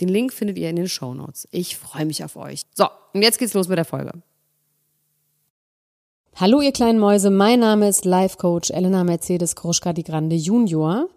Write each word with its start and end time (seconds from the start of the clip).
Den 0.00 0.08
Link 0.08 0.32
findet 0.32 0.58
ihr 0.58 0.70
in 0.70 0.76
den 0.76 0.88
Show 0.88 1.14
Notes. 1.14 1.46
Ich 1.50 1.76
freue 1.76 2.06
mich 2.06 2.24
auf 2.24 2.36
euch. 2.36 2.62
So, 2.74 2.86
und 3.12 3.22
jetzt 3.22 3.38
geht's 3.38 3.54
los 3.54 3.68
mit 3.68 3.78
der 3.78 3.84
Folge. 3.84 4.12
Hallo 6.36 6.62
ihr 6.62 6.72
kleinen 6.72 6.98
Mäuse, 6.98 7.28
mein 7.28 7.60
Name 7.60 7.86
ist 7.86 8.06
Life 8.06 8.38
Coach 8.38 8.70
Elena 8.70 9.04
Mercedes 9.04 9.56
Kruschka 9.56 9.92
die 9.92 10.04
Grande 10.04 10.36
Junior 10.36 11.08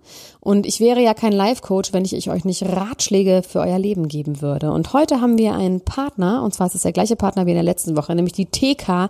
und 0.42 0.66
ich 0.66 0.82
wäre 0.82 1.02
ja 1.02 1.14
kein 1.14 1.32
Life 1.32 1.62
Coach, 1.62 1.94
wenn 1.94 2.04
ich 2.04 2.30
euch 2.30 2.44
nicht 2.44 2.64
Ratschläge 2.64 3.42
für 3.48 3.62
euer 3.62 3.80
Leben 3.80 4.10
geben 4.10 4.42
würde. 4.42 4.72
Und 4.72 4.92
heute 4.92 5.22
haben 5.22 5.38
wir 5.38 5.54
einen 5.54 5.80
Partner 5.80 6.44
und 6.44 6.54
zwar 6.54 6.68
ist 6.68 6.76
es 6.76 6.82
der 6.82 6.92
gleiche 6.92 7.16
Partner 7.16 7.46
wie 7.46 7.52
in 7.52 7.56
der 7.56 7.64
letzten 7.64 7.96
Woche, 7.96 8.14
nämlich 8.14 8.34
die 8.34 8.48
TK, 8.48 9.10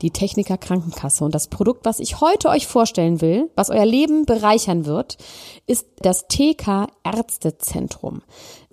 die 0.00 0.10
Techniker 0.10 0.58
Krankenkasse 0.58 1.24
und 1.24 1.32
das 1.32 1.46
Produkt, 1.46 1.84
was 1.84 2.00
ich 2.00 2.20
heute 2.20 2.48
euch 2.48 2.66
vorstellen 2.66 3.20
will, 3.20 3.48
was 3.54 3.70
euer 3.70 3.86
Leben 3.86 4.26
bereichern 4.26 4.84
wird, 4.84 5.16
ist 5.68 5.86
das 6.00 6.26
TK 6.26 6.88
Ärztezentrum. 7.04 8.22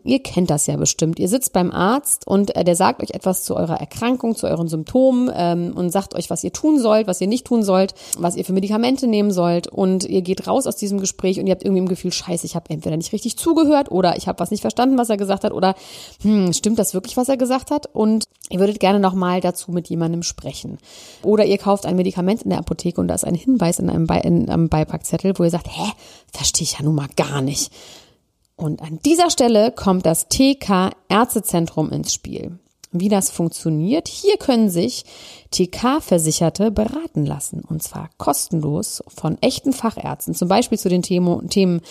Ihr 0.04 0.22
kennt 0.22 0.50
das 0.50 0.68
ja 0.68 0.78
bestimmt. 0.78 1.20
Ihr 1.20 1.28
sitzt 1.28 1.54
beim 1.54 1.72
Arzt 1.72 2.28
und 2.28 2.56
äh, 2.56 2.64
der 2.64 2.76
sagt 2.76 3.04
euch 3.04 3.12
etwas 3.12 3.44
zu 3.44 3.56
eurer 3.56 3.80
Erkrankung, 3.80 4.36
zu 4.36 4.48
euren 4.48 4.68
Symptomen 4.68 5.32
ähm, 5.34 5.74
und 5.76 5.90
sagt 5.92 6.16
euch, 6.16 6.30
was 6.30 6.44
ihr 6.44 6.54
tun 6.54 6.80
sollt, 6.80 7.08
was 7.08 7.22
ihr 7.22 7.28
nicht 7.28 7.46
tun 7.46 7.64
sollt, 7.64 7.94
was 8.18 8.36
ihr 8.36 8.46
für 8.46 8.54
Medikamente 8.54 9.08
nehmen 9.08 9.32
sollt. 9.32 9.68
Und 9.68 10.06
ihr 10.06 10.22
geht 10.22 10.48
raus 10.48 10.68
aus 10.68 10.76
diesem 10.76 11.00
Gespräch 11.00 11.40
und 11.40 11.48
ihr 11.48 11.52
habt 11.52 11.64
irgendwie 11.64 11.82
im 11.82 11.88
Gefühl, 11.88 12.12
scheiße, 12.12 12.46
ich 12.46 12.56
habe 12.56 12.70
entweder 12.70 12.98
nicht 12.98 13.14
richtig 13.14 13.38
zugehört 13.38 13.92
oder 13.92 14.18
ich 14.18 14.28
habe 14.28 14.40
was 14.40 14.52
nicht 14.52 14.62
verstanden, 14.62 14.98
was 14.98 15.10
er 15.10 15.18
gesagt 15.18 15.44
hat 15.44 15.52
oder 15.52 15.76
hm, 16.22 16.54
stimmt 16.54 16.80
das 16.80 16.94
wirklich, 16.94 17.18
was 17.18 17.30
er 17.30 17.38
gesagt 17.38 17.72
hat? 17.72 17.88
Und 17.94 18.26
ihr 18.50 18.60
würdet 18.60 18.80
gerne 18.80 19.00
nochmal 19.00 19.42
dazu 19.42 19.72
mit 19.72 19.90
jemandem 19.90 20.24
sprechen. 20.24 20.78
Oder 21.24 21.46
ihr 21.46 21.58
kauft 21.58 21.86
ein 21.86 21.96
Medikament 21.96 22.44
in 22.44 22.50
der 22.50 22.60
Apotheke 22.60 23.02
und 23.02 23.08
da 23.08 23.16
ist 23.16 23.26
ein 23.26 23.36
Hinweis 23.36 23.80
in 23.80 23.90
einem, 23.90 24.08
Be 24.08 24.20
in 24.24 24.50
einem 24.50 24.70
Beipackzettel, 24.70 25.34
wo 25.38 25.44
ihr 25.44 25.50
sagt, 25.50 25.68
hä, 25.68 25.92
verstehe 26.32 26.64
ich 26.64 26.80
ja 26.80 26.84
nun 26.84 26.96
mal 26.96 27.10
gar 27.16 27.42
nicht. 27.42 27.72
Und 28.60 28.82
an 28.82 29.00
dieser 29.06 29.30
Stelle 29.30 29.72
kommt 29.72 30.06
das 30.06 30.28
TK 30.28 30.90
Ärztezentrum 31.08 31.92
ins 31.92 32.14
Spiel. 32.14 32.60
Wie 32.92 33.08
das 33.08 33.30
funktioniert, 33.30 34.10
hier 34.10 34.36
können 34.36 34.70
sich 34.70 35.06
TK-Versicherte 35.52 36.70
beraten 36.70 37.26
lassen. 37.26 37.64
Und 37.66 37.82
zwar 37.84 38.10
kostenlos 38.18 39.02
von 39.08 39.38
echten 39.42 39.72
Fachärzten, 39.72 40.34
zum 40.34 40.50
Beispiel 40.50 40.78
zu 40.78 40.90
den 40.90 41.04
Themen 41.04 41.82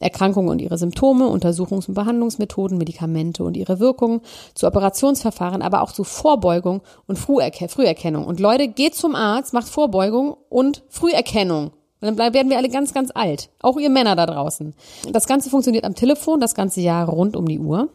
Erkrankungen 0.00 0.50
und 0.50 0.60
ihre 0.60 0.76
Symptome, 0.76 1.28
Untersuchungs- 1.28 1.88
und 1.88 1.94
Behandlungsmethoden, 1.94 2.76
Medikamente 2.76 3.42
und 3.42 3.56
ihre 3.56 3.80
Wirkung, 3.80 4.20
zu 4.54 4.66
Operationsverfahren, 4.66 5.62
aber 5.62 5.80
auch 5.80 5.92
zu 5.92 6.04
Vorbeugung 6.04 6.82
und 7.06 7.18
Früherkennung. 7.18 8.26
Und 8.26 8.38
Leute, 8.38 8.68
geht 8.68 8.94
zum 8.94 9.14
Arzt, 9.14 9.54
macht 9.54 9.68
Vorbeugung 9.68 10.36
und 10.50 10.82
Früherkennung. 10.90 11.70
Und 12.00 12.18
dann 12.18 12.34
werden 12.34 12.50
wir 12.50 12.58
alle 12.58 12.68
ganz, 12.68 12.94
ganz 12.94 13.10
alt. 13.14 13.48
Auch 13.60 13.78
ihr 13.78 13.90
Männer 13.90 14.14
da 14.14 14.26
draußen. 14.26 14.74
Das 15.12 15.26
Ganze 15.26 15.50
funktioniert 15.50 15.84
am 15.84 15.94
Telefon 15.94 16.40
das 16.40 16.54
ganze 16.54 16.80
Jahr 16.80 17.08
rund 17.08 17.36
um 17.36 17.46
die 17.46 17.58
Uhr. 17.58 17.88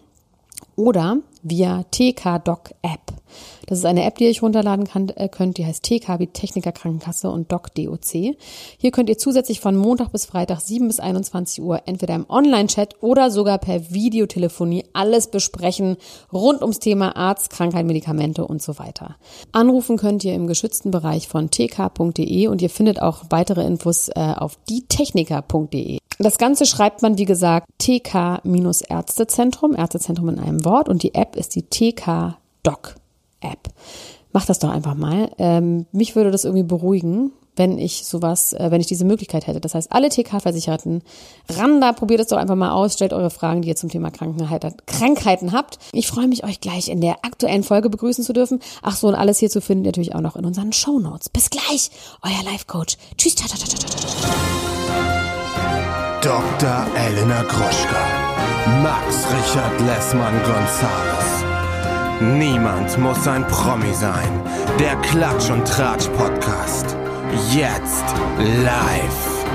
Oder 0.76 1.18
via 1.42 1.84
TK 1.92 2.40
Doc 2.44 2.72
App. 2.82 3.14
Das 3.68 3.80
ist 3.80 3.86
eine 3.86 4.04
App, 4.04 4.18
die 4.18 4.26
ihr 4.26 4.30
euch 4.30 4.42
runterladen 4.42 4.86
kann, 4.86 5.10
äh, 5.10 5.30
könnt. 5.30 5.58
Die 5.58 5.66
heißt 5.66 5.84
TK 5.84 6.20
wie 6.20 6.28
Techniker 6.28 6.72
Krankenkasse 6.72 7.30
und 7.30 7.52
Doc 7.52 7.74
DOC. 7.76 8.36
Hier 8.78 8.92
könnt 8.92 9.10
ihr 9.10 9.18
zusätzlich 9.18 9.60
von 9.60 9.76
Montag 9.76 10.12
bis 10.12 10.26
Freitag 10.26 10.60
7 10.60 10.88
bis 10.88 11.00
21 11.00 11.64
Uhr 11.64 11.82
entweder 11.86 12.16
im 12.16 12.26
Online-Chat 12.30 13.02
oder 13.02 13.32
sogar 13.32 13.58
per 13.58 13.92
Videotelefonie 13.92 14.86
alles 14.94 15.28
besprechen 15.28 15.98
rund 16.32 16.62
ums 16.62 16.80
Thema 16.80 17.16
Arzt, 17.16 17.50
Krankheit, 17.50 17.86
Medikamente 17.86 18.46
und 18.46 18.62
so 18.62 18.80
weiter. 18.80 19.16
Anrufen 19.52 19.98
könnt 19.98 20.24
ihr 20.24 20.34
im 20.34 20.48
geschützten 20.48 20.92
Bereich 20.92 21.28
von 21.28 21.50
tk.de 21.50 22.48
und 22.48 22.62
ihr 22.62 22.70
findet 22.70 23.02
auch 23.02 23.24
weitere 23.30 23.66
Infos 23.66 24.10
äh, 24.10 24.34
auf 24.36 24.58
dietechniker.de. 24.70 26.00
Das 26.20 26.38
Ganze 26.38 26.66
schreibt 26.66 27.02
man, 27.02 27.18
wie 27.18 27.26
gesagt, 27.26 27.68
TK-Ärztezentrum, 27.80 29.76
Ärztezentrum 29.76 30.30
in 30.30 30.40
einem 30.40 30.64
Wort 30.66 30.90
und 30.90 31.04
die 31.04 31.16
App 31.16 31.36
ist 31.36 31.56
die 31.56 31.64
TK 31.64 32.38
Doc 32.64 32.96
App. 33.44 33.70
Mach 34.32 34.46
das 34.46 34.60
doch 34.60 34.70
einfach 34.70 34.96
mal. 34.96 35.30
Ähm, 35.38 35.86
mich 35.92 36.16
würde 36.16 36.32
das 36.32 36.44
irgendwie 36.44 36.64
beruhigen, 36.64 37.32
wenn 37.56 37.78
ich 37.78 38.06
sowas, 38.06 38.54
äh, 38.54 38.72
wenn 38.72 38.82
ich 38.82 38.88
diese 38.88 39.06
Möglichkeit 39.06 39.48
hätte. 39.48 39.62
Das 39.62 39.76
heißt, 39.76 39.92
alle 39.92 40.10
TK-Versicherten, 40.10 41.04
ran 41.50 41.82
da, 41.82 41.94
probiert 41.94 42.20
es 42.20 42.28
doch 42.28 42.38
einfach 42.38 42.56
mal 42.56 42.72
aus, 42.72 42.94
stellt 42.94 43.14
eure 43.14 43.30
Fragen, 43.30 43.62
die 43.62 43.68
ihr 43.70 43.76
zum 43.76 43.90
Thema 43.90 44.10
Krankheiten 44.10 45.52
habt. 45.52 45.78
Ich 45.92 46.08
freue 46.08 46.28
mich, 46.28 46.44
euch 46.44 46.62
gleich 46.62 46.90
in 46.90 47.02
der 47.02 47.24
aktuellen 47.24 47.64
Folge 47.64 47.90
begrüßen 47.90 48.24
zu 48.24 48.34
dürfen. 48.34 48.60
Ach 48.82 48.96
so, 48.96 49.08
und 49.08 49.16
alles 49.16 49.38
hierzu 49.38 49.62
findet 49.62 49.86
ihr 49.86 49.90
natürlich 49.90 50.16
auch 50.16 50.22
noch 50.22 50.36
in 50.36 50.46
unseren 50.46 50.74
Show 50.74 51.00
Notes. 51.00 51.30
Bis 51.30 51.50
gleich, 51.50 51.92
euer 52.24 52.52
Life 52.52 52.66
Coach. 52.66 52.98
Tschüss. 53.18 53.36
Ciao, 53.36 53.48
ciao, 53.48 53.60
ciao. 53.60 54.74
Dr. 56.22 56.88
Elena 56.96 57.44
Groschka. 57.44 58.24
Max 58.82 59.28
Richard 59.30 59.82
Lessmann 59.82 60.34
Gonzales. 60.46 61.43
Niemand 62.22 62.98
muss 63.00 63.28
ein 63.28 63.46
Promi 63.48 63.92
sein. 63.94 64.42
Der 64.80 64.96
Klatsch 64.98 65.50
und 65.50 65.68
Tratsch 65.68 66.08
Podcast. 66.10 66.96
Jetzt 67.52 68.06
live. 68.64 69.46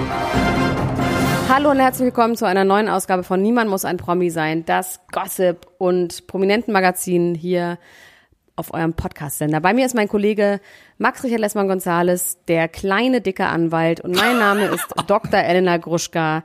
Hallo 1.49 1.71
und 1.71 1.79
herzlich 1.79 2.07
willkommen 2.07 2.37
zu 2.37 2.47
einer 2.47 2.65
neuen 2.65 2.89
Ausgabe 2.89 3.23
von 3.23 3.41
Niemand 3.41 3.71
muss 3.71 3.85
ein 3.85 3.97
Promi 3.97 4.31
sein. 4.31 4.65
Das 4.65 5.01
Gossip 5.13 5.67
und 5.79 6.27
Prominentenmagazin 6.27 7.35
hier 7.35 7.79
auf 8.57 8.75
eurem 8.75 8.93
Podcast-Sender. 8.93 9.61
Bei 9.61 9.73
mir 9.73 9.87
ist 9.87 9.95
mein 9.95 10.09
Kollege 10.09 10.61
Max 10.99 11.23
Richard 11.23 11.41
Lessmann 11.41 11.69
Gonzales, 11.69 12.39
der 12.49 12.67
kleine, 12.69 13.21
dicke 13.21 13.47
Anwalt. 13.47 14.01
Und 14.01 14.17
mein 14.17 14.39
Name 14.39 14.67
ist 14.67 14.87
Dr. 15.07 15.39
Elena 15.41 15.77
Gruschka, 15.77 16.43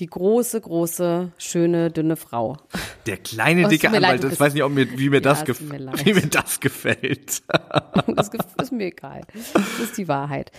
die 0.00 0.06
große, 0.06 0.60
große, 0.60 1.32
schöne, 1.38 1.90
dünne 1.90 2.16
Frau. 2.16 2.58
Der 3.06 3.16
kleine, 3.16 3.66
oh, 3.66 3.68
dicke 3.68 3.88
Anwalt, 3.88 4.24
ich 4.24 4.38
weiß 4.38 4.52
nicht, 4.52 4.62
ob 4.62 4.72
mir, 4.72 4.98
wie, 4.98 5.08
mir 5.08 5.16
ja, 5.16 5.20
das 5.20 5.46
mir 5.60 5.92
wie 6.04 6.12
mir 6.12 6.26
das 6.26 6.60
gefällt. 6.60 7.42
das 8.06 8.30
ist 8.62 8.72
mir 8.72 8.86
egal. 8.86 9.22
Das 9.32 9.80
ist 9.80 9.96
die 9.96 10.08
Wahrheit. 10.08 10.52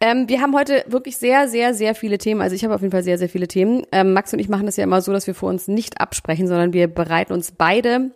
Ähm, 0.00 0.28
wir 0.28 0.40
haben 0.40 0.54
heute 0.54 0.84
wirklich 0.88 1.16
sehr, 1.18 1.48
sehr, 1.48 1.74
sehr 1.74 1.94
viele 1.94 2.18
Themen. 2.18 2.40
Also 2.40 2.56
ich 2.56 2.64
habe 2.64 2.74
auf 2.74 2.80
jeden 2.80 2.92
Fall 2.92 3.02
sehr, 3.02 3.18
sehr 3.18 3.28
viele 3.28 3.48
Themen. 3.48 3.86
Ähm, 3.92 4.12
Max 4.12 4.32
und 4.32 4.38
ich 4.38 4.48
machen 4.48 4.66
das 4.66 4.76
ja 4.76 4.84
immer 4.84 5.02
so, 5.02 5.12
dass 5.12 5.26
wir 5.26 5.34
vor 5.34 5.50
uns 5.50 5.68
nicht 5.68 6.00
absprechen, 6.00 6.48
sondern 6.48 6.72
wir 6.72 6.88
bereiten 6.88 7.32
uns 7.32 7.52
beide 7.52 8.10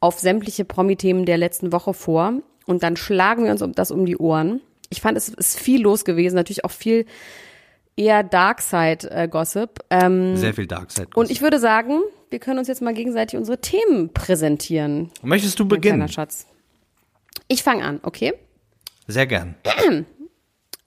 auf 0.00 0.18
sämtliche 0.18 0.64
Promi-Themen 0.64 1.26
der 1.26 1.38
letzten 1.38 1.70
Woche 1.70 1.94
vor 1.94 2.34
und 2.66 2.82
dann 2.82 2.96
schlagen 2.96 3.44
wir 3.44 3.52
uns 3.52 3.62
um 3.62 3.72
das 3.72 3.90
um 3.90 4.04
die 4.04 4.16
Ohren. 4.16 4.60
Ich 4.88 5.00
fand, 5.00 5.16
es 5.16 5.28
ist 5.28 5.58
viel 5.58 5.82
los 5.82 6.04
gewesen, 6.04 6.34
natürlich 6.34 6.64
auch 6.64 6.70
viel 6.70 7.06
eher 7.96 8.22
Darkside-Gossip. 8.22 9.80
Ähm, 9.90 10.36
Sehr 10.36 10.54
viel 10.54 10.66
Darkside-Gossip. 10.66 11.16
Und 11.16 11.30
ich 11.30 11.42
würde 11.42 11.58
sagen, 11.58 12.00
wir 12.30 12.38
können 12.38 12.58
uns 12.58 12.68
jetzt 12.68 12.82
mal 12.82 12.94
gegenseitig 12.94 13.38
unsere 13.38 13.60
Themen 13.60 14.12
präsentieren. 14.12 15.10
Möchtest 15.22 15.58
du 15.58 15.66
beginnen? 15.66 16.08
Schatz. 16.08 16.46
Ich 17.48 17.62
fange 17.62 17.84
an, 17.84 18.00
okay? 18.02 18.32
Sehr 19.06 19.26
gern. 19.26 19.56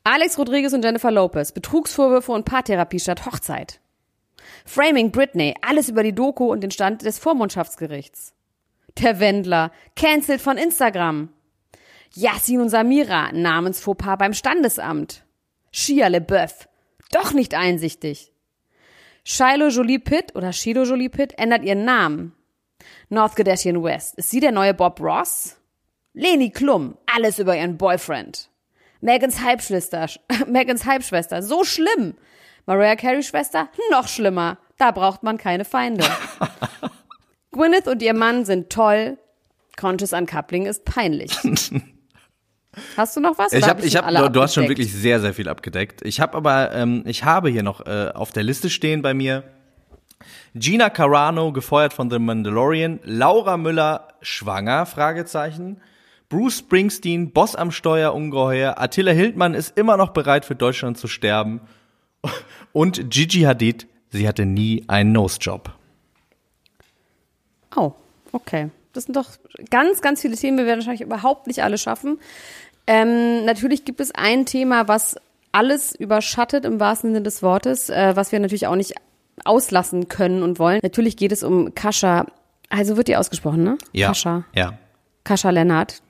Alex 0.03 0.37
Rodriguez 0.37 0.73
und 0.73 0.84
Jennifer 0.84 1.11
Lopez, 1.11 1.52
Betrugsvorwürfe 1.52 2.31
und 2.31 2.46
Paartherapie 2.46 2.99
statt 2.99 3.25
Hochzeit. 3.25 3.79
Framing 4.66 5.11
Britney, 5.11 5.55
alles 5.61 5.90
über 5.90 6.03
die 6.03 6.13
Doku 6.13 6.51
und 6.51 6.61
den 6.61 6.72
Stand 6.72 7.03
des 7.03 7.19
Vormundschaftsgerichts. 7.19 8.34
Der 8.99 9.19
Wendler, 9.19 9.72
cancelled 9.96 10.41
von 10.41 10.58
Instagram. 10.58 11.29
Yassin 12.13 12.61
und 12.61 12.69
Samira, 12.69 13.31
Namensfauxpas 13.31 14.17
beim 14.17 14.34
Standesamt. 14.34 15.23
Shia 15.72 16.08
LeBeouf, 16.08 16.69
doch 17.11 17.34
nicht 17.34 17.53
einsichtig. 17.53 18.31
Shiloh 19.23 19.69
Jolie 19.69 19.99
Pitt 19.99 20.35
oder 20.35 20.53
Shiloh 20.53 20.84
Jolie 20.84 21.09
Pitt 21.09 21.37
ändert 21.37 21.63
ihren 21.63 21.85
Namen. 21.85 22.34
North 23.09 23.35
Kardashian 23.35 23.81
West, 23.84 24.16
ist 24.16 24.29
sie 24.29 24.40
der 24.40 24.52
neue 24.52 24.73
Bob 24.73 24.99
Ross? 24.99 25.57
Leni 26.13 26.49
Klum, 26.49 26.97
alles 27.13 27.40
über 27.40 27.57
ihren 27.57 27.78
Boyfriend. 27.78 28.49
Megans 29.02 29.41
Halbschwester, 29.41 30.07
Megans 30.47 30.85
Halbschwester, 30.85 31.41
so 31.41 31.63
schlimm. 31.63 32.16
Mariah 32.66 32.96
Carey 32.96 33.22
Schwester, 33.22 33.69
noch 33.91 34.08
schlimmer. 34.08 34.58
Da 34.78 34.91
braucht 34.91 35.23
man 35.23 35.37
keine 35.37 35.66
Feinde. 35.66 36.05
Gwyneth 37.51 37.87
und 37.87 38.01
ihr 38.01 38.13
Mann 38.13 38.43
sind 38.43 38.69
toll. 38.69 39.17
Conscious 39.78 40.13
Uncoupling 40.13 40.66
ist 40.66 40.85
peinlich. 40.85 41.31
Hast 42.97 43.16
du 43.16 43.22
noch 43.22 43.37
was? 43.37 43.53
Ich 43.53 43.67
habe, 43.67 43.85
ich 43.85 43.95
habe, 43.95 44.13
du, 44.13 44.29
du 44.29 44.41
hast 44.41 44.53
schon 44.53 44.67
wirklich 44.67 44.93
sehr, 44.93 45.19
sehr 45.19 45.33
viel 45.33 45.49
abgedeckt. 45.49 46.01
Ich 46.03 46.19
habe 46.19 46.35
aber, 46.35 46.73
ähm, 46.73 47.03
ich 47.05 47.23
habe 47.23 47.49
hier 47.49 47.63
noch 47.63 47.85
äh, 47.85 48.11
auf 48.13 48.31
der 48.31 48.43
Liste 48.43 48.69
stehen 48.69 49.01
bei 49.01 49.13
mir 49.13 49.43
Gina 50.53 50.89
Carano 50.89 51.51
gefeuert 51.51 51.93
von 51.93 52.09
The 52.09 52.19
Mandalorian, 52.19 52.99
Laura 53.03 53.57
Müller 53.57 54.07
schwanger? 54.22 54.85
Fragezeichen. 54.85 55.81
Bruce 56.29 56.59
Springsteen, 56.59 57.31
Boss 57.31 57.55
am 57.55 57.72
Steuer, 57.72 58.13
ungeheuer. 58.13 58.79
Attila 58.79 59.11
Hildmann 59.11 59.53
ist 59.53 59.77
immer 59.77 59.97
noch 59.97 60.09
bereit 60.09 60.45
für 60.45 60.55
Deutschland 60.55 60.97
zu 60.97 61.07
sterben. 61.07 61.61
Und 62.73 63.11
Gigi 63.11 63.41
Hadid, 63.41 63.87
sie 64.09 64.27
hatte 64.27 64.45
nie 64.45 64.85
einen 64.87 65.11
Nose-Job. 65.11 65.72
Oh, 67.75 67.93
okay. 68.31 68.69
Das 68.96 69.06
sind 69.06 69.16
doch 69.16 69.30
ganz, 69.70 70.02
ganz 70.02 70.22
viele 70.22 70.36
Themen. 70.36 70.58
Wir 70.58 70.66
werden 70.66 70.80
wahrscheinlich 70.80 71.02
überhaupt 71.02 71.47
nicht 71.47 71.64
alle 71.64 71.78
schaffen. 71.78 72.20
Ähm, 72.88 73.46
natürlich 73.46 73.86
gibt 73.86 74.00
es 74.00 74.14
ein 74.14 74.46
Thema, 74.46 74.88
was 74.88 75.16
alles 75.52 75.96
überschattet 75.96 76.66
im 76.66 76.80
wahrsten 76.80 77.12
Sinne 77.12 77.24
des 77.24 77.42
Wortes, 77.42 77.90
äh, 77.90 78.16
was 78.16 78.32
wir 78.32 78.40
natürlich 78.40 78.68
auch 78.68 78.76
nicht 78.76 78.96
auslassen 79.44 80.08
können 80.08 80.44
und 80.44 80.59
wollen. 80.59 80.80
Natürlich 80.84 81.18
geht 81.18 81.32
es 81.32 81.44
um 81.44 81.74
Kascha. 81.76 82.26
Also 82.70 82.97
wird 82.97 83.08
die 83.08 83.18
ausgesprochen, 83.18 83.64
ne? 83.64 83.78
Ja. 83.92 84.08
Kascha. 84.08 84.44
Ja. 84.53 84.78
Kascha 85.24 85.50
Lennart. 85.50 86.02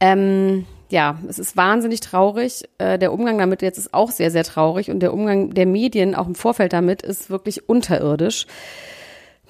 Ähm, 0.00 0.66
ja, 0.90 1.18
es 1.28 1.38
ist 1.38 1.56
wahnsinnig 1.56 2.00
traurig. 2.00 2.64
Äh, 2.78 2.98
der 2.98 3.12
Umgang 3.12 3.38
damit 3.38 3.62
jetzt 3.62 3.78
ist 3.78 3.94
auch 3.94 4.10
sehr, 4.10 4.30
sehr 4.30 4.44
traurig 4.44 4.90
und 4.90 5.00
der 5.00 5.12
Umgang 5.12 5.50
der 5.54 5.66
Medien 5.66 6.14
auch 6.14 6.26
im 6.26 6.34
Vorfeld 6.34 6.72
damit 6.72 7.02
ist 7.02 7.30
wirklich 7.30 7.68
unterirdisch. 7.68 8.46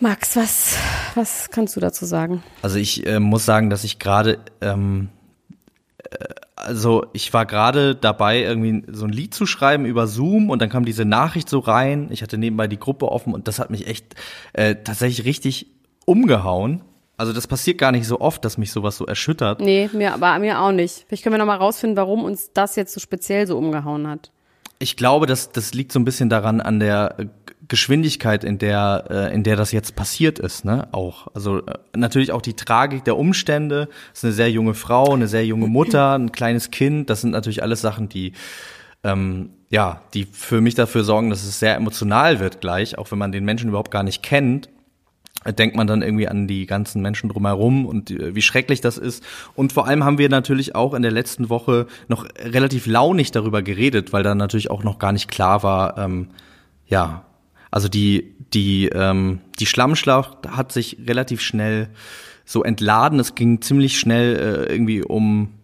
Max, 0.01 0.35
was, 0.35 0.77
was 1.15 1.51
kannst 1.51 1.77
du 1.77 1.81
dazu 1.81 2.07
sagen? 2.07 2.43
Also 2.63 2.79
ich 2.79 3.07
äh, 3.07 3.21
muss 3.21 3.45
sagen, 3.45 3.69
dass 3.69 3.85
ich 3.85 3.99
gerade, 3.99 4.39
ähm, 4.63 5.11
äh, 5.99 6.25
also 6.57 7.07
ich 7.13 7.33
war 7.35 7.45
gerade 7.45 7.95
dabei, 7.95 8.41
irgendwie 8.41 8.83
so 8.91 9.05
ein 9.05 9.13
Lied 9.13 9.35
zu 9.35 9.45
schreiben 9.45 9.85
über 9.85 10.07
Zoom 10.07 10.49
und 10.49 10.63
dann 10.63 10.71
kam 10.71 10.87
diese 10.87 11.05
Nachricht 11.05 11.51
so 11.51 11.59
rein. 11.59 12.09
Ich 12.11 12.23
hatte 12.23 12.39
nebenbei 12.39 12.67
die 12.67 12.79
Gruppe 12.79 13.13
offen 13.13 13.35
und 13.35 13.47
das 13.47 13.59
hat 13.59 13.69
mich 13.71 13.87
echt 13.87 14.15
äh, 14.55 14.77
tatsächlich 14.77 15.27
richtig 15.27 15.67
umgehauen. 16.07 16.81
Also 17.19 17.35
das 17.35 17.47
passiert 17.47 17.77
gar 17.77 17.93
nicht 17.93 18.07
so 18.07 18.21
oft, 18.21 18.43
dass 18.47 18.57
mich 18.57 18.73
sowas 18.73 18.97
so 18.97 19.05
erschüttert. 19.05 19.61
Nee, 19.61 19.91
mir, 19.93 20.15
aber 20.15 20.39
mir 20.39 20.61
auch 20.61 20.73
nicht. 20.73 21.05
Vielleicht 21.07 21.23
können 21.23 21.35
wir 21.35 21.39
noch 21.39 21.45
mal 21.45 21.57
rausfinden, 21.57 21.99
warum 21.99 22.25
uns 22.25 22.53
das 22.55 22.77
jetzt 22.77 22.95
so 22.95 23.01
speziell 23.01 23.47
so 23.47 23.59
umgehauen 23.59 24.09
hat. 24.09 24.31
Ich 24.81 24.97
glaube, 24.97 25.27
das, 25.27 25.53
das 25.53 25.75
liegt 25.75 25.93
so 25.93 26.01
ein 26.01 26.05
bisschen 26.05 26.29
daran 26.29 26.61
an 26.61 26.81
der 26.81 27.15
äh, 27.19 27.27
Geschwindigkeit, 27.69 28.43
in 28.43 28.59
der, 28.59 29.05
äh, 29.09 29.35
in 29.35 29.45
der 29.45 29.55
das 29.55 29.71
jetzt 29.71 29.95
passiert 29.95 30.41
ist, 30.41 30.65
ne? 30.65 30.89
Auch. 30.91 31.29
Also 31.35 31.59
äh, 31.59 31.79
natürlich 31.95 32.33
auch 32.33 32.43
die 32.43 32.55
Tragik 32.55 33.05
der 33.05 33.17
Umstände. 33.17 33.89
Ist 34.13 34.25
eine 34.25 34.33
sehr 34.33 34.51
junge 34.51 34.75
Frau, 34.75 35.15
eine 35.15 35.29
sehr 35.29 35.47
junge 35.47 35.69
Mutter, 35.69 36.19
ein 36.19 36.33
kleines 36.33 36.73
Kind. 36.73 37.11
Das 37.11 37.21
sind 37.21 37.31
natürlich 37.31 37.63
alles 37.63 37.81
Sachen, 37.81 38.09
die 38.09 38.33
ähm, 39.05 39.51
ja, 39.71 40.03
die 40.15 40.25
für 40.25 40.61
mich 40.61 40.75
dafür 40.75 41.05
sorgen, 41.05 41.31
dass 41.31 41.45
es 41.45 41.61
sehr 41.61 41.77
emotional 41.77 42.41
wird 42.41 42.61
gleich, 42.61 42.99
auch 42.99 43.11
wenn 43.13 43.19
man 43.19 43.33
den 43.33 43.45
Menschen 43.45 43.69
überhaupt 43.69 43.93
gar 43.93 44.03
nicht 44.03 44.23
kennt 44.23 44.69
denkt 45.47 45.77
man 45.77 45.87
dann 45.87 46.03
irgendwie 46.03 46.29
an 46.29 46.47
die 46.47 46.67
ganzen 46.67 47.01
Menschen 47.03 47.29
drumherum 47.29 47.87
und 47.87 48.11
wie 48.11 48.43
schrecklich 48.43 48.81
das 48.81 48.99
ist. 48.99 49.25
Und 49.55 49.73
vor 49.73 49.87
allem 49.87 50.05
haben 50.05 50.19
wir 50.19 50.29
natürlich 50.29 50.75
auch 50.75 50.95
in 50.95 51.03
der 51.03 51.11
letzten 51.11 51.49
Woche 51.49 51.87
noch 52.09 52.27
relativ 52.39 52.87
launig 52.87 53.31
darüber 53.31 53.63
geredet, 53.63 54.13
weil 54.13 54.23
da 54.23 54.35
natürlich 54.35 54.71
auch 54.71 54.85
noch 54.85 54.99
gar 54.99 55.13
nicht 55.13 55.31
klar 55.31 55.63
war, 55.63 55.97
ähm, 55.99 56.29
ja, 56.87 57.25
also 57.71 57.89
die, 57.89 58.35
die, 58.53 58.89
ähm, 58.89 59.41
die 59.59 59.67
Schlammschlacht 59.67 60.49
hat 60.49 60.73
sich 60.73 60.99
relativ 61.07 61.41
schnell 61.41 61.89
so 62.45 62.65
entladen. 62.65 63.21
Es 63.21 63.37
ging 63.37 63.63
ziemlich 63.63 63.99
schnell 63.99 64.37
äh, 64.37 64.73
irgendwie 64.73 65.03
um 65.03 65.60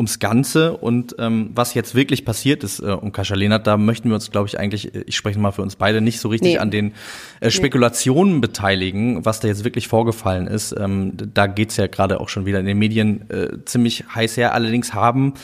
ums 0.00 0.18
Ganze 0.18 0.76
und 0.76 1.14
ähm, 1.18 1.50
was 1.54 1.74
jetzt 1.74 1.94
wirklich 1.94 2.24
passiert 2.24 2.64
ist 2.64 2.80
äh, 2.80 2.86
um 2.86 3.12
Kascha 3.12 3.36
da 3.36 3.76
möchten 3.76 4.08
wir 4.08 4.14
uns, 4.14 4.30
glaube 4.30 4.48
ich, 4.48 4.58
eigentlich, 4.58 4.94
äh, 4.94 5.04
ich 5.06 5.16
spreche 5.16 5.38
mal 5.38 5.52
für 5.52 5.62
uns 5.62 5.76
beide, 5.76 6.00
nicht 6.00 6.20
so 6.20 6.28
richtig 6.28 6.54
nee. 6.54 6.58
an 6.58 6.70
den 6.70 6.94
äh, 7.40 7.50
Spekulationen 7.50 8.34
nee. 8.34 8.40
beteiligen, 8.40 9.24
was 9.26 9.40
da 9.40 9.48
jetzt 9.48 9.62
wirklich 9.64 9.88
vorgefallen 9.88 10.46
ist. 10.46 10.74
Ähm, 10.78 11.12
da 11.16 11.46
geht's 11.46 11.76
ja 11.76 11.86
gerade 11.86 12.20
auch 12.20 12.30
schon 12.30 12.46
wieder 12.46 12.58
in 12.60 12.66
den 12.66 12.78
Medien 12.78 13.28
äh, 13.30 13.64
ziemlich 13.66 14.04
heiß 14.14 14.38
her. 14.38 14.54
Allerdings 14.54 14.94
haben 14.94 15.34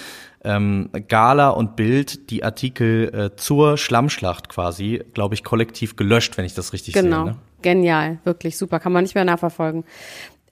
ähm, 0.42 0.88
Gala 1.08 1.50
und 1.50 1.76
Bild 1.76 2.30
die 2.30 2.42
Artikel 2.42 3.12
äh, 3.14 3.36
zur 3.36 3.76
Schlammschlacht 3.76 4.48
quasi, 4.48 5.02
glaube 5.12 5.34
ich, 5.34 5.44
kollektiv 5.44 5.96
gelöscht, 5.96 6.38
wenn 6.38 6.46
ich 6.46 6.54
das 6.54 6.72
richtig 6.72 6.94
genau. 6.94 7.16
sehe. 7.16 7.24
Genau, 7.24 7.38
genial, 7.60 8.18
wirklich 8.24 8.56
super, 8.56 8.80
kann 8.80 8.92
man 8.92 9.04
nicht 9.04 9.14
mehr 9.14 9.24
nachverfolgen. 9.24 9.84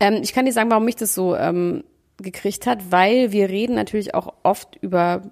Ähm, 0.00 0.20
ich 0.22 0.34
kann 0.34 0.44
dir 0.44 0.52
sagen, 0.52 0.70
warum 0.70 0.84
mich 0.84 0.96
das 0.96 1.14
so 1.14 1.34
ähm, 1.36 1.84
gekriegt 2.18 2.66
hat, 2.66 2.90
weil 2.90 3.32
wir 3.32 3.48
reden 3.48 3.74
natürlich 3.74 4.14
auch 4.14 4.34
oft 4.42 4.76
über 4.80 5.22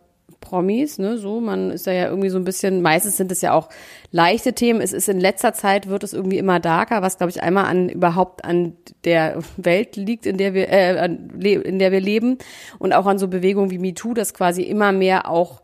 Promis, 0.43 0.99
ne, 0.99 1.17
so, 1.17 1.41
man 1.41 1.71
ist 1.71 1.87
da 1.87 1.93
ja 1.93 2.09
irgendwie 2.09 2.29
so 2.29 2.37
ein 2.37 2.45
bisschen, 2.45 2.83
meistens 2.83 3.17
sind 3.17 3.33
es 3.33 3.41
ja 3.41 3.55
auch 3.55 3.71
leichte 4.11 4.53
Themen. 4.53 4.83
Es 4.83 4.93
ist 4.93 5.09
in 5.09 5.21
letzter 5.21 5.55
Zeit 5.55 5.87
wird 5.87 6.05
es 6.05 6.13
irgendwie 6.13 6.37
immer 6.37 6.61
darker, 6.61 7.01
was 7.01 7.17
glaube 7.17 7.31
ich 7.31 7.43
einmal 7.43 7.65
an 7.65 7.89
überhaupt 7.89 8.45
an 8.45 8.75
der 9.05 9.39
Welt 9.57 9.97
liegt, 9.97 10.27
in 10.27 10.37
der 10.37 10.53
wir 10.53 10.69
äh, 10.69 11.07
in 11.07 11.79
der 11.79 11.93
wir 11.93 12.01
leben 12.01 12.37
und 12.79 12.93
auch 12.93 13.07
an 13.07 13.19
so 13.19 13.29
Bewegungen 13.29 13.71
wie 13.71 13.79
MeToo, 13.79 14.13
dass 14.13 14.35
quasi 14.35 14.63
immer 14.63 14.93
mehr 14.93 15.31
auch 15.31 15.63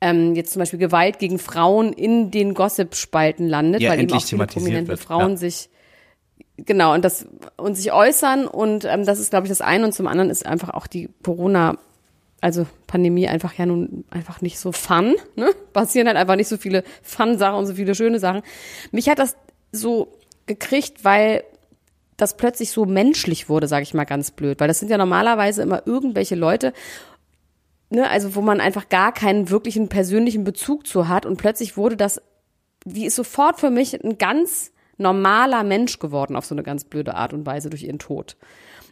ähm, 0.00 0.34
jetzt 0.34 0.52
zum 0.52 0.60
Beispiel 0.60 0.78
Gewalt 0.78 1.18
gegen 1.18 1.38
Frauen 1.38 1.92
in 1.92 2.30
den 2.30 2.54
Gossip-Spalten 2.54 3.48
landet, 3.48 3.82
ja, 3.82 3.90
weil 3.90 4.00
eben 4.00 4.12
auch 4.12 4.22
viele 4.22 4.46
prominente. 4.46 4.96
Frauen 4.96 5.32
ja. 5.32 5.36
sich 5.36 5.70
genau, 6.56 6.94
und 6.94 7.04
das 7.04 7.26
und 7.56 7.74
sich 7.74 7.92
äußern 7.92 8.46
und 8.46 8.84
ähm, 8.84 9.04
das 9.04 9.18
ist, 9.18 9.30
glaube 9.30 9.46
ich, 9.46 9.50
das 9.50 9.60
eine 9.60 9.84
und 9.84 9.92
zum 9.92 10.06
anderen 10.06 10.30
ist 10.30 10.46
einfach 10.46 10.70
auch 10.70 10.86
die 10.86 11.08
Corona, 11.22 11.78
also 12.40 12.66
Pandemie 12.86 13.28
einfach 13.28 13.54
ja 13.54 13.66
nun 13.66 14.04
einfach 14.10 14.40
nicht 14.40 14.58
so 14.58 14.72
fun, 14.72 15.14
ne? 15.36 15.50
Passieren 15.72 16.06
halt 16.06 16.16
einfach 16.16 16.36
nicht 16.36 16.48
so 16.48 16.56
viele 16.56 16.84
Fun-Sachen 17.02 17.56
und 17.56 17.66
so 17.66 17.74
viele 17.74 17.94
schöne 17.94 18.18
Sachen. 18.18 18.42
Mich 18.92 19.08
hat 19.08 19.18
das 19.18 19.36
so 19.72 20.12
gekriegt, 20.46 21.04
weil 21.04 21.44
das 22.16 22.36
plötzlich 22.36 22.70
so 22.70 22.84
menschlich 22.84 23.48
wurde, 23.48 23.66
sage 23.66 23.82
ich 23.82 23.94
mal 23.94 24.04
ganz 24.04 24.30
blöd, 24.30 24.60
weil 24.60 24.68
das 24.68 24.78
sind 24.78 24.90
ja 24.90 24.98
normalerweise 24.98 25.62
immer 25.62 25.86
irgendwelche 25.86 26.34
Leute, 26.34 26.72
ne, 27.88 28.08
also 28.08 28.34
wo 28.34 28.40
man 28.40 28.60
einfach 28.60 28.88
gar 28.88 29.12
keinen 29.12 29.50
wirklichen 29.50 29.88
persönlichen 29.88 30.44
Bezug 30.44 30.86
zu 30.86 31.08
hat 31.08 31.26
und 31.26 31.36
plötzlich 31.36 31.76
wurde 31.76 31.96
das, 31.96 32.20
wie 32.84 33.06
ist 33.06 33.16
sofort 33.16 33.60
für 33.60 33.70
mich 33.70 34.02
ein 34.02 34.18
ganz 34.18 34.72
normaler 35.00 35.64
Mensch 35.64 35.98
geworden 35.98 36.36
auf 36.36 36.44
so 36.44 36.54
eine 36.54 36.62
ganz 36.62 36.84
blöde 36.84 37.14
Art 37.14 37.32
und 37.32 37.46
Weise 37.46 37.70
durch 37.70 37.82
ihren 37.82 37.98
Tod. 37.98 38.36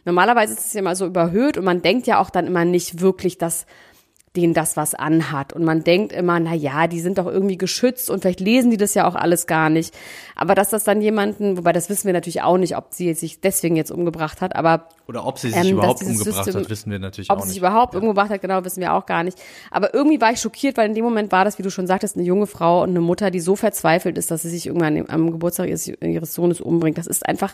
Normalerweise 0.05 0.53
ist 0.53 0.65
es 0.65 0.73
ja 0.73 0.79
immer 0.79 0.95
so 0.95 1.05
überhöht 1.05 1.57
und 1.57 1.65
man 1.65 1.81
denkt 1.81 2.07
ja 2.07 2.19
auch 2.19 2.29
dann 2.29 2.47
immer 2.47 2.65
nicht 2.65 3.01
wirklich, 3.01 3.37
dass 3.37 3.65
denen 4.39 4.53
das 4.53 4.77
was 4.77 4.95
anhat. 4.95 5.53
Und 5.53 5.63
man 5.63 5.83
denkt 5.83 6.13
immer, 6.13 6.39
na 6.39 6.53
ja, 6.53 6.87
die 6.87 6.99
sind 6.99 7.17
doch 7.17 7.25
irgendwie 7.25 7.57
geschützt 7.57 8.09
und 8.09 8.21
vielleicht 8.21 8.39
lesen 8.39 8.71
die 8.71 8.77
das 8.77 8.93
ja 8.93 9.07
auch 9.07 9.15
alles 9.15 9.47
gar 9.47 9.69
nicht. 9.69 9.93
Aber 10.35 10.55
dass 10.55 10.69
das 10.69 10.83
dann 10.83 11.01
jemanden, 11.01 11.57
wobei 11.57 11.73
das 11.73 11.89
wissen 11.89 12.05
wir 12.05 12.13
natürlich 12.13 12.41
auch 12.41 12.57
nicht, 12.57 12.77
ob 12.77 12.93
sie 12.93 13.13
sich 13.13 13.41
deswegen 13.41 13.75
jetzt 13.75 13.91
umgebracht 13.91 14.41
hat, 14.41 14.55
aber. 14.55 14.87
Oder 15.07 15.25
ob 15.25 15.37
sie 15.39 15.49
sich 15.49 15.69
ähm, 15.69 15.77
überhaupt 15.77 16.01
umgebracht 16.01 16.45
System, 16.45 16.61
hat, 16.61 16.69
wissen 16.69 16.91
wir 16.91 16.99
natürlich 16.99 17.29
auch 17.29 17.35
nicht. 17.35 17.41
Ob 17.41 17.47
sie 17.47 17.53
sich 17.53 17.57
überhaupt 17.59 17.93
ja. 17.93 17.99
umgebracht 17.99 18.29
hat, 18.29 18.41
genau, 18.41 18.63
wissen 18.63 18.81
wir 18.81 18.93
auch 18.93 19.05
gar 19.05 19.23
nicht. 19.23 19.37
Aber 19.71 19.93
irgendwie 19.93 20.21
war 20.21 20.31
ich 20.31 20.39
schockiert, 20.39 20.77
weil 20.77 20.87
in 20.87 20.95
dem 20.95 21.03
Moment 21.03 21.31
war 21.31 21.45
das, 21.45 21.57
wie 21.57 21.63
du 21.63 21.71
schon 21.71 21.87
sagtest, 21.87 22.15
eine 22.15 22.25
junge 22.25 22.47
Frau 22.47 22.83
und 22.83 22.89
eine 22.89 23.01
Mutter, 23.01 23.31
die 23.31 23.39
so 23.39 23.55
verzweifelt 23.55 24.17
ist, 24.17 24.31
dass 24.31 24.43
sie 24.43 24.49
sich 24.49 24.67
irgendwann 24.67 25.05
am 25.09 25.31
Geburtstag 25.31 25.67
ihres, 25.67 25.87
ihres 25.87 26.33
Sohnes 26.33 26.61
umbringt. 26.61 26.97
Das 26.97 27.07
ist 27.07 27.25
einfach 27.25 27.53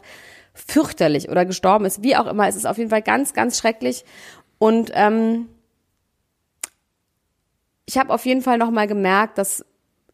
fürchterlich 0.53 1.29
oder 1.29 1.45
gestorben 1.45 1.86
ist, 1.86 2.01
wie 2.01 2.15
auch 2.15 2.27
immer. 2.27 2.48
Es 2.48 2.55
ist 2.55 2.65
auf 2.65 2.77
jeden 2.77 2.89
Fall 2.89 3.01
ganz, 3.01 3.33
ganz 3.33 3.57
schrecklich. 3.57 4.05
Und 4.57 4.91
ähm, 4.93 5.48
ich 7.86 7.98
habe 7.98 8.13
auf 8.13 8.25
jeden 8.25 8.42
Fall 8.42 8.58
noch 8.58 8.72
mal 8.72 8.88
gemerkt, 8.88 9.38
dass 9.38 9.63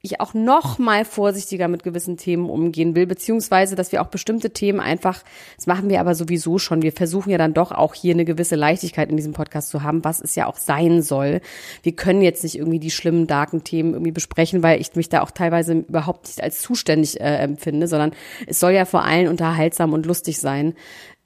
ich 0.04 0.20
auch 0.20 0.34
noch 0.34 0.80
mal 0.80 1.06
vorsichtiger 1.06 1.68
mit 1.68 1.84
gewissen 1.84 2.18
Themen 2.18 2.50
umgehen 2.50 2.96
will, 2.96 3.06
beziehungsweise, 3.06 3.76
dass 3.76 3.92
wir 3.92 4.02
auch 4.02 4.08
bestimmte 4.08 4.50
Themen 4.50 4.80
einfach, 4.80 5.24
das 5.56 5.68
machen 5.68 5.90
wir 5.90 6.00
aber 6.00 6.16
sowieso 6.16 6.58
schon, 6.58 6.82
wir 6.82 6.92
versuchen 6.92 7.30
ja 7.30 7.38
dann 7.38 7.54
doch 7.54 7.72
auch 7.72 7.94
hier 7.94 8.16
eine 8.16 8.26
gewisse 8.26 8.56
Leichtigkeit 8.56 9.10
in 9.10 9.18
diesem 9.18 9.34
Podcast 9.34 9.70
zu 9.70 9.84
haben, 9.84 10.04
was 10.04 10.20
es 10.20 10.34
ja 10.34 10.48
auch 10.48 10.58
sein 10.58 11.04
soll. 11.04 11.42
Wir 11.84 11.96
können 11.96 12.24
jetzt 12.24 12.44
nicht 12.44 12.58
irgendwie 12.58 12.80
die 12.80 12.90
schlimmen, 12.90 13.28
darken 13.28 13.64
Themen 13.64 13.94
irgendwie 13.94 14.12
besprechen, 14.12 14.64
weil 14.64 14.82
ich 14.82 14.96
mich 14.96 15.10
da 15.10 15.22
auch 15.22 15.32
teilweise 15.32 15.74
überhaupt 15.74 16.26
nicht 16.26 16.42
als 16.42 16.62
zuständig 16.62 17.22
äh, 17.22 17.36
empfinde, 17.36 17.88
sondern 17.88 18.14
es 18.48 18.60
soll 18.60 18.72
ja 18.72 18.86
vor 18.86 19.04
allem 19.04 19.30
unterhaltsam 19.30 19.94
und 19.94 20.08
lustig 20.08 20.40
sein. 20.40 20.74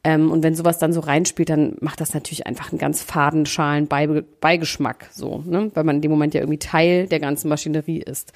Ähm, 0.05 0.31
und 0.31 0.43
wenn 0.43 0.53
sowas 0.53 0.77
dann 0.77 0.93
so 0.93 0.99
reinspielt, 0.99 1.49
dann 1.49 1.77
macht 1.81 1.99
das 1.99 2.13
natürlich 2.13 2.45
einfach 2.45 2.71
einen 2.71 2.77
ganz 2.77 3.01
faden, 3.01 3.47
schalen 3.47 3.87
Beigeschmack, 3.87 5.07
so, 5.11 5.43
ne? 5.47 5.71
Weil 5.73 5.83
man 5.83 5.95
in 5.95 6.03
dem 6.03 6.11
Moment 6.11 6.35
ja 6.35 6.41
irgendwie 6.41 6.59
Teil 6.59 7.07
der 7.07 7.19
ganzen 7.19 7.49
Maschinerie 7.49 8.03
ist. 8.03 8.31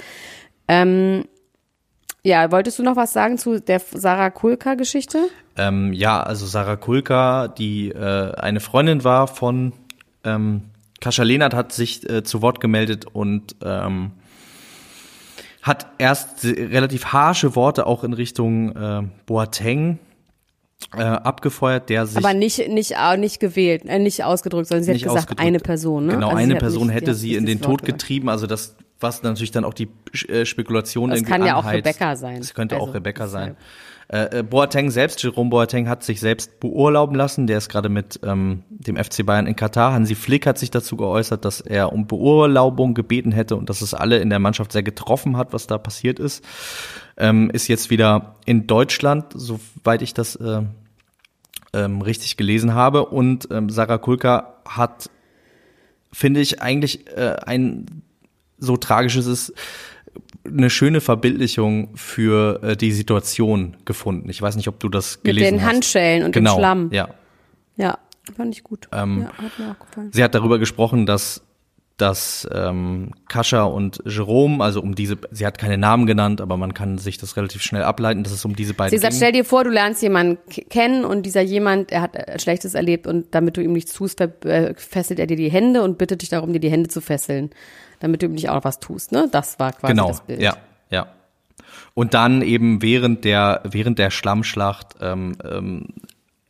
Ähm, 0.67 1.25
ja, 2.23 2.51
wolltest 2.51 2.79
du 2.79 2.83
noch 2.83 2.95
was 2.95 3.13
sagen 3.13 3.37
zu 3.37 3.61
der 3.61 3.79
Sarah 3.79 4.31
Kulka-Geschichte? 4.31 5.29
Ähm, 5.57 5.93
ja, 5.93 6.23
also 6.23 6.47
Sarah 6.47 6.75
Kulka, 6.75 7.47
die 7.47 7.89
äh, 7.89 8.33
eine 8.33 8.61
Freundin 8.61 9.03
war 9.03 9.27
von 9.27 9.73
ähm, 10.23 10.63
Kascha 11.01 11.21
Lehnert, 11.21 11.53
hat 11.53 11.71
sich 11.71 12.09
äh, 12.09 12.23
zu 12.23 12.41
Wort 12.41 12.61
gemeldet 12.61 13.05
und 13.05 13.55
ähm, 13.63 14.13
hat 15.61 15.85
erst 15.99 16.43
relativ 16.45 17.05
harsche 17.13 17.55
Worte 17.55 17.85
auch 17.85 18.03
in 18.03 18.13
Richtung 18.13 18.75
äh, 18.75 19.03
Boateng 19.27 19.99
äh, 20.95 21.01
abgefeuert, 21.03 21.89
der 21.89 22.05
sich 22.05 22.17
Aber 22.17 22.33
nicht, 22.33 22.67
nicht, 22.69 22.91
äh, 22.91 23.17
nicht 23.17 23.39
gewählt, 23.39 23.83
äh, 23.85 23.99
nicht 23.99 24.23
ausgedrückt, 24.23 24.67
sondern 24.67 24.83
sie 24.85 24.93
nicht 24.93 25.05
hat 25.05 25.13
gesagt, 25.13 25.39
eine 25.39 25.59
Person, 25.59 26.07
ne? 26.07 26.13
Genau, 26.13 26.27
Also 26.29 26.37
eine 26.37 26.55
Person 26.55 26.87
nicht- 26.87 26.95
hätte 26.95 27.13
sie 27.13 27.35
in 27.35 27.45
den 27.45 27.61
Tod 27.61 27.81
gesagt. 27.81 27.99
getrieben, 27.99 28.29
also 28.29 28.47
das 28.47 28.75
was 29.01 29.23
natürlich 29.23 29.51
dann 29.51 29.63
auch 29.63 29.73
die 29.73 29.87
äh, 30.27 30.43
Spekulation 30.45 31.09
Das 31.09 31.19
irgendwie 31.19 31.31
kann 31.31 31.45
ja 31.45 31.55
auch. 31.55 31.71
Rebecca 31.71 32.17
sein. 32.17 32.39
Das 32.39 32.53
könnte 32.53 32.75
auch 32.75 32.81
Also, 32.87 32.91
Rebecca 32.93 33.27
sein. 33.29 33.55
deshalb. 34.09 34.33
Äh, 34.33 34.39
äh, 34.39 34.43
Boateng 34.43 34.89
selbst, 34.91 35.23
Jerome 35.23 35.51
Boateng 35.51 35.87
hat 35.87 36.03
sich 36.03 36.19
selbst 36.19 36.59
beurlauben 36.59 37.15
lassen. 37.15 37.47
Der 37.47 37.59
ist 37.59 37.69
gerade 37.69 37.87
mit 37.87 38.19
ähm, 38.23 38.63
dem 38.69 38.97
FC 38.97 39.25
Bayern 39.25 39.47
in 39.47 39.55
Katar. 39.55 39.93
Hansi 39.93 40.15
Flick 40.15 40.45
hat 40.45 40.57
sich 40.57 40.69
dazu 40.69 40.97
geäußert, 40.97 41.45
dass 41.45 41.61
er 41.61 41.93
um 41.93 42.07
Beurlaubung 42.07 42.93
gebeten 42.93 43.31
hätte 43.31 43.55
und 43.55 43.69
dass 43.69 43.79
es 43.81 43.93
alle 43.93 44.17
in 44.19 44.29
der 44.29 44.39
Mannschaft 44.39 44.73
sehr 44.73 44.83
getroffen 44.83 45.37
hat, 45.37 45.53
was 45.53 45.65
da 45.67 45.77
passiert 45.77 46.19
ist. 46.19 46.43
Ähm, 47.19 47.49
ist 47.51 47.67
jetzt 47.67 47.89
wieder 47.89 48.35
in 48.45 48.65
Deutschland, 48.65 49.25
soweit 49.35 50.01
ich 50.01 50.13
das 50.13 50.35
äh, 50.37 50.61
ähm, 51.73 52.01
richtig 52.01 52.37
gelesen 52.37 52.73
habe. 52.73 53.05
Und 53.05 53.47
ähm, 53.51 53.69
Sarah 53.69 53.97
Kulka 53.97 54.55
hat, 54.67 55.09
finde 56.11 56.39
ich, 56.39 56.61
eigentlich 56.61 57.07
äh, 57.07 57.35
ein 57.45 58.03
so 58.57 58.77
tragisches 58.77 59.25
ist, 59.25 59.53
eine 60.45 60.69
schöne 60.69 61.01
Verbildlichung 61.01 61.95
für 61.95 62.63
äh, 62.63 62.77
die 62.77 62.91
Situation 62.91 63.77
gefunden. 63.85 64.29
Ich 64.29 64.41
weiß 64.41 64.55
nicht, 64.55 64.67
ob 64.67 64.79
du 64.79 64.89
das 64.89 65.17
Mit 65.17 65.25
gelesen 65.25 65.57
den 65.57 65.61
hast. 65.61 65.73
Handschellen 65.73 66.23
und 66.23 66.31
genau, 66.31 66.55
dem 66.55 66.59
Schlamm. 66.59 66.89
Ja. 66.91 67.09
Ja, 67.77 67.97
fand 68.35 68.55
ich 68.55 68.63
gut. 68.63 68.87
Ähm, 68.91 69.21
ja, 69.21 69.27
hat 69.27 69.59
mir 69.59 69.71
auch 69.71 69.85
gefallen. 69.85 70.09
Sie 70.11 70.23
hat 70.23 70.35
darüber 70.35 70.59
gesprochen, 70.59 71.05
dass 71.05 71.43
dass 72.01 72.47
ähm, 72.53 73.11
Kascha 73.27 73.63
und 73.63 74.01
Jerome, 74.05 74.63
also 74.63 74.81
um 74.81 74.95
diese, 74.95 75.17
sie 75.31 75.45
hat 75.45 75.57
keine 75.57 75.77
Namen 75.77 76.05
genannt, 76.05 76.41
aber 76.41 76.57
man 76.57 76.73
kann 76.73 76.97
sich 76.97 77.17
das 77.17 77.37
relativ 77.37 77.61
schnell 77.61 77.83
ableiten, 77.83 78.23
dass 78.23 78.33
es 78.33 78.45
um 78.45 78.55
diese 78.55 78.73
beiden 78.73 78.91
Sie 78.91 79.01
sagt, 79.01 79.11
ging. 79.11 79.17
stell 79.17 79.31
dir 79.31 79.45
vor, 79.45 79.63
du 79.63 79.69
lernst 79.69 80.01
jemanden 80.01 80.37
kennen 80.69 81.05
und 81.05 81.25
dieser 81.25 81.41
jemand, 81.41 81.91
er 81.91 82.01
hat 82.01 82.15
äh, 82.15 82.39
Schlechtes 82.39 82.73
erlebt 82.73 83.07
und 83.07 83.35
damit 83.35 83.57
du 83.57 83.61
ihm 83.61 83.73
nichts 83.73 83.93
tust, 83.93 84.21
äh, 84.21 84.73
fesselt 84.75 85.19
er 85.19 85.27
dir 85.27 85.37
die 85.37 85.51
Hände 85.51 85.83
und 85.83 85.97
bittet 85.97 86.21
dich 86.21 86.29
darum, 86.29 86.53
dir 86.53 86.59
die 86.59 86.71
Hände 86.71 86.89
zu 86.89 87.01
fesseln, 87.01 87.49
damit 87.99 88.21
du 88.21 88.27
ihm 88.27 88.33
nicht 88.33 88.49
auch 88.49 88.55
noch 88.55 88.63
was 88.63 88.79
tust, 88.79 89.11
ne? 89.11 89.27
Das 89.31 89.59
war 89.59 89.73
quasi 89.73 89.93
genau, 89.93 90.07
das 90.07 90.21
Bild. 90.21 90.41
ja, 90.41 90.55
ja. 90.89 91.07
Und 91.93 92.13
dann 92.13 92.41
eben 92.41 92.81
während 92.81 93.25
der 93.25 93.61
während 93.65 93.99
der 93.99 94.09
Schlammschlacht, 94.09 94.95
ähm, 95.01 95.35
ähm, 95.43 95.87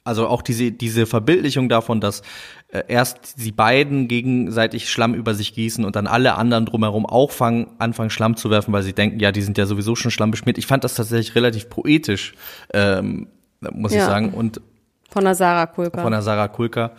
also 0.03 0.27
auch 0.27 0.41
diese 0.41 0.71
diese 0.71 1.05
Verbildlichung 1.05 1.69
davon, 1.69 1.99
dass 2.01 2.21
äh, 2.69 2.83
erst 2.87 3.35
die 3.43 3.51
beiden 3.51 4.07
gegenseitig 4.07 4.89
Schlamm 4.89 5.13
über 5.13 5.33
sich 5.35 5.53
gießen 5.53 5.83
und 5.85 5.95
dann 5.95 6.07
alle 6.07 6.35
anderen 6.35 6.65
drumherum 6.65 7.05
auch 7.05 7.31
fangen, 7.31 7.67
anfangen 7.79 8.09
Schlamm 8.09 8.35
zu 8.37 8.49
werfen, 8.49 8.71
weil 8.73 8.83
sie 8.83 8.93
denken, 8.93 9.19
ja, 9.19 9.31
die 9.31 9.41
sind 9.41 9.57
ja 9.57 9.65
sowieso 9.65 9.95
schon 9.95 10.11
Schlamm 10.11 10.31
beschmiert. 10.31 10.57
Ich 10.57 10.67
fand 10.67 10.83
das 10.83 10.95
tatsächlich 10.95 11.35
relativ 11.35 11.69
poetisch, 11.69 12.33
ähm, 12.73 13.27
muss 13.71 13.91
ich 13.91 13.97
Ja. 13.99 14.05
sagen. 14.05 14.29
Und 14.33 14.61
Von 15.09 15.25
der 15.25 15.35
Sarah 15.35 15.65
Kulka. 15.67 16.01
von 16.01 16.11
der 16.11 16.21
Sarah 16.21 16.47
Kulka. 16.47 16.91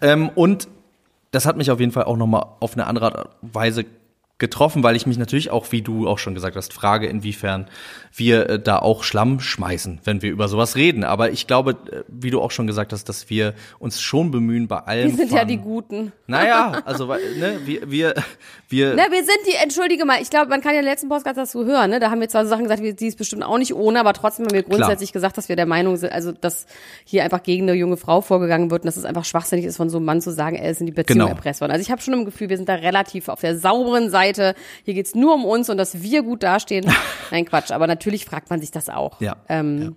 Ähm, 0.00 0.30
und 0.34 0.68
das 1.32 1.46
hat 1.46 1.56
mich 1.56 1.70
auf 1.70 1.80
jeden 1.80 1.92
Fall 1.92 2.04
auch 2.04 2.16
nochmal 2.16 2.44
auf 2.60 2.74
eine 2.74 2.86
andere 2.86 3.30
Weise 3.42 3.84
getroffen, 4.38 4.82
weil 4.82 4.96
ich 4.96 5.06
mich 5.06 5.16
natürlich 5.16 5.50
auch, 5.50 5.70
wie 5.70 5.80
du 5.80 6.08
auch 6.08 6.18
schon 6.18 6.34
gesagt 6.34 6.56
hast, 6.56 6.72
frage, 6.72 7.06
inwiefern 7.06 7.68
wir 8.12 8.48
äh, 8.50 8.58
da 8.60 8.80
auch 8.80 9.04
Schlamm 9.04 9.38
schmeißen, 9.38 10.00
wenn 10.04 10.22
wir 10.22 10.30
über 10.32 10.48
sowas 10.48 10.74
reden. 10.74 11.04
Aber 11.04 11.30
ich 11.30 11.46
glaube, 11.46 11.76
äh, 11.92 12.02
wie 12.08 12.30
du 12.30 12.40
auch 12.40 12.50
schon 12.50 12.66
gesagt 12.66 12.92
hast, 12.92 13.08
dass 13.08 13.30
wir 13.30 13.54
uns 13.78 14.00
schon 14.00 14.32
bemühen 14.32 14.66
bei 14.66 14.78
allem. 14.78 15.10
Wir 15.10 15.16
sind 15.16 15.30
ja 15.32 15.38
von- 15.40 15.48
die 15.48 15.58
Guten. 15.58 16.12
Naja, 16.26 16.82
also 16.86 17.06
ne, 17.06 17.60
wir, 17.66 17.90
wir, 17.90 18.14
wir 18.70 18.94
Na, 18.96 19.04
wir 19.10 19.18
sind 19.24 19.38
die, 19.46 19.54
entschuldige 19.62 20.04
mal, 20.06 20.20
ich 20.22 20.30
glaube, 20.30 20.48
man 20.48 20.62
kann 20.62 20.72
ja 20.72 20.80
in 20.80 20.84
den 20.86 20.90
letzten 20.90 21.08
Podcast 21.10 21.36
dazu 21.36 21.64
hören, 21.66 21.90
ne? 21.90 22.00
Da 22.00 22.10
haben 22.10 22.20
wir 22.20 22.28
zwar 22.30 22.44
so 22.44 22.48
Sachen 22.48 22.62
gesagt, 22.64 22.82
die 22.82 23.06
ist 23.06 23.18
bestimmt 23.18 23.42
auch 23.44 23.58
nicht 23.58 23.74
ohne, 23.74 24.00
aber 24.00 24.14
trotzdem 24.14 24.46
haben 24.46 24.54
wir 24.54 24.62
grundsätzlich 24.62 25.12
gesagt, 25.12 25.36
dass 25.38 25.48
wir 25.50 25.54
der 25.56 25.66
Meinung 25.66 25.96
sind, 25.96 26.12
also, 26.12 26.32
dass 26.32 26.66
hier 27.04 27.24
einfach 27.24 27.42
gegen 27.42 27.68
eine 27.68 27.74
junge 27.78 27.98
Frau 27.98 28.20
vorgegangen 28.22 28.70
wird 28.70 28.82
und 28.82 28.86
dass 28.86 28.96
es 28.96 29.04
einfach 29.04 29.24
schwachsinnig 29.26 29.66
ist, 29.66 29.76
von 29.76 29.90
so 29.90 29.98
einem 29.98 30.06
Mann 30.06 30.20
zu 30.22 30.32
sagen, 30.32 30.56
er 30.56 30.70
ist 30.70 30.80
in 30.80 30.86
die 30.86 30.92
Beziehung 30.92 31.18
Genau. 31.20 31.28
erpresst 31.28 31.60
worden. 31.60 31.72
Also 31.72 31.82
ich 31.82 31.90
habe 31.90 32.00
schon 32.00 32.14
im 32.14 32.24
Gefühl, 32.24 32.48
wir 32.48 32.56
sind 32.56 32.68
da 32.70 32.74
relativ 32.76 33.28
auf 33.28 33.40
der 33.40 33.56
sauberen 33.58 34.08
Seite. 34.10 34.23
Hier 34.32 34.94
geht's 34.94 35.14
nur 35.14 35.34
um 35.34 35.44
uns 35.44 35.68
und 35.70 35.76
dass 35.76 36.02
wir 36.02 36.22
gut 36.22 36.42
dastehen. 36.42 36.90
Nein, 37.30 37.44
Quatsch, 37.44 37.70
aber 37.70 37.86
natürlich 37.86 38.24
fragt 38.24 38.50
man 38.50 38.60
sich 38.60 38.70
das 38.70 38.88
auch. 38.88 39.20
ja, 39.20 39.36
Ähm, 39.48 39.96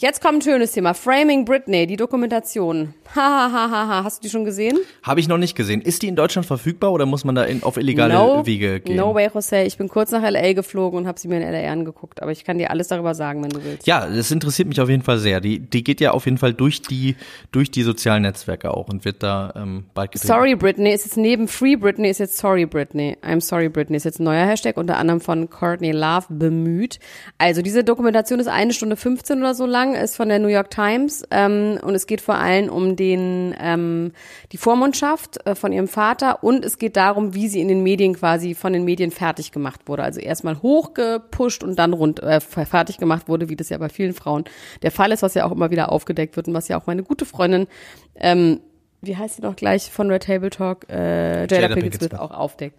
Jetzt 0.00 0.22
kommt 0.22 0.38
ein 0.38 0.42
schönes 0.42 0.70
Thema. 0.70 0.94
Framing 0.94 1.44
Britney, 1.44 1.88
die 1.88 1.96
Dokumentation. 1.96 2.94
Hahaha, 3.16 4.04
hast 4.04 4.18
du 4.18 4.28
die 4.28 4.30
schon 4.30 4.44
gesehen? 4.44 4.78
habe 5.02 5.18
ich 5.18 5.26
noch 5.26 5.38
nicht 5.38 5.56
gesehen. 5.56 5.80
Ist 5.80 6.02
die 6.02 6.08
in 6.08 6.14
Deutschland 6.14 6.46
verfügbar 6.46 6.92
oder 6.92 7.04
muss 7.04 7.24
man 7.24 7.34
da 7.34 7.42
in, 7.44 7.64
auf 7.64 7.76
illegale 7.76 8.46
Wege 8.46 8.78
gehen? 8.78 8.96
No 8.96 9.14
way, 9.14 9.28
Jose. 9.32 9.64
Ich 9.64 9.76
bin 9.76 9.88
kurz 9.88 10.12
nach 10.12 10.22
L.A. 10.22 10.52
geflogen 10.52 11.00
und 11.00 11.06
habe 11.08 11.18
sie 11.18 11.26
mir 11.26 11.38
in 11.38 11.42
L.A. 11.42 11.72
angeguckt. 11.72 12.22
Aber 12.22 12.30
ich 12.30 12.44
kann 12.44 12.58
dir 12.58 12.70
alles 12.70 12.86
darüber 12.88 13.14
sagen, 13.16 13.42
wenn 13.42 13.50
du 13.50 13.64
willst. 13.64 13.88
Ja, 13.88 14.06
das 14.06 14.30
interessiert 14.30 14.68
mich 14.68 14.80
auf 14.80 14.88
jeden 14.88 15.02
Fall 15.02 15.18
sehr. 15.18 15.40
Die, 15.40 15.58
die 15.58 15.82
geht 15.82 16.00
ja 16.00 16.12
auf 16.12 16.26
jeden 16.26 16.38
Fall 16.38 16.54
durch 16.54 16.80
die, 16.82 17.16
durch 17.50 17.72
die 17.72 17.82
sozialen 17.82 18.22
Netzwerke 18.22 18.72
auch 18.72 18.88
und 18.88 19.04
wird 19.04 19.24
da 19.24 19.52
ähm, 19.56 19.86
bald 19.94 20.12
gedreht. 20.12 20.28
Sorry 20.28 20.54
Britney 20.54 20.92
ist 20.92 21.06
jetzt 21.06 21.16
neben 21.16 21.48
Free 21.48 21.74
Britney 21.74 22.10
ist 22.10 22.18
jetzt 22.18 22.36
Sorry 22.36 22.66
Britney. 22.66 23.16
I'm 23.24 23.40
sorry 23.40 23.68
Britney 23.68 23.96
ist 23.96 24.04
jetzt 24.04 24.20
ein 24.20 24.24
neuer 24.24 24.46
Hashtag, 24.46 24.76
unter 24.76 24.96
anderem 24.98 25.20
von 25.20 25.50
Courtney 25.50 25.90
Love 25.90 26.26
bemüht. 26.28 27.00
Also 27.38 27.62
diese 27.62 27.82
Dokumentation 27.82 28.38
ist 28.38 28.48
eine 28.48 28.72
Stunde 28.72 28.96
15 28.96 29.38
oder 29.38 29.54
so 29.54 29.66
lang, 29.66 29.87
ist 29.94 30.16
von 30.16 30.28
der 30.28 30.38
New 30.38 30.48
York 30.48 30.70
Times 30.70 31.24
ähm, 31.30 31.78
und 31.82 31.94
es 31.94 32.06
geht 32.06 32.20
vor 32.20 32.36
allem 32.36 32.68
um 32.68 32.96
den 32.96 33.54
ähm, 33.60 34.12
die 34.52 34.56
Vormundschaft 34.56 35.46
äh, 35.46 35.54
von 35.54 35.72
ihrem 35.72 35.88
Vater 35.88 36.42
und 36.42 36.64
es 36.64 36.78
geht 36.78 36.96
darum, 36.96 37.34
wie 37.34 37.48
sie 37.48 37.60
in 37.60 37.68
den 37.68 37.82
Medien 37.82 38.14
quasi 38.14 38.54
von 38.54 38.72
den 38.72 38.84
Medien 38.84 39.10
fertig 39.10 39.52
gemacht 39.52 39.82
wurde. 39.86 40.02
Also 40.02 40.20
erstmal 40.20 40.62
hochgepusht 40.62 41.62
und 41.62 41.78
dann 41.78 41.92
rund 41.92 42.22
äh, 42.22 42.40
fertig 42.40 42.98
gemacht 42.98 43.28
wurde, 43.28 43.48
wie 43.48 43.56
das 43.56 43.68
ja 43.68 43.78
bei 43.78 43.88
vielen 43.88 44.14
Frauen 44.14 44.44
der 44.82 44.90
Fall 44.90 45.12
ist, 45.12 45.22
was 45.22 45.34
ja 45.34 45.44
auch 45.44 45.52
immer 45.52 45.70
wieder 45.70 45.92
aufgedeckt 45.92 46.36
wird 46.36 46.48
und 46.48 46.54
was 46.54 46.68
ja 46.68 46.80
auch 46.80 46.86
meine 46.86 47.02
gute 47.02 47.24
Freundin 47.24 47.66
ähm, 48.16 48.60
wie 49.00 49.16
heißt 49.16 49.36
sie 49.36 49.42
noch 49.42 49.56
gleich 49.56 49.90
von 49.90 50.10
Red 50.10 50.24
Table 50.24 50.50
Talk, 50.50 50.88
äh, 50.88 51.42
Jada, 51.42 51.60
Jada 51.60 51.74
Pinkett 51.74 52.02
Smith. 52.02 52.14
auch 52.14 52.32
aufdeckt. 52.32 52.76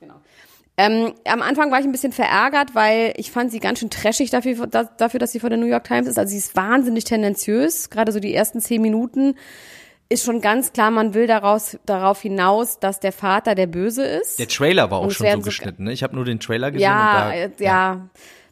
Genau. 0.00 0.14
Ähm, 0.78 1.12
am 1.26 1.42
Anfang 1.42 1.70
war 1.70 1.78
ich 1.80 1.84
ein 1.84 1.92
bisschen 1.92 2.12
verärgert, 2.12 2.74
weil 2.74 3.12
ich 3.16 3.30
fand 3.30 3.50
sie 3.52 3.60
ganz 3.60 3.78
schön 3.80 3.90
trashig 3.90 4.30
dafür, 4.30 4.66
da- 4.66 4.84
dafür, 4.96 5.20
dass 5.20 5.32
sie 5.32 5.40
von 5.40 5.50
der 5.50 5.58
New 5.58 5.66
York 5.66 5.84
Times 5.84 6.08
ist. 6.08 6.18
Also 6.18 6.30
sie 6.30 6.38
ist 6.38 6.56
wahnsinnig 6.56 7.04
tendenziös. 7.04 7.90
Gerade 7.90 8.10
so 8.10 8.20
die 8.20 8.34
ersten 8.34 8.60
zehn 8.60 8.80
Minuten 8.80 9.34
ist 10.08 10.24
schon 10.24 10.40
ganz 10.40 10.72
klar, 10.72 10.90
man 10.90 11.14
will 11.14 11.26
daraus, 11.26 11.78
darauf 11.86 12.20
hinaus, 12.22 12.78
dass 12.78 13.00
der 13.00 13.12
Vater 13.12 13.54
der 13.54 13.66
Böse 13.66 14.02
ist. 14.04 14.38
Der 14.38 14.48
Trailer 14.48 14.90
war 14.90 15.00
auch 15.00 15.10
schon 15.10 15.26
so 15.30 15.40
geschnitten. 15.40 15.84
Ne? 15.84 15.92
Ich 15.92 16.02
habe 16.02 16.14
nur 16.16 16.24
den 16.24 16.40
Trailer 16.40 16.70
gesehen. 16.70 16.84
Ja, 16.88 17.26
da, 17.28 17.32
äh, 17.34 17.50
ja. 17.58 18.08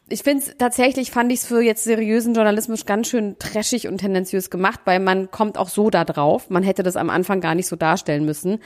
Ich 0.09 0.23
finde 0.23 0.43
tatsächlich 0.57 1.09
fand 1.11 1.31
ich 1.31 1.39
es 1.39 1.45
für 1.45 1.61
jetzt 1.61 1.85
seriösen 1.85 2.33
Journalismus 2.33 2.85
ganz 2.85 3.07
schön 3.07 3.39
trashig 3.39 3.87
und 3.87 3.99
tendenziös 3.99 4.49
gemacht, 4.49 4.81
weil 4.83 4.99
man 4.99 5.31
kommt 5.31 5.57
auch 5.57 5.69
so 5.69 5.89
da 5.89 6.03
drauf. 6.03 6.49
Man 6.49 6.63
hätte 6.63 6.83
das 6.83 6.97
am 6.97 7.09
Anfang 7.09 7.39
gar 7.39 7.55
nicht 7.55 7.67
so 7.67 7.77
darstellen 7.77 8.25
müssen. 8.25 8.59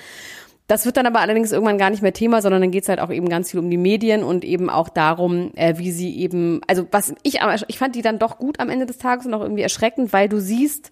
Das 0.67 0.85
wird 0.85 0.97
dann 0.97 1.05
aber 1.05 1.19
allerdings 1.19 1.51
irgendwann 1.51 1.77
gar 1.77 1.91
nicht 1.91 2.01
mehr 2.01 2.13
Thema, 2.13 2.41
sondern 2.41 2.61
dann 2.61 2.71
geht's 2.71 2.89
halt 2.89 2.99
auch 2.99 3.11
eben 3.11 3.29
ganz 3.29 3.51
viel 3.51 3.59
um 3.59 3.69
die 3.69 3.77
Medien 3.77 4.23
und 4.23 4.43
eben 4.43 4.69
auch 4.69 4.89
darum, 4.89 5.51
äh, 5.55 5.77
wie 5.77 5.91
sie 5.91 6.17
eben, 6.17 6.61
also 6.67 6.87
was 6.91 7.13
ich, 7.21 7.41
aber 7.41 7.55
ich 7.67 7.77
fand 7.77 7.95
die 7.95 8.01
dann 8.01 8.17
doch 8.17 8.39
gut 8.39 8.59
am 8.59 8.69
Ende 8.69 8.87
des 8.87 8.97
Tages 8.97 9.27
und 9.27 9.33
auch 9.35 9.41
irgendwie 9.41 9.61
erschreckend, 9.61 10.11
weil 10.11 10.27
du 10.27 10.41
siehst 10.41 10.89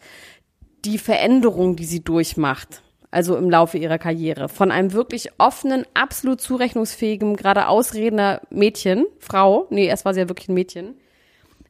die 0.86 1.00
Veränderung, 1.00 1.76
die 1.76 1.86
sie 1.86 2.04
durchmacht. 2.04 2.82
Also 3.10 3.38
im 3.38 3.48
Laufe 3.48 3.78
ihrer 3.78 4.00
Karriere. 4.00 4.50
Von 4.50 4.72
einem 4.72 4.92
wirklich 4.92 5.30
offenen, 5.38 5.86
absolut 5.94 6.42
zurechnungsfähigen, 6.42 7.36
gerade 7.36 7.68
ausredender 7.68 8.42
Mädchen, 8.50 9.06
Frau, 9.20 9.68
nee, 9.70 9.86
erst 9.86 10.04
war 10.04 10.16
sie 10.16 10.22
ja 10.22 10.30
wirklich 10.30 10.50
ein 10.50 10.56
Mädchen. 10.56 10.96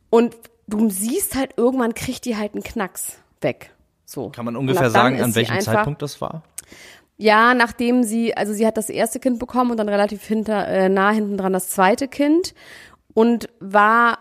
Und 0.09 0.37
du 0.67 0.89
siehst 0.89 1.35
halt, 1.35 1.51
irgendwann 1.57 1.93
kriegt 1.95 2.23
die 2.23 2.37
halt 2.37 2.53
einen 2.53 2.63
Knacks 2.63 3.17
weg. 3.41 3.73
So. 4.05 4.29
Kann 4.29 4.45
man 4.45 4.55
ungefähr 4.55 4.89
sagen, 4.89 5.21
an 5.21 5.35
welchem 5.35 5.59
Zeitpunkt 5.59 6.01
das 6.01 6.21
war? 6.21 6.43
Ja, 7.23 7.53
nachdem 7.53 8.03
sie, 8.03 8.35
also 8.35 8.51
sie 8.51 8.67
hat 8.67 8.75
das 8.75 8.89
erste 8.89 9.17
Kind 9.17 9.39
bekommen 9.39 9.71
und 9.71 9.77
dann 9.77 9.87
relativ 9.87 10.25
hinter, 10.25 10.67
äh, 10.67 10.89
nah 10.89 11.11
hinten 11.11 11.37
dran 11.37 11.53
das 11.53 11.69
zweite 11.69 12.09
Kind 12.09 12.53
und 13.13 13.47
war, 13.61 14.17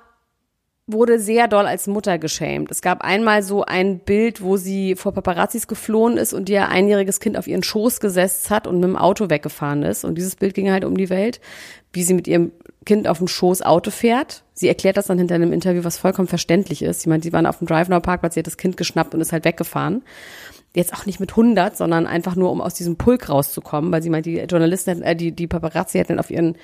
wurde 0.87 1.19
sehr 1.19 1.49
doll 1.49 1.67
als 1.67 1.89
Mutter 1.89 2.19
geschämt. 2.19 2.71
Es 2.71 2.81
gab 2.81 3.03
einmal 3.03 3.43
so 3.43 3.65
ein 3.65 3.99
Bild, 3.99 4.41
wo 4.41 4.57
sie 4.57 4.95
vor 4.95 5.11
Paparazzis 5.11 5.67
geflohen 5.67 6.17
ist 6.17 6.33
und 6.33 6.49
ihr 6.49 6.69
einjähriges 6.69 7.19
Kind 7.19 7.37
auf 7.37 7.49
ihren 7.49 7.65
Schoß 7.65 7.99
gesetzt 7.99 8.51
hat 8.51 8.69
und 8.69 8.77
mit 8.77 8.85
dem 8.85 8.97
Auto 8.97 9.29
weggefahren 9.29 9.83
ist. 9.83 10.05
Und 10.05 10.15
dieses 10.15 10.37
Bild 10.37 10.55
ging 10.55 10.71
halt 10.71 10.85
um 10.85 10.97
die 10.97 11.11
Welt, 11.11 11.41
wie 11.93 12.05
sie 12.05 12.15
mit 12.15 12.29
ihrem 12.29 12.53
Kind 12.87 13.09
auf 13.09 13.19
dem 13.19 13.27
Schoß 13.27 13.63
Auto 13.63 13.91
fährt. 13.91 14.45
Sie 14.55 14.69
erklärt 14.69 14.97
das 14.97 15.09
dann 15.09 15.19
hinter 15.19 15.35
einem 15.35 15.53
Interview, 15.53 15.83
was 15.83 15.99
vollkommen 15.99 16.29
verständlich 16.29 16.83
ist. 16.83 17.01
Sie 17.01 17.09
meint, 17.09 17.25
sie 17.25 17.33
waren 17.33 17.47
auf 17.47 17.59
dem 17.59 17.67
Drive-Now-Parkplatz, 17.67 18.35
sie 18.35 18.41
hat 18.41 18.47
das 18.47 18.59
Kind 18.59 18.77
geschnappt 18.77 19.13
und 19.13 19.21
ist 19.21 19.33
halt 19.33 19.45
weggefahren 19.45 20.05
jetzt 20.75 20.95
auch 20.95 21.07
nicht 21.07 21.21
mit 21.21 21.31
100, 21.31 21.77
sondern 21.77 22.07
einfach 22.07 22.37
nur, 22.37 22.51
um 22.51 22.61
aus 22.61 22.75
diesem 22.75 22.97
Pulk 22.97 23.29
rauszukommen, 23.29 23.93
weil 23.93 24.03
sie 24.03 24.11
meint, 24.11 24.27
die 24.27 24.39
Journalisten, 24.39 24.91
hätten, 24.91 25.03
äh, 25.03 25.17
die, 25.17 25.33
die 25.33 25.47
Paparazzi 25.47 25.99
hätten 25.99 26.19
auf 26.19 26.31
ihren 26.31 26.57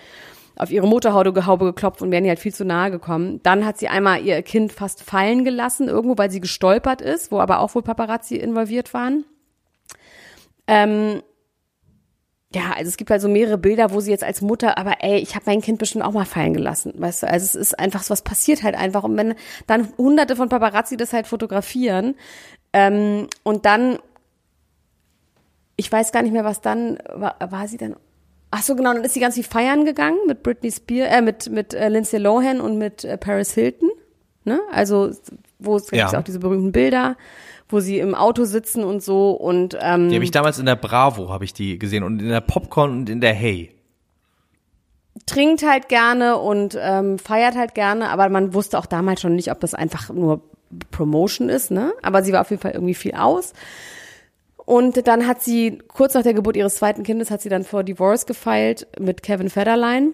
auf 0.57 0.73
ihre 0.73 0.89
Motorhaube 0.89 1.47
Haube 1.47 1.67
geklopft 1.67 2.03
und 2.03 2.11
wären 2.11 2.25
ihr 2.25 2.31
halt 2.31 2.41
viel 2.41 2.53
zu 2.53 2.65
nahe 2.65 2.91
gekommen. 2.91 3.39
Dann 3.45 3.65
hat 3.65 3.79
sie 3.79 3.87
einmal 3.87 4.23
ihr 4.23 4.43
Kind 4.43 4.73
fast 4.73 5.05
fallen 5.05 5.45
gelassen, 5.45 5.87
irgendwo, 5.87 6.19
weil 6.19 6.33
sie 6.33 6.41
gestolpert 6.41 7.01
ist, 7.01 7.31
wo 7.31 7.39
aber 7.39 7.61
auch 7.61 7.77
wohl 7.77 7.83
Paparazzi 7.83 8.35
involviert 8.35 8.93
waren. 8.93 9.25
Ähm, 10.67 11.23
ja, 12.55 12.73
also 12.75 12.89
es 12.89 12.97
gibt 12.97 13.11
halt 13.11 13.21
so 13.21 13.29
mehrere 13.29 13.59
Bilder, 13.59 13.93
wo 13.93 14.01
sie 14.01 14.11
jetzt 14.11 14.25
als 14.25 14.41
Mutter, 14.41 14.79
aber 14.79 14.97
ey, 15.01 15.19
ich 15.19 15.35
habe 15.35 15.45
mein 15.47 15.61
Kind 15.61 15.79
bestimmt 15.79 16.03
auch 16.03 16.13
mal 16.13 16.25
fallen 16.25 16.55
gelassen, 16.55 16.95
weißt 16.97 17.23
du? 17.23 17.29
Also 17.29 17.45
es 17.45 17.55
ist 17.55 17.79
einfach 17.79 18.03
so, 18.03 18.11
was 18.11 18.23
passiert 18.23 18.63
halt 18.63 18.75
einfach. 18.75 19.05
Und 19.05 19.17
wenn 19.17 19.35
dann 19.67 19.93
hunderte 19.99 20.35
von 20.35 20.49
Paparazzi 20.49 20.97
das 20.97 21.13
halt 21.13 21.27
fotografieren 21.27 22.17
ähm, 22.73 23.29
und 23.43 23.65
dann, 23.65 23.99
ich 25.77 25.91
weiß 25.91 26.13
gar 26.13 26.23
nicht 26.23 26.33
mehr, 26.33 26.45
was 26.45 26.61
dann, 26.61 26.99
war, 27.13 27.37
war 27.51 27.69
sie 27.69 27.77
dann, 27.77 27.97
ach 28.51 28.63
so 28.63 28.75
genau, 28.75 28.93
dann 28.93 29.05
ist 29.05 29.15
sie 29.15 29.21
ganz 29.21 29.35
viel 29.35 29.45
feiern 29.45 29.85
gegangen 29.85 30.19
mit 30.27 30.43
Britney 30.43 30.71
Spears, 30.73 31.11
äh, 31.13 31.23
mit, 31.23 31.51
mit 31.51 31.75
äh, 31.75 31.89
Lindsay 31.89 32.19
Lohan 32.19 32.61
und 32.61 32.79
mit 32.79 33.05
äh, 33.05 33.17
Paris 33.17 33.53
Hilton, 33.55 33.91
ne? 34.45 34.61
Also 34.73 35.11
wo 35.59 35.77
es 35.77 35.91
Ja. 35.91 36.17
auch 36.17 36.23
diese 36.23 36.39
berühmten 36.39 36.73
Bilder, 36.73 37.17
wo 37.69 37.81
sie 37.81 37.99
im 37.99 38.15
Auto 38.15 38.45
sitzen 38.45 38.85
und 38.85 39.03
so 39.03 39.33
und 39.33 39.77
ähm, 39.81 40.09
Die 40.09 40.15
habe 40.15 40.25
ich 40.25 40.31
damals 40.31 40.59
in 40.59 40.67
der 40.67 40.77
Bravo, 40.77 41.29
habe 41.31 41.45
ich 41.45 41.53
die 41.53 41.79
gesehen 41.79 42.03
und 42.05 42.21
in 42.21 42.29
der 42.29 42.41
Popcorn 42.41 42.91
und 42.93 43.11
in 43.11 43.21
der 43.21 43.35
Hey. 43.35 43.75
trinkt 45.27 45.63
halt 45.67 45.89
gerne 45.89 46.39
und 46.39 46.79
ähm, 46.81 47.19
feiert 47.19 47.57
halt 47.57 47.75
gerne, 47.75 48.09
aber 48.11 48.29
man 48.29 48.55
wusste 48.55 48.79
auch 48.79 48.87
damals 48.87 49.21
schon 49.21 49.35
nicht, 49.35 49.51
ob 49.51 49.61
das 49.61 49.75
einfach 49.75 50.11
nur 50.11 50.41
Promotion 50.91 51.49
ist, 51.49 51.71
ne? 51.71 51.93
Aber 52.03 52.23
sie 52.23 52.33
war 52.33 52.41
auf 52.43 52.51
jeden 52.51 52.63
Fall 52.63 52.73
irgendwie 52.73 52.95
viel 52.95 53.15
aus. 53.15 53.53
Und 54.69 55.07
dann 55.07 55.27
hat 55.27 55.41
sie, 55.41 55.79
kurz 55.89 56.13
nach 56.13 56.23
der 56.23 56.35
Geburt 56.35 56.57
ihres 56.57 56.77
zweiten 56.77 57.03
Kindes, 57.03 57.31
hat 57.31 57.41
sie 57.41 57.49
dann 57.49 57.65
vor 57.65 57.85
Divorce 57.85 58.27
gefeilt 58.27 58.87
mit 58.99 59.23
Kevin 59.23 59.49
Federline. 59.49 60.13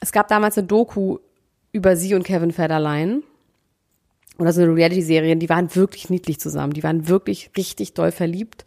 Es 0.00 0.12
gab 0.12 0.28
damals 0.28 0.58
eine 0.58 0.66
Doku 0.66 1.18
über 1.72 1.96
sie 1.96 2.14
und 2.14 2.24
Kevin 2.24 2.52
Federline. 2.52 3.22
Oder 4.38 4.52
so 4.52 4.62
eine 4.62 4.74
Reality-Serie, 4.74 5.36
die 5.36 5.48
waren 5.48 5.74
wirklich 5.74 6.10
niedlich 6.10 6.38
zusammen. 6.38 6.74
Die 6.74 6.82
waren 6.82 7.08
wirklich 7.08 7.50
richtig 7.56 7.94
doll 7.94 8.12
verliebt. 8.12 8.64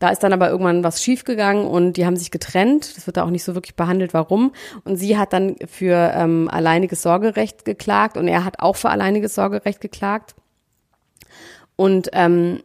Da 0.00 0.08
ist 0.08 0.22
dann 0.22 0.32
aber 0.32 0.50
irgendwann 0.50 0.82
was 0.82 1.02
schiefgegangen 1.02 1.66
und 1.66 1.96
die 1.96 2.04
haben 2.04 2.16
sich 2.16 2.30
getrennt. 2.30 2.96
Das 2.96 3.06
wird 3.06 3.16
da 3.16 3.24
auch 3.24 3.30
nicht 3.30 3.44
so 3.44 3.54
wirklich 3.54 3.76
behandelt, 3.76 4.12
warum. 4.12 4.52
Und 4.84 4.96
sie 4.96 5.16
hat 5.16 5.32
dann 5.32 5.56
für 5.66 6.12
ähm, 6.14 6.48
alleiniges 6.50 7.00
Sorgerecht 7.02 7.64
geklagt 7.64 8.16
und 8.16 8.28
er 8.28 8.44
hat 8.44 8.58
auch 8.58 8.76
für 8.76 8.90
alleiniges 8.90 9.34
Sorgerecht 9.34 9.80
geklagt. 9.80 10.34
Und 11.76 12.08
ähm, 12.12 12.62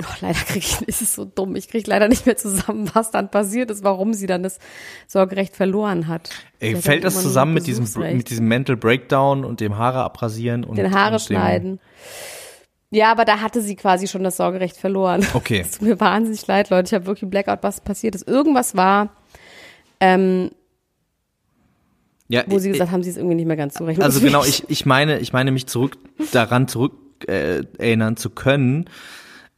oh, 0.00 0.04
leider 0.20 0.38
kriege 0.38 0.58
ich, 0.60 0.82
ist 0.88 1.02
es 1.02 1.14
so 1.14 1.24
dumm, 1.24 1.56
ich 1.56 1.68
kriege 1.68 1.88
leider 1.90 2.08
nicht 2.08 2.26
mehr 2.26 2.36
zusammen, 2.36 2.90
was 2.94 3.10
dann 3.10 3.30
passiert 3.30 3.70
ist, 3.70 3.82
warum 3.84 4.14
sie 4.14 4.26
dann 4.26 4.42
das 4.42 4.58
Sorgerecht 5.06 5.56
verloren 5.56 6.06
hat. 6.06 6.30
Ey, 6.60 6.76
fällt 6.76 7.04
das 7.04 7.20
zusammen 7.20 7.54
mit 7.54 7.66
diesem, 7.66 7.86
mit 8.14 8.30
diesem 8.30 8.46
Mental 8.48 8.76
Breakdown 8.76 9.44
und 9.44 9.60
dem 9.60 9.76
Haare 9.76 10.00
abrasieren 10.02 10.64
und 10.64 10.76
den 10.76 10.94
Haare 10.94 11.14
und 11.14 11.20
schneiden. 11.22 11.80
Ja, 12.92 13.12
aber 13.12 13.24
da 13.24 13.40
hatte 13.40 13.62
sie 13.62 13.76
quasi 13.76 14.08
schon 14.08 14.24
das 14.24 14.36
Sorgerecht 14.36 14.76
verloren. 14.76 15.24
Okay. 15.34 15.60
Es 15.60 15.72
tut 15.78 15.82
mir 15.82 16.00
wahnsinnig 16.00 16.44
leid, 16.48 16.70
Leute. 16.70 16.86
Ich 16.88 16.94
habe 16.94 17.06
wirklich 17.06 17.22
einen 17.22 17.30
Blackout, 17.30 17.60
was 17.62 17.80
passiert 17.80 18.16
ist. 18.16 18.26
Irgendwas 18.26 18.76
war, 18.76 19.10
ähm, 20.00 20.50
Ja, 22.28 22.42
wo 22.48 22.58
sie 22.58 22.68
ich- 22.70 22.72
gesagt 22.74 22.90
haben, 22.90 23.02
sie 23.04 23.10
ist 23.10 23.16
irgendwie 23.16 23.36
nicht 23.36 23.46
mehr 23.46 23.56
ganz 23.56 23.74
zurecht. 23.74 24.02
Also 24.02 24.20
genau, 24.24 24.44
ich, 24.44 24.64
ich 24.68 24.86
meine, 24.86 25.18
ich 25.20 25.32
meine 25.32 25.52
mich 25.52 25.66
zurück 25.68 25.98
daran 26.32 26.66
zurück 26.66 26.92
äh, 27.28 27.62
erinnern 27.78 28.16
zu 28.16 28.30
können, 28.30 28.88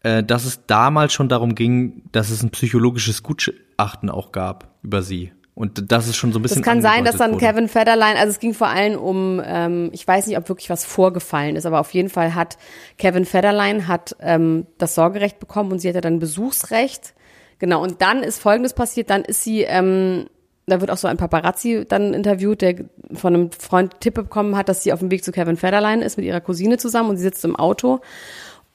äh, 0.03 0.23
dass 0.23 0.45
es 0.45 0.67
damals 0.67 1.13
schon 1.13 1.29
darum 1.29 1.55
ging, 1.55 2.03
dass 2.13 2.31
es 2.31 2.43
ein 2.43 2.51
psychologisches 2.51 3.23
Gutachten 3.23 4.11
auch 4.11 4.33
gab 4.33 4.75
über 4.83 5.03
sie. 5.03 5.33
Und 5.55 5.93
das 5.93 6.09
ist 6.09 6.17
schon 6.17 6.33
so 6.33 6.39
ein 6.39 6.43
bisschen 6.43 6.63
Das 6.63 6.67
kann 6.67 6.81
sein, 6.81 7.05
dass 7.05 7.17
dann 7.17 7.33
wurde. 7.33 7.45
Kevin 7.45 7.69
Federline, 7.69 8.19
also 8.19 8.31
es 8.31 8.41
ging 8.41 8.55
vor 8.55 8.69
allem 8.69 8.99
um, 8.99 9.41
ähm, 9.45 9.91
ich 9.93 10.09
weiß 10.09 10.27
nicht, 10.27 10.39
ob 10.39 10.49
wirklich 10.49 10.71
was 10.71 10.85
vorgefallen 10.85 11.57
ist, 11.57 11.67
aber 11.67 11.79
auf 11.81 11.93
jeden 11.93 12.09
Fall 12.09 12.35
hat 12.35 12.57
Kevin 12.97 13.27
Federline 13.27 13.87
hat 13.87 14.17
ähm, 14.21 14.67
das 14.79 14.95
Sorgerecht 14.95 15.39
bekommen 15.39 15.71
und 15.71 15.79
sie 15.79 15.91
hatte 15.91 16.01
dann 16.01 16.19
Besuchsrecht. 16.19 17.15
Genau, 17.59 17.83
und 17.83 18.01
dann 18.01 18.23
ist 18.23 18.41
Folgendes 18.41 18.73
passiert, 18.73 19.11
dann 19.11 19.23
ist 19.23 19.45
sie, 19.45 19.63
ähm, 19.63 20.27
da 20.67 20.81
wird 20.81 20.91
auch 20.91 20.97
so 20.97 21.09
ein 21.09 21.17
Paparazzi 21.17 21.85
dann 21.89 22.15
interviewt, 22.15 22.63
der 22.63 22.77
von 23.13 23.35
einem 23.35 23.51
Freund 23.53 24.01
Tipp 24.01 24.15
bekommen 24.15 24.57
hat, 24.57 24.69
dass 24.69 24.83
sie 24.83 24.93
auf 24.93 25.01
dem 25.01 25.11
Weg 25.11 25.25
zu 25.25 25.33
Kevin 25.33 25.57
Federline 25.57 26.05
ist 26.05 26.17
mit 26.17 26.27
ihrer 26.27 26.41
Cousine 26.41 26.79
zusammen 26.79 27.11
und 27.11 27.17
sie 27.17 27.25
sitzt 27.25 27.45
im 27.45 27.57
Auto 27.57 28.01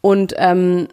und 0.01 0.33
ähm, 0.37 0.87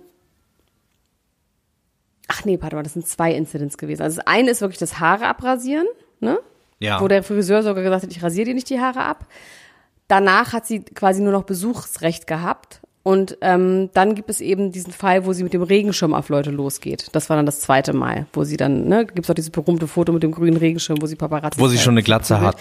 Ach 2.27 2.45
nee, 2.45 2.59
warte 2.61 2.77
mal, 2.77 2.83
das 2.83 2.95
sind 2.95 3.07
zwei 3.07 3.33
Incidents 3.33 3.77
gewesen. 3.77 4.03
Also 4.03 4.17
das 4.17 4.27
eine 4.27 4.51
ist 4.51 4.61
wirklich 4.61 4.79
das 4.79 4.99
Haare 4.99 5.27
abrasieren, 5.27 5.87
ne? 6.21 6.39
Ja. 6.79 7.01
Wo 7.01 7.09
der 7.09 7.23
Friseur 7.23 7.63
sogar 7.63 7.83
gesagt 7.83 8.03
hat, 8.03 8.11
ich 8.11 8.23
rasiere 8.23 8.47
dir 8.47 8.55
nicht 8.55 8.71
die 8.71 8.81
Haare 8.81 9.01
ab. 9.01 9.27
Danach 10.09 10.53
hat 10.53 10.67
sie 10.67 10.81
quasi 10.81 11.23
nur 11.23 11.33
noch 11.33 11.45
Besuchsrecht 11.45 12.27
gehabt. 12.27 12.81
Und 13.05 13.37
ähm, 13.43 13.91
dann 13.93 14.15
gibt 14.15 14.31
es 14.31 14.41
eben 14.41 14.73
diesen 14.73 14.91
Fall, 14.91 15.27
wo 15.27 15.35
sie 15.35 15.45
mit 15.45 15.53
dem 15.53 15.63
Regenschirm 15.63 16.15
auf 16.15 16.31
Leute 16.31 16.51
losgeht. 16.51 17.11
Das 17.13 17.29
war 17.29 17.37
dann 17.37 17.45
das 17.45 17.61
zweite 17.61 17.93
Mal, 17.93 18.27
wo 18.33 18.45
sie 18.45 18.57
dann, 18.57 18.89
ne, 18.89 19.05
gibt 19.05 19.27
es 19.27 19.31
auch 19.31 19.35
dieses 19.35 19.51
berühmte 19.51 19.87
Foto 19.87 20.11
mit 20.11 20.23
dem 20.23 20.33
grünen 20.33 20.57
Regenschirm, 20.57 21.03
wo 21.03 21.07
sie 21.07 21.15
Paparazzi 21.15 21.61
wo 21.61 21.69
sie 21.69 21.77
schon 21.79 21.93
eine 21.93 22.03
Glatze 22.03 22.41
hat. 22.41 22.57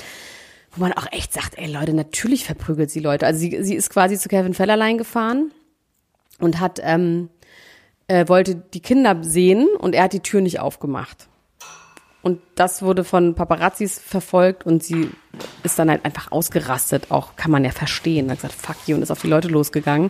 wo 0.75 0.81
man 0.81 0.91
auch 0.91 1.07
echt 1.13 1.31
sagt, 1.31 1.57
ey 1.57 1.71
Leute, 1.71 1.93
natürlich 1.93 2.43
verprügelt 2.43 2.91
sie 2.91 2.99
Leute. 2.99 3.25
Also 3.25 3.39
sie, 3.39 3.63
sie 3.63 3.73
ist 3.73 3.89
quasi 3.89 4.19
zu 4.19 4.27
Kevin 4.27 4.53
Fellerlein 4.53 4.97
gefahren 4.97 5.51
und 6.39 6.59
hat 6.59 6.81
ähm, 6.83 7.29
äh, 8.07 8.27
wollte 8.27 8.55
die 8.55 8.81
Kinder 8.81 9.17
sehen 9.21 9.69
und 9.79 9.95
er 9.95 10.03
hat 10.03 10.13
die 10.13 10.19
Tür 10.19 10.41
nicht 10.41 10.59
aufgemacht. 10.59 11.29
Und 12.23 12.39
das 12.55 12.81
wurde 12.81 13.03
von 13.03 13.35
Paparazzis 13.35 13.99
verfolgt 13.99 14.65
und 14.65 14.81
sie 14.81 15.11
ist 15.63 15.77
dann 15.77 15.89
halt 15.89 16.05
einfach 16.05 16.31
ausgerastet, 16.31 17.11
auch 17.11 17.35
kann 17.35 17.51
man 17.51 17.65
ja 17.65 17.71
verstehen. 17.71 18.31
Hat 18.31 18.37
gesagt, 18.37 18.55
fuck 18.55 18.77
you 18.87 18.95
und 18.95 19.01
ist 19.01 19.11
auf 19.11 19.21
die 19.21 19.27
Leute 19.27 19.49
losgegangen. 19.49 20.09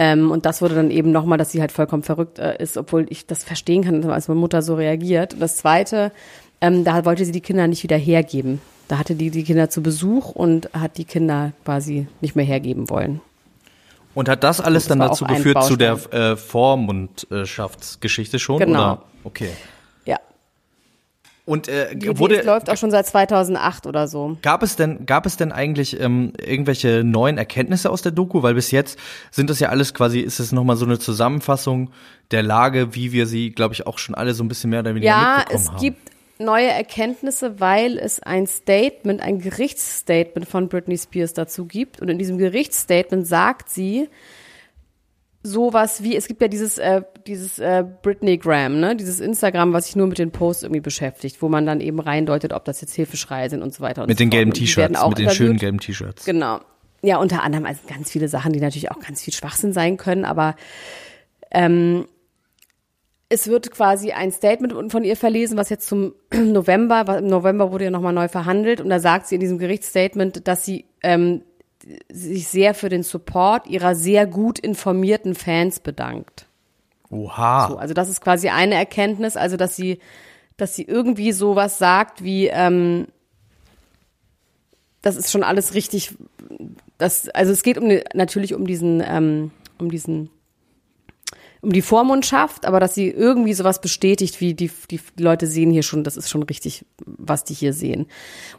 Ähm, 0.00 0.32
und 0.32 0.44
das 0.44 0.60
wurde 0.60 0.74
dann 0.74 0.90
eben 0.90 1.12
nochmal, 1.12 1.38
dass 1.38 1.52
sie 1.52 1.60
halt 1.60 1.70
vollkommen 1.70 2.02
verrückt 2.02 2.40
äh, 2.40 2.60
ist, 2.60 2.76
obwohl 2.76 3.06
ich 3.10 3.26
das 3.26 3.44
verstehen 3.44 3.84
kann, 3.84 4.04
als 4.10 4.26
meine 4.26 4.40
Mutter 4.40 4.60
so 4.60 4.74
reagiert. 4.74 5.34
Und 5.34 5.40
das 5.40 5.56
Zweite, 5.56 6.10
ähm, 6.60 6.82
da 6.82 7.04
wollte 7.04 7.24
sie 7.24 7.32
die 7.32 7.40
Kinder 7.40 7.68
nicht 7.68 7.84
wieder 7.84 7.96
hergeben. 7.96 8.60
Da 8.88 8.98
hatte 8.98 9.14
die 9.14 9.30
die 9.30 9.44
Kinder 9.44 9.70
zu 9.70 9.82
Besuch 9.82 10.30
und 10.30 10.68
hat 10.72 10.98
die 10.98 11.04
Kinder 11.04 11.52
quasi 11.64 12.08
nicht 12.20 12.34
mehr 12.34 12.44
hergeben 12.44 12.90
wollen. 12.90 13.20
Und 14.14 14.28
hat 14.28 14.42
das 14.42 14.60
alles 14.60 14.84
Das 14.84 14.88
dann 14.88 14.98
dazu 14.98 15.24
geführt 15.26 15.62
zu 15.62 15.76
der 15.76 15.92
äh, 16.12 16.36
Vormundschaftsgeschichte 16.36 18.40
schon? 18.40 18.58
Genau. 18.58 18.94
Oder? 18.94 19.02
Okay. 19.22 19.50
Ja. 21.50 21.52
Und 21.52 21.68
äh, 21.68 21.94
Die, 21.96 22.18
wurde 22.18 22.38
die 22.40 22.46
läuft 22.46 22.70
auch 22.70 22.76
schon 22.76 22.90
seit 22.90 23.06
2008 23.06 23.86
oder 23.86 24.06
so. 24.08 24.36
Gab 24.42 24.62
es 24.62 24.76
denn, 24.76 25.06
gab 25.06 25.26
es 25.26 25.36
denn 25.36 25.52
eigentlich 25.52 25.98
ähm, 26.00 26.32
irgendwelche 26.38 27.02
neuen 27.04 27.38
Erkenntnisse 27.38 27.90
aus 27.90 28.02
der 28.02 28.12
Doku? 28.12 28.42
Weil 28.42 28.54
bis 28.54 28.70
jetzt 28.70 28.98
sind 29.30 29.50
das 29.50 29.60
ja 29.60 29.68
alles 29.68 29.94
quasi, 29.94 30.20
ist 30.20 30.38
es 30.40 30.52
nochmal 30.52 30.76
so 30.76 30.84
eine 30.84 30.98
Zusammenfassung 30.98 31.90
der 32.30 32.42
Lage, 32.42 32.94
wie 32.94 33.12
wir 33.12 33.26
sie, 33.26 33.50
glaube 33.50 33.74
ich, 33.74 33.86
auch 33.86 33.98
schon 33.98 34.14
alle 34.14 34.34
so 34.34 34.44
ein 34.44 34.48
bisschen 34.48 34.70
mehr 34.70 34.80
oder 34.80 34.94
weniger 34.94 35.06
Ja, 35.10 35.36
mitbekommen 35.38 35.60
es 35.60 35.68
haben. 35.70 35.80
gibt 35.80 36.10
neue 36.38 36.68
Erkenntnisse, 36.68 37.60
weil 37.60 37.98
es 37.98 38.22
ein 38.22 38.46
Statement, 38.46 39.20
ein 39.20 39.40
Gerichtsstatement 39.40 40.48
von 40.48 40.68
Britney 40.68 40.96
Spears 40.96 41.34
dazu 41.34 41.66
gibt. 41.66 42.00
Und 42.00 42.08
in 42.08 42.18
diesem 42.18 42.38
Gerichtsstatement 42.38 43.26
sagt 43.26 43.68
sie 43.68 44.08
sowas 45.42 46.02
wie, 46.02 46.16
es 46.16 46.28
gibt 46.28 46.42
ja 46.42 46.48
dieses, 46.48 46.78
äh, 46.78 47.02
dieses 47.26 47.58
äh, 47.58 47.84
Britneygram, 48.02 48.78
ne, 48.78 48.96
dieses 48.96 49.20
Instagram, 49.20 49.72
was 49.72 49.86
sich 49.86 49.96
nur 49.96 50.06
mit 50.06 50.18
den 50.18 50.30
Posts 50.30 50.64
irgendwie 50.64 50.80
beschäftigt, 50.80 51.40
wo 51.40 51.48
man 51.48 51.64
dann 51.66 51.80
eben 51.80 51.98
reindeutet, 51.98 52.52
ob 52.52 52.64
das 52.64 52.80
jetzt 52.80 52.94
Hilfeschreie 52.94 53.48
sind 53.48 53.62
und 53.62 53.72
so 53.72 53.80
weiter 53.80 54.02
und 54.02 54.08
mit 54.08 54.18
so 54.18 54.24
den 54.24 54.28
fort. 54.28 54.38
gelben 54.38 54.52
T-Shirts, 54.52 55.06
mit 55.08 55.18
den 55.18 55.30
schönen 55.30 55.56
gelben 55.56 55.80
T-Shirts. 55.80 56.24
Genau. 56.24 56.60
Ja, 57.02 57.16
unter 57.16 57.42
anderem 57.42 57.64
also 57.64 57.80
ganz 57.88 58.10
viele 58.10 58.28
Sachen, 58.28 58.52
die 58.52 58.60
natürlich 58.60 58.90
auch 58.90 59.00
ganz 59.00 59.22
viel 59.22 59.32
Schwachsinn 59.32 59.72
sein 59.72 59.96
können, 59.96 60.26
aber 60.26 60.54
ähm, 61.50 62.06
es 63.30 63.48
wird 63.48 63.70
quasi 63.70 64.10
ein 64.12 64.32
Statement 64.32 64.92
von 64.92 65.04
ihr 65.04 65.16
verlesen, 65.16 65.56
was 65.56 65.70
jetzt 65.70 65.88
zum 65.88 66.14
November, 66.34 67.06
was 67.06 67.20
im 67.20 67.28
November 67.28 67.72
wurde 67.72 67.84
ja 67.84 67.90
nochmal 67.90 68.12
neu 68.12 68.28
verhandelt 68.28 68.82
und 68.82 68.90
da 68.90 69.00
sagt 69.00 69.28
sie 69.28 69.36
in 69.36 69.40
diesem 69.40 69.58
Gerichtsstatement, 69.58 70.46
dass 70.46 70.66
sie 70.66 70.84
ähm, 71.02 71.42
sich 72.10 72.48
sehr 72.48 72.74
für 72.74 72.88
den 72.88 73.02
Support 73.02 73.66
ihrer 73.66 73.94
sehr 73.94 74.26
gut 74.26 74.58
informierten 74.58 75.34
Fans 75.34 75.80
bedankt. 75.80 76.46
Oha. 77.10 77.68
So, 77.68 77.76
also 77.76 77.94
das 77.94 78.08
ist 78.08 78.20
quasi 78.20 78.48
eine 78.48 78.74
Erkenntnis, 78.74 79.36
also 79.36 79.56
dass 79.56 79.76
sie, 79.76 79.98
dass 80.56 80.76
sie 80.76 80.84
irgendwie 80.84 81.32
sowas 81.32 81.78
sagt 81.78 82.22
wie, 82.22 82.46
ähm, 82.46 83.08
das 85.02 85.16
ist 85.16 85.30
schon 85.30 85.42
alles 85.42 85.74
richtig. 85.74 86.14
Das, 86.98 87.28
also 87.30 87.52
es 87.52 87.62
geht 87.62 87.78
um 87.78 87.88
die, 87.88 88.04
natürlich 88.14 88.54
um 88.54 88.66
diesen, 88.66 89.02
ähm, 89.04 89.50
um 89.78 89.90
diesen, 89.90 90.30
um 91.62 91.72
die 91.72 91.82
Vormundschaft, 91.82 92.64
aber 92.64 92.80
dass 92.80 92.94
sie 92.94 93.08
irgendwie 93.08 93.52
sowas 93.52 93.80
bestätigt, 93.80 94.40
wie 94.40 94.54
die, 94.54 94.70
die 94.90 95.00
Leute 95.18 95.46
sehen 95.46 95.70
hier 95.70 95.82
schon, 95.82 96.04
das 96.04 96.16
ist 96.16 96.30
schon 96.30 96.42
richtig, 96.42 96.86
was 97.04 97.44
die 97.44 97.54
hier 97.54 97.72
sehen. 97.72 98.06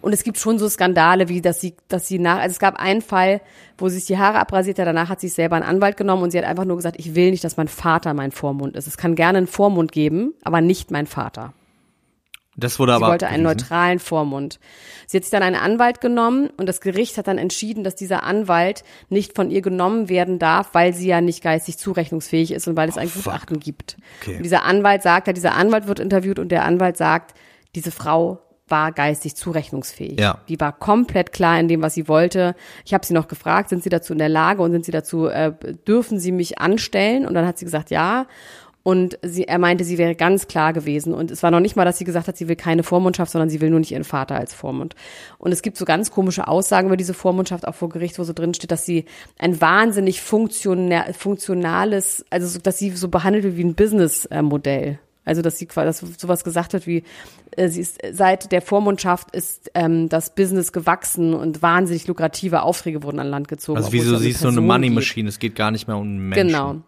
Und 0.01 0.13
es 0.13 0.23
gibt 0.23 0.37
schon 0.37 0.59
so 0.59 0.69
Skandale, 0.69 1.27
wie 1.27 1.41
dass 1.41 1.59
sie, 1.59 1.75
dass 1.87 2.07
sie 2.07 2.19
nach, 2.19 2.37
also 2.37 2.53
es 2.53 2.59
gab 2.59 2.75
einen 2.79 3.01
Fall, 3.01 3.41
wo 3.77 3.89
sie 3.89 3.95
sich 3.95 4.05
die 4.05 4.19
Haare 4.19 4.39
abrasiert 4.39 4.77
hat, 4.77 4.85
danach 4.85 5.09
hat 5.09 5.19
sie 5.19 5.27
sich 5.27 5.35
selber 5.35 5.55
einen 5.55 5.65
Anwalt 5.65 5.97
genommen 5.97 6.23
und 6.23 6.31
sie 6.31 6.37
hat 6.37 6.45
einfach 6.45 6.65
nur 6.65 6.77
gesagt, 6.77 6.97
ich 6.99 7.15
will 7.15 7.31
nicht, 7.31 7.43
dass 7.43 7.57
mein 7.57 7.67
Vater 7.67 8.13
mein 8.13 8.31
Vormund 8.31 8.75
ist. 8.75 8.87
Es 8.87 8.97
kann 8.97 9.15
gerne 9.15 9.39
einen 9.39 9.47
Vormund 9.47 9.91
geben, 9.91 10.33
aber 10.43 10.61
nicht 10.61 10.91
mein 10.91 11.07
Vater. 11.07 11.53
Das 12.61 12.79
wurde 12.79 12.93
Sie 12.93 12.95
aber 12.95 13.07
wollte 13.07 13.27
einen 13.27 13.43
neutralen 13.43 13.99
Vormund. 13.99 14.59
Sie 15.07 15.17
hat 15.17 15.23
sich 15.23 15.31
dann 15.31 15.43
einen 15.43 15.57
Anwalt 15.57 15.99
genommen 15.99 16.49
und 16.57 16.69
das 16.69 16.79
Gericht 16.79 17.17
hat 17.17 17.27
dann 17.27 17.37
entschieden, 17.37 17.83
dass 17.83 17.95
dieser 17.95 18.23
Anwalt 18.23 18.83
nicht 19.09 19.35
von 19.35 19.51
ihr 19.51 19.61
genommen 19.61 20.07
werden 20.07 20.39
darf, 20.39 20.69
weil 20.73 20.93
sie 20.93 21.07
ja 21.07 21.19
nicht 21.19 21.43
geistig 21.43 21.77
zurechnungsfähig 21.77 22.51
ist 22.51 22.67
und 22.67 22.77
weil 22.77 22.87
es 22.87 22.97
ein 22.97 23.11
Gutachten 23.11 23.59
gibt. 23.59 23.97
Okay. 24.21 24.37
Und 24.37 24.43
dieser 24.43 24.63
Anwalt 24.63 25.03
sagt, 25.03 25.27
ja, 25.27 25.33
dieser 25.33 25.55
Anwalt 25.55 25.87
wird 25.87 25.99
interviewt 25.99 26.39
und 26.39 26.49
der 26.49 26.63
Anwalt 26.63 26.95
sagt, 26.95 27.33
diese 27.75 27.91
Frau 27.91 28.39
war 28.71 28.91
geistig 28.93 29.35
zurechnungsfähig. 29.35 30.19
Ja. 30.19 30.39
Die 30.47 30.59
war 30.59 30.71
komplett 30.71 31.33
klar 31.33 31.59
in 31.59 31.67
dem, 31.67 31.81
was 31.81 31.93
sie 31.93 32.07
wollte. 32.07 32.55
Ich 32.85 32.93
habe 32.93 33.05
sie 33.05 33.13
noch 33.13 33.27
gefragt, 33.27 33.69
sind 33.69 33.83
Sie 33.83 33.89
dazu 33.89 34.13
in 34.13 34.19
der 34.19 34.29
Lage 34.29 34.63
und 34.63 34.71
sind 34.71 34.85
Sie 34.85 34.91
dazu, 34.91 35.27
äh, 35.27 35.51
dürfen 35.85 36.19
Sie 36.19 36.31
mich 36.31 36.59
anstellen? 36.59 37.27
Und 37.27 37.33
dann 37.33 37.45
hat 37.45 37.57
sie 37.57 37.65
gesagt, 37.65 37.91
ja. 37.91 38.25
Und 38.83 39.19
sie, 39.21 39.47
er 39.47 39.59
meinte, 39.59 39.83
sie 39.83 39.97
wäre 39.97 40.15
ganz 40.15 40.47
klar 40.47 40.73
gewesen. 40.73 41.13
Und 41.13 41.29
es 41.29 41.43
war 41.43 41.51
noch 41.51 41.59
nicht 41.59 41.75
mal, 41.75 41.85
dass 41.85 41.99
sie 41.99 42.03
gesagt 42.03 42.27
hat, 42.27 42.37
sie 42.37 42.47
will 42.47 42.55
keine 42.55 42.81
Vormundschaft, 42.83 43.31
sondern 43.31 43.49
sie 43.49 43.61
will 43.61 43.69
nur 43.69 43.79
nicht 43.79 43.91
ihren 43.91 44.03
Vater 44.03 44.35
als 44.35 44.53
Vormund. 44.53 44.95
Und 45.37 45.51
es 45.51 45.61
gibt 45.61 45.77
so 45.77 45.85
ganz 45.85 46.09
komische 46.09 46.47
Aussagen 46.47 46.87
über 46.87 46.97
diese 46.97 47.13
Vormundschaft, 47.13 47.67
auch 47.67 47.75
vor 47.75 47.89
Gericht, 47.89 48.17
wo 48.17 48.23
so 48.23 48.33
drin 48.33 48.53
steht, 48.55 48.71
dass 48.71 48.85
sie 48.85 49.05
ein 49.37 49.61
wahnsinnig 49.61 50.21
funktional, 50.21 51.13
funktionales, 51.13 52.25
also 52.31 52.47
so, 52.47 52.59
dass 52.59 52.79
sie 52.79 52.89
so 52.91 53.07
behandelt 53.07 53.43
wird 53.43 53.57
wie 53.57 53.63
ein 53.63 53.75
Businessmodell. 53.75 54.99
Also 55.23 55.43
dass 55.43 55.59
sie 55.59 55.67
quasi 55.67 55.85
dass 55.85 56.19
sowas 56.19 56.43
gesagt 56.43 56.73
wird 56.73 56.87
wie 56.87 57.03
äh, 57.51 57.69
sie 57.69 57.81
ist 57.81 57.99
seit 58.11 58.51
der 58.51 58.59
Vormundschaft 58.59 59.35
ist 59.35 59.69
ähm, 59.75 60.09
das 60.09 60.33
Business 60.33 60.73
gewachsen 60.73 61.35
und 61.35 61.61
wahnsinnig 61.61 62.07
lukrative 62.07 62.63
Aufträge 62.63 63.03
wurden 63.03 63.19
an 63.19 63.27
Land 63.27 63.47
gezogen. 63.47 63.77
Also 63.77 63.93
wieso 63.93 64.15
es 64.15 64.21
sie 64.21 64.31
ist 64.31 64.39
so 64.39 64.47
eine 64.47 64.61
Money 64.61 64.87
geht. 64.87 64.95
Machine, 64.95 65.29
es 65.29 65.37
geht 65.37 65.55
gar 65.55 65.69
nicht 65.69 65.87
mehr 65.87 65.97
um 65.97 66.29
Menschen. 66.29 66.47
Genau. 66.47 66.81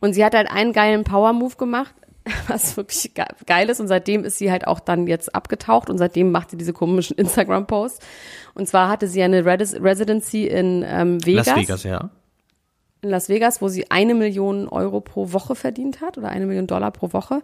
Und 0.00 0.12
sie 0.12 0.24
hat 0.24 0.34
halt 0.34 0.50
einen 0.50 0.72
geilen 0.72 1.04
Power-Move 1.04 1.56
gemacht, 1.56 1.94
was 2.48 2.76
wirklich 2.76 3.14
ge- 3.14 3.24
geil 3.46 3.68
ist. 3.70 3.80
Und 3.80 3.88
seitdem 3.88 4.24
ist 4.24 4.38
sie 4.38 4.50
halt 4.50 4.66
auch 4.66 4.80
dann 4.80 5.06
jetzt 5.06 5.34
abgetaucht 5.34 5.88
und 5.90 5.98
seitdem 5.98 6.30
macht 6.32 6.50
sie 6.50 6.56
diese 6.56 6.72
komischen 6.72 7.16
Instagram-Posts. 7.18 8.04
Und 8.54 8.68
zwar 8.68 8.88
hatte 8.88 9.08
sie 9.08 9.22
eine 9.22 9.42
Redis- 9.42 9.80
Residency 9.82 10.46
in 10.46 10.84
ähm, 10.86 11.24
Vegas, 11.24 11.46
Las 11.46 11.56
Vegas, 11.56 11.82
ja. 11.84 12.10
in 13.02 13.10
Las 13.10 13.28
Vegas, 13.28 13.62
wo 13.62 13.68
sie 13.68 13.90
eine 13.90 14.14
Million 14.14 14.68
Euro 14.68 15.00
pro 15.00 15.32
Woche 15.32 15.54
verdient 15.54 16.00
hat 16.00 16.18
oder 16.18 16.28
eine 16.28 16.46
Million 16.46 16.66
Dollar 16.66 16.90
pro 16.90 17.12
Woche. 17.12 17.42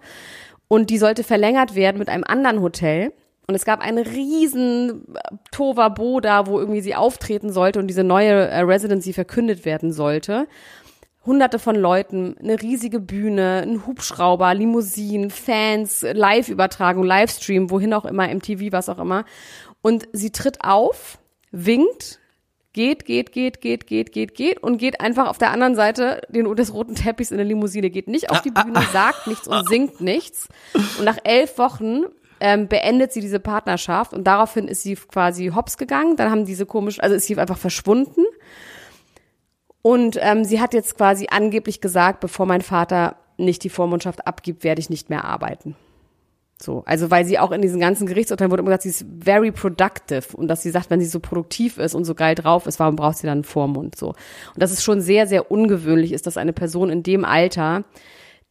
Und 0.68 0.90
die 0.90 0.98
sollte 0.98 1.22
verlängert 1.22 1.74
werden 1.74 1.98
mit 1.98 2.08
einem 2.08 2.24
anderen 2.24 2.60
Hotel. 2.62 3.12
Und 3.46 3.54
es 3.56 3.64
gab 3.64 3.80
einen 3.80 3.98
riesen 4.06 5.04
Tovabo 5.50 6.20
da, 6.20 6.46
wo 6.46 6.58
irgendwie 6.58 6.80
sie 6.80 6.94
auftreten 6.94 7.52
sollte 7.52 7.78
und 7.80 7.88
diese 7.88 8.04
neue 8.04 8.48
äh, 8.48 8.60
Residency 8.60 9.12
verkündet 9.12 9.64
werden 9.64 9.92
sollte. 9.92 10.46
Hunderte 11.24 11.58
von 11.58 11.76
Leuten, 11.76 12.36
eine 12.40 12.60
riesige 12.60 12.98
Bühne, 12.98 13.62
ein 13.62 13.86
Hubschrauber, 13.86 14.54
Limousinen, 14.54 15.30
Fans, 15.30 16.02
Live-Übertragung, 16.02 17.04
Livestream, 17.04 17.70
wohin 17.70 17.94
auch 17.94 18.04
immer, 18.04 18.26
MTV, 18.26 18.72
was 18.72 18.88
auch 18.88 18.98
immer. 18.98 19.24
Und 19.82 20.08
sie 20.12 20.30
tritt 20.30 20.64
auf, 20.64 21.18
winkt, 21.52 22.18
geht, 22.72 23.04
geht, 23.04 23.32
geht, 23.32 23.60
geht, 23.60 23.86
geht, 23.86 24.12
geht, 24.12 24.34
geht 24.34 24.62
und 24.62 24.78
geht 24.78 25.00
einfach 25.00 25.28
auf 25.28 25.38
der 25.38 25.50
anderen 25.50 25.74
Seite 25.74 26.22
den, 26.28 26.52
des 26.56 26.72
roten 26.72 26.94
Teppichs 26.94 27.30
in 27.30 27.36
der 27.36 27.46
Limousine, 27.46 27.90
geht 27.90 28.08
nicht 28.08 28.30
auf 28.30 28.42
die 28.42 28.50
Bühne, 28.50 28.82
sagt 28.92 29.26
nichts 29.26 29.46
und 29.46 29.68
singt 29.68 30.00
nichts. 30.00 30.48
Und 30.98 31.04
nach 31.04 31.18
elf 31.24 31.58
Wochen 31.58 32.04
ähm, 32.40 32.66
beendet 32.66 33.12
sie 33.12 33.20
diese 33.20 33.38
Partnerschaft 33.38 34.12
und 34.12 34.24
daraufhin 34.24 34.66
ist 34.66 34.82
sie 34.82 34.96
quasi 34.96 35.52
hops 35.54 35.76
gegangen. 35.76 36.16
Dann 36.16 36.30
haben 36.30 36.44
diese 36.44 36.66
komisch, 36.66 37.00
also 37.00 37.14
ist 37.14 37.26
sie 37.26 37.38
einfach 37.38 37.58
verschwunden. 37.58 38.24
Und 39.82 40.16
ähm, 40.20 40.44
sie 40.44 40.60
hat 40.60 40.74
jetzt 40.74 40.96
quasi 40.96 41.26
angeblich 41.30 41.80
gesagt, 41.80 42.20
bevor 42.20 42.46
mein 42.46 42.62
Vater 42.62 43.16
nicht 43.36 43.64
die 43.64 43.68
Vormundschaft 43.68 44.26
abgibt, 44.26 44.62
werde 44.62 44.80
ich 44.80 44.90
nicht 44.90 45.10
mehr 45.10 45.24
arbeiten. 45.24 45.74
So, 46.60 46.84
also 46.86 47.10
weil 47.10 47.24
sie 47.24 47.40
auch 47.40 47.50
in 47.50 47.60
diesen 47.60 47.80
ganzen 47.80 48.06
Gerichtsurteilen 48.06 48.52
wurde 48.52 48.60
immer 48.60 48.70
gesagt, 48.70 48.84
sie 48.84 48.90
ist 48.90 49.04
very 49.24 49.50
productive 49.50 50.36
und 50.36 50.46
dass 50.46 50.62
sie 50.62 50.70
sagt, 50.70 50.90
wenn 50.90 51.00
sie 51.00 51.06
so 51.06 51.18
produktiv 51.18 51.78
ist 51.78 51.94
und 51.96 52.04
so 52.04 52.14
geil 52.14 52.36
drauf 52.36 52.66
ist, 52.66 52.78
warum 52.78 52.94
braucht 52.94 53.18
sie 53.18 53.26
dann 53.26 53.38
einen 53.38 53.44
Vormund 53.44 53.96
so? 53.96 54.10
Und 54.10 54.16
das 54.58 54.70
ist 54.70 54.84
schon 54.84 55.00
sehr, 55.00 55.26
sehr 55.26 55.50
ungewöhnlich 55.50 56.12
ist, 56.12 56.28
dass 56.28 56.36
eine 56.36 56.52
Person 56.52 56.88
in 56.88 57.02
dem 57.02 57.24
Alter, 57.24 57.82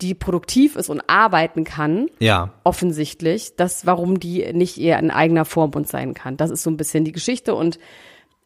die 0.02 0.14
produktiv 0.14 0.76
ist 0.76 0.90
und 0.90 1.02
arbeiten 1.08 1.64
kann, 1.64 2.08
Ja. 2.20 2.52
offensichtlich, 2.66 3.56
das, 3.56 3.86
warum 3.86 4.20
die 4.20 4.52
nicht 4.52 4.78
eher 4.78 4.98
ein 4.98 5.12
eigener 5.12 5.46
Vormund 5.46 5.88
sein 5.88 6.14
kann. 6.14 6.36
Das 6.36 6.50
ist 6.50 6.64
so 6.64 6.70
ein 6.70 6.76
bisschen 6.78 7.06
die 7.06 7.14
Geschichte 7.14 7.56
und 7.56 7.80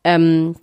ähm, 0.03 0.57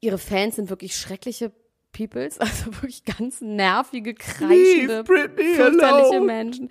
ihre 0.00 0.18
Fans 0.18 0.56
sind 0.56 0.70
wirklich 0.70 0.96
schreckliche 0.96 1.52
Peoples, 1.92 2.38
also 2.38 2.66
wirklich 2.66 3.04
ganz 3.04 3.40
nervige, 3.40 4.14
kreischende, 4.14 5.04
fürchterliche. 5.04 6.20
Menschen. 6.20 6.70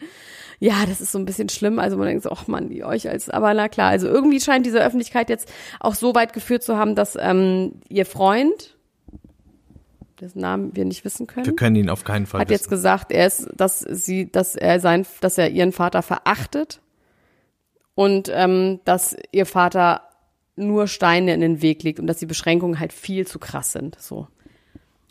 Ja, 0.59 0.85
das 0.87 1.01
ist 1.01 1.11
so 1.11 1.19
ein 1.19 1.25
bisschen 1.25 1.49
schlimm. 1.49 1.79
Also 1.79 1.97
man 1.97 2.07
denkt 2.07 2.23
so, 2.23 2.31
ach 2.31 2.47
man, 2.47 2.69
die 2.69 2.83
euch 2.83 3.09
als, 3.09 3.29
aber 3.29 3.53
na 3.53 3.67
klar. 3.67 3.89
Also 3.89 4.07
irgendwie 4.07 4.39
scheint 4.39 4.65
diese 4.65 4.83
Öffentlichkeit 4.83 5.29
jetzt 5.29 5.51
auch 5.79 5.93
so 5.93 6.15
weit 6.15 6.33
geführt 6.33 6.63
zu 6.63 6.77
haben, 6.77 6.95
dass 6.95 7.17
ähm, 7.19 7.73
ihr 7.89 8.05
Freund, 8.05 8.75
dessen 10.19 10.39
Namen 10.39 10.75
wir 10.75 10.85
nicht 10.85 11.05
wissen 11.05 11.27
können, 11.27 11.45
Wir 11.45 11.55
können 11.55 11.75
ihn 11.75 11.89
auf 11.89 12.03
keinen 12.03 12.25
Fall 12.25 12.41
hat 12.41 12.49
jetzt 12.49 12.61
wissen. 12.61 12.69
gesagt, 12.71 13.11
er 13.11 13.27
ist, 13.27 13.49
dass 13.55 13.81
sie, 13.81 14.31
dass 14.31 14.55
er 14.55 14.79
sein, 14.79 15.05
dass 15.21 15.37
er 15.37 15.49
ihren 15.51 15.71
Vater 15.71 16.01
verachtet 16.01 16.81
und 17.93 18.31
ähm, 18.33 18.79
dass 18.85 19.15
ihr 19.31 19.45
Vater 19.45 20.06
nur 20.57 20.87
Steine 20.87 21.33
in 21.33 21.39
den 21.39 21.61
Weg 21.61 21.83
legt 21.83 21.99
und 21.99 22.07
dass 22.07 22.17
die 22.17 22.25
Beschränkungen 22.25 22.79
halt 22.79 22.93
viel 22.93 23.25
zu 23.25 23.39
krass 23.39 23.71
sind. 23.71 23.95
So. 23.99 24.27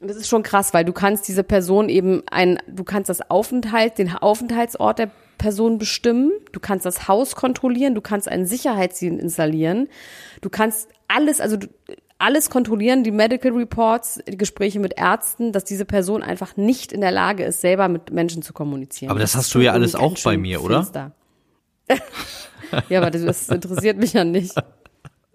Und 0.01 0.09
das 0.09 0.17
ist 0.17 0.29
schon 0.29 0.43
krass, 0.43 0.75
weil 0.75 0.85
du 0.85 0.93
kannst 0.93 1.27
diese 1.27 1.43
Person 1.43 1.89
eben 1.89 2.23
ein, 2.31 2.59
du 2.67 2.85
kannst 2.85 3.09
das 3.09 3.31
Aufenthalt, 3.31 3.99
den 3.99 4.13
Aufenthaltsort 4.13 4.99
der 4.99 5.11
Person 5.39 5.79
bestimmen, 5.79 6.33
du 6.53 6.61
kannst 6.61 6.85
das 6.85 7.09
Haus 7.09 7.35
kontrollieren, 7.35 7.95
du 7.95 8.01
kannst 8.01 8.29
einen 8.29 8.47
Sicherheitsdienst 8.47 9.23
installieren, 9.23 9.89
du 10.43 10.51
kannst 10.51 10.89
alles, 11.09 11.41
also 11.41 11.57
du, 11.57 11.69
alles 12.19 12.51
kontrollieren, 12.51 13.05
die 13.05 13.11
Medical 13.11 13.53
Reports, 13.53 14.21
die 14.27 14.37
Gespräche 14.39 14.81
mit 14.81 14.95
Ärzten, 14.97 15.53
dass 15.53 15.65
diese 15.65 15.85
Person 15.85 16.23
einfach 16.23 16.57
nicht 16.57 16.93
in 16.93 17.01
der 17.01 17.11
Lage 17.11 17.45
ist, 17.45 17.61
selber 17.61 17.89
mit 17.89 18.11
Menschen 18.11 18.43
zu 18.43 18.53
kommunizieren. 18.53 19.11
Aber 19.11 19.21
das 19.21 19.31
ist 19.31 19.37
hast 19.37 19.55
du 19.55 19.61
ja 19.61 19.73
alles 19.73 19.95
auch 19.95 20.17
bei 20.25 20.37
mir, 20.37 20.63
oder? 20.63 20.87
ja, 22.89 23.01
aber 23.01 23.11
das, 23.11 23.23
das 23.23 23.49
interessiert 23.49 23.99
mich 23.99 24.15
ja 24.15 24.25
nicht. 24.25 24.55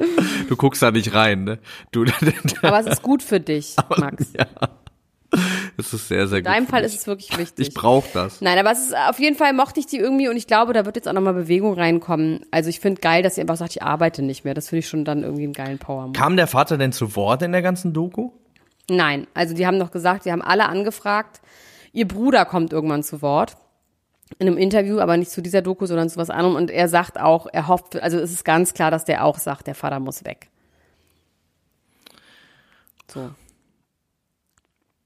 Du 0.49 0.55
guckst 0.55 0.81
da 0.81 0.91
nicht 0.91 1.13
rein, 1.13 1.43
ne? 1.43 1.59
Du, 1.91 2.05
Aber 2.61 2.79
es 2.79 2.87
ist 2.87 3.01
gut 3.01 3.23
für 3.23 3.39
dich, 3.39 3.75
Max. 3.97 4.27
ja. 4.37 4.45
Es 5.77 5.93
ist 5.93 6.09
sehr, 6.09 6.27
sehr 6.27 6.39
In 6.39 6.43
gut. 6.43 6.53
deinem 6.53 6.65
für 6.65 6.71
Fall 6.71 6.81
mich. 6.83 6.93
ist 6.93 6.99
es 7.01 7.07
wirklich 7.07 7.37
wichtig. 7.37 7.69
Ich 7.69 7.73
brauche 7.73 8.07
das. 8.13 8.41
Nein, 8.41 8.59
aber 8.59 8.71
es 8.71 8.79
ist 8.87 8.95
auf 8.95 9.17
jeden 9.17 9.37
Fall 9.37 9.53
mochte 9.53 9.79
ich 9.79 9.85
die 9.85 9.97
irgendwie 9.97 10.27
und 10.27 10.35
ich 10.35 10.45
glaube, 10.45 10.73
da 10.73 10.85
wird 10.85 10.97
jetzt 10.97 11.07
auch 11.07 11.13
nochmal 11.13 11.33
Bewegung 11.33 11.73
reinkommen. 11.73 12.45
Also 12.51 12.69
ich 12.69 12.81
finde 12.81 12.99
geil, 12.99 13.23
dass 13.23 13.35
sie 13.35 13.41
einfach 13.41 13.55
sagt, 13.55 13.71
ich 13.77 13.81
arbeite 13.81 14.23
nicht 14.23 14.43
mehr. 14.43 14.53
Das 14.53 14.67
finde 14.69 14.79
ich 14.79 14.89
schon 14.89 15.05
dann 15.05 15.23
irgendwie 15.23 15.45
einen 15.45 15.53
geilen 15.53 15.79
Power. 15.79 16.03
-Move. 16.05 16.13
Kam 16.13 16.35
der 16.35 16.47
Vater 16.47 16.77
denn 16.77 16.91
zu 16.91 17.15
Wort 17.15 17.41
in 17.43 17.53
der 17.53 17.61
ganzen 17.61 17.93
Doku? 17.93 18.31
Nein, 18.89 19.25
also 19.33 19.55
die 19.55 19.65
haben 19.65 19.77
noch 19.77 19.91
gesagt, 19.91 20.25
die 20.25 20.31
haben 20.33 20.41
alle 20.41 20.67
angefragt. 20.67 21.39
Ihr 21.93 22.07
Bruder 22.07 22.43
kommt 22.43 22.73
irgendwann 22.73 23.03
zu 23.03 23.21
Wort. 23.21 23.55
In 24.39 24.47
einem 24.47 24.57
Interview, 24.57 24.99
aber 24.99 25.17
nicht 25.17 25.31
zu 25.31 25.41
dieser 25.41 25.61
Doku, 25.61 25.85
sondern 25.85 26.09
zu 26.09 26.17
was 26.17 26.29
anderem. 26.29 26.55
Und 26.55 26.71
er 26.71 26.87
sagt 26.87 27.19
auch, 27.19 27.47
er 27.51 27.67
hofft, 27.67 28.01
also 28.01 28.17
es 28.19 28.31
ist 28.31 28.43
ganz 28.45 28.73
klar, 28.73 28.89
dass 28.91 29.05
der 29.05 29.23
auch 29.25 29.37
sagt, 29.37 29.67
der 29.67 29.75
Vater 29.75 29.99
muss 29.99 30.23
weg. 30.25 30.49
So. 33.11 33.31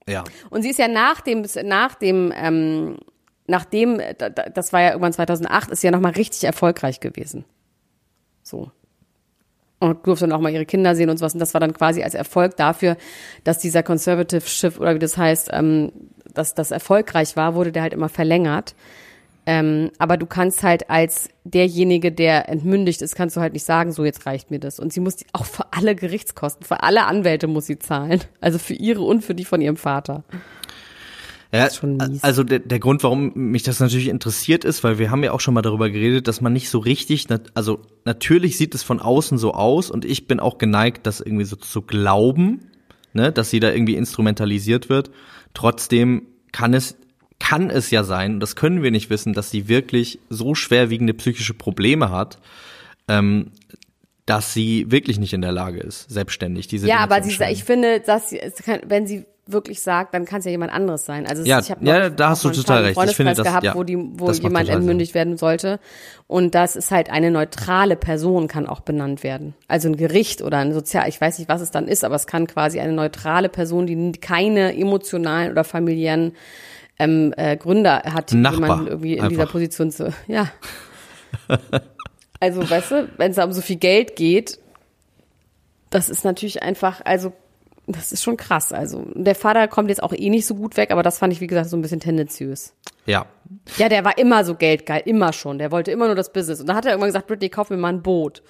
Ja. 0.08 0.24
Und 0.50 0.62
sie 0.62 0.70
ist 0.70 0.78
ja 0.78 0.88
nach 0.88 1.20
dem, 1.20 1.44
nach 1.64 1.94
dem, 1.96 2.32
ähm, 2.36 2.98
nachdem, 3.46 3.98
da- 4.18 4.30
da- 4.30 4.48
das 4.48 4.72
war 4.72 4.80
ja 4.80 4.88
irgendwann 4.90 5.12
2008, 5.12 5.70
ist 5.70 5.80
sie 5.80 5.88
ja 5.88 5.90
nochmal 5.90 6.12
richtig 6.12 6.44
erfolgreich 6.44 7.00
gewesen. 7.00 7.44
So. 8.42 8.70
Und 9.80 10.06
durfte 10.06 10.26
dann 10.26 10.32
auch 10.36 10.40
mal 10.40 10.52
ihre 10.52 10.64
Kinder 10.66 10.94
sehen 10.94 11.10
und 11.10 11.18
sowas. 11.18 11.34
Und 11.34 11.40
das 11.40 11.52
war 11.52 11.60
dann 11.60 11.74
quasi 11.74 12.02
als 12.02 12.14
Erfolg 12.14 12.56
dafür, 12.56 12.96
dass 13.44 13.58
dieser 13.58 13.82
Conservative 13.82 14.46
Shift 14.46 14.78
oder 14.80 14.94
wie 14.94 14.98
das 15.00 15.16
heißt, 15.18 15.50
ähm, 15.52 15.92
dass 16.32 16.54
das 16.54 16.70
erfolgreich 16.70 17.36
war, 17.36 17.54
wurde 17.54 17.72
der 17.72 17.82
halt 17.82 17.92
immer 17.92 18.08
verlängert. 18.08 18.74
Ähm, 19.48 19.90
aber 19.98 20.16
du 20.16 20.26
kannst 20.26 20.64
halt 20.64 20.90
als 20.90 21.28
derjenige, 21.44 22.10
der 22.10 22.48
entmündigt 22.48 23.00
ist, 23.00 23.14
kannst 23.14 23.36
du 23.36 23.40
halt 23.40 23.52
nicht 23.52 23.64
sagen, 23.64 23.92
so 23.92 24.04
jetzt 24.04 24.26
reicht 24.26 24.50
mir 24.50 24.58
das. 24.58 24.80
Und 24.80 24.92
sie 24.92 24.98
muss 25.00 25.16
die- 25.16 25.26
auch 25.32 25.44
für 25.44 25.72
alle 25.72 25.94
Gerichtskosten, 25.94 26.66
für 26.66 26.82
alle 26.82 27.06
Anwälte 27.06 27.46
muss 27.46 27.66
sie 27.66 27.78
zahlen. 27.78 28.20
Also 28.40 28.58
für 28.58 28.74
ihre 28.74 29.02
und 29.02 29.24
für 29.24 29.34
die 29.36 29.44
von 29.44 29.60
ihrem 29.60 29.76
Vater. 29.76 30.24
Ja, 31.52 31.70
schon 31.70 31.96
mies. 31.96 32.24
also 32.24 32.42
der, 32.42 32.58
der 32.58 32.80
Grund, 32.80 33.04
warum 33.04 33.32
mich 33.34 33.62
das 33.62 33.78
natürlich 33.78 34.08
interessiert 34.08 34.64
ist, 34.64 34.82
weil 34.82 34.98
wir 34.98 35.12
haben 35.12 35.22
ja 35.22 35.30
auch 35.30 35.40
schon 35.40 35.54
mal 35.54 35.62
darüber 35.62 35.88
geredet, 35.90 36.26
dass 36.26 36.40
man 36.40 36.52
nicht 36.52 36.68
so 36.68 36.80
richtig, 36.80 37.28
also 37.54 37.80
natürlich 38.04 38.58
sieht 38.58 38.74
es 38.74 38.82
von 38.82 39.00
außen 39.00 39.38
so 39.38 39.54
aus 39.54 39.90
und 39.90 40.04
ich 40.04 40.26
bin 40.26 40.40
auch 40.40 40.58
geneigt, 40.58 41.06
das 41.06 41.20
irgendwie 41.20 41.44
so 41.44 41.54
zu 41.54 41.82
glauben, 41.82 42.72
ne, 43.12 43.30
dass 43.30 43.50
sie 43.50 43.60
da 43.60 43.70
irgendwie 43.70 43.94
instrumentalisiert 43.94 44.88
wird. 44.88 45.12
Trotzdem 45.54 46.26
kann 46.50 46.74
es 46.74 46.96
kann 47.38 47.70
es 47.70 47.90
ja 47.90 48.02
sein, 48.04 48.34
und 48.34 48.40
das 48.40 48.56
können 48.56 48.82
wir 48.82 48.90
nicht 48.90 49.10
wissen, 49.10 49.32
dass 49.32 49.50
sie 49.50 49.68
wirklich 49.68 50.18
so 50.30 50.54
schwerwiegende 50.54 51.14
psychische 51.14 51.54
Probleme 51.54 52.10
hat, 52.10 52.38
ähm, 53.08 53.52
dass 54.24 54.52
sie 54.52 54.90
wirklich 54.90 55.18
nicht 55.18 55.32
in 55.32 55.42
der 55.42 55.52
Lage 55.52 55.78
ist, 55.78 56.10
selbstständig 56.10 56.66
diese 56.66 56.88
Ja, 56.88 57.06
Dinge 57.06 57.14
aber 57.14 57.22
sie, 57.22 57.44
ich 57.52 57.64
finde, 57.64 58.00
dass 58.00 58.30
sie, 58.30 58.40
wenn 58.86 59.06
sie, 59.06 59.24
wirklich 59.48 59.80
sagt, 59.80 60.12
dann 60.12 60.24
kann 60.24 60.40
es 60.40 60.44
ja 60.44 60.50
jemand 60.50 60.72
anderes 60.72 61.04
sein. 61.04 61.26
Also 61.26 61.44
Ja, 61.44 61.60
ich 61.60 61.70
hab 61.70 61.80
ja, 61.82 62.08
noch 62.08 62.16
da 62.16 62.30
hast 62.30 62.44
du 62.44 62.50
total 62.50 62.82
recht. 62.82 63.00
Ich 63.04 63.16
finde, 63.16 63.34
das- 63.34 63.46
gehabt, 63.46 63.64
ja, 63.64 63.74
wo, 63.76 63.84
die, 63.84 63.96
wo 63.96 64.30
jemand 64.32 64.42
total 64.42 64.66
Sinn. 64.66 64.74
entmündigt 64.74 65.14
werden 65.14 65.36
sollte. 65.36 65.78
Und 66.26 66.54
das 66.56 66.74
ist 66.74 66.90
halt 66.90 67.10
eine 67.10 67.30
neutrale 67.30 67.94
Person 67.96 68.48
kann 68.48 68.66
auch 68.66 68.80
benannt 68.80 69.22
werden. 69.22 69.54
Also 69.68 69.88
ein 69.88 69.96
Gericht 69.96 70.42
oder 70.42 70.58
ein 70.58 70.72
Sozial, 70.72 71.08
ich 71.08 71.20
weiß 71.20 71.38
nicht, 71.38 71.48
was 71.48 71.60
es 71.60 71.70
dann 71.70 71.86
ist, 71.86 72.04
aber 72.04 72.16
es 72.16 72.26
kann 72.26 72.48
quasi 72.48 72.80
eine 72.80 72.92
neutrale 72.92 73.48
Person, 73.48 73.86
die 73.86 74.12
keine 74.20 74.76
emotionalen 74.76 75.52
oder 75.52 75.62
familiären 75.62 76.32
ähm, 76.98 77.34
äh, 77.36 77.56
Gründe 77.56 77.90
hat, 77.90 78.32
Nachbar, 78.32 78.60
jemanden 78.60 78.86
irgendwie 78.88 79.16
in 79.16 79.28
dieser 79.28 79.42
einfach. 79.42 79.52
Position 79.52 79.90
zu. 79.90 80.12
Ja. 80.26 80.48
Also, 82.38 82.68
weißt 82.68 82.90
du, 82.90 83.08
wenn 83.16 83.30
es 83.30 83.36
da 83.36 83.44
um 83.44 83.52
so 83.52 83.62
viel 83.62 83.76
Geld 83.76 84.14
geht, 84.14 84.58
das 85.88 86.10
ist 86.10 86.22
natürlich 86.22 86.62
einfach, 86.62 87.00
also 87.02 87.32
das 87.86 88.12
ist 88.12 88.22
schon 88.22 88.36
krass. 88.36 88.72
Also 88.72 89.06
der 89.14 89.34
Vater 89.34 89.68
kommt 89.68 89.88
jetzt 89.88 90.02
auch 90.02 90.12
eh 90.12 90.28
nicht 90.28 90.46
so 90.46 90.54
gut 90.54 90.76
weg, 90.76 90.90
aber 90.90 91.02
das 91.02 91.18
fand 91.18 91.32
ich, 91.32 91.40
wie 91.40 91.46
gesagt, 91.46 91.70
so 91.70 91.76
ein 91.76 91.82
bisschen 91.82 92.00
tendenziös. 92.00 92.74
Ja. 93.06 93.26
Ja, 93.78 93.88
der 93.88 94.04
war 94.04 94.18
immer 94.18 94.44
so 94.44 94.54
geldgeil, 94.54 95.02
immer 95.04 95.32
schon. 95.32 95.58
Der 95.58 95.70
wollte 95.70 95.92
immer 95.92 96.06
nur 96.06 96.16
das 96.16 96.32
Business. 96.32 96.60
Und 96.60 96.66
dann 96.66 96.76
hat 96.76 96.84
er 96.84 96.92
irgendwann 96.92 97.08
gesagt, 97.08 97.28
Britney, 97.28 97.48
kauf 97.48 97.70
mir 97.70 97.76
mal 97.76 97.92
ein 97.92 98.02
Boot. 98.02 98.42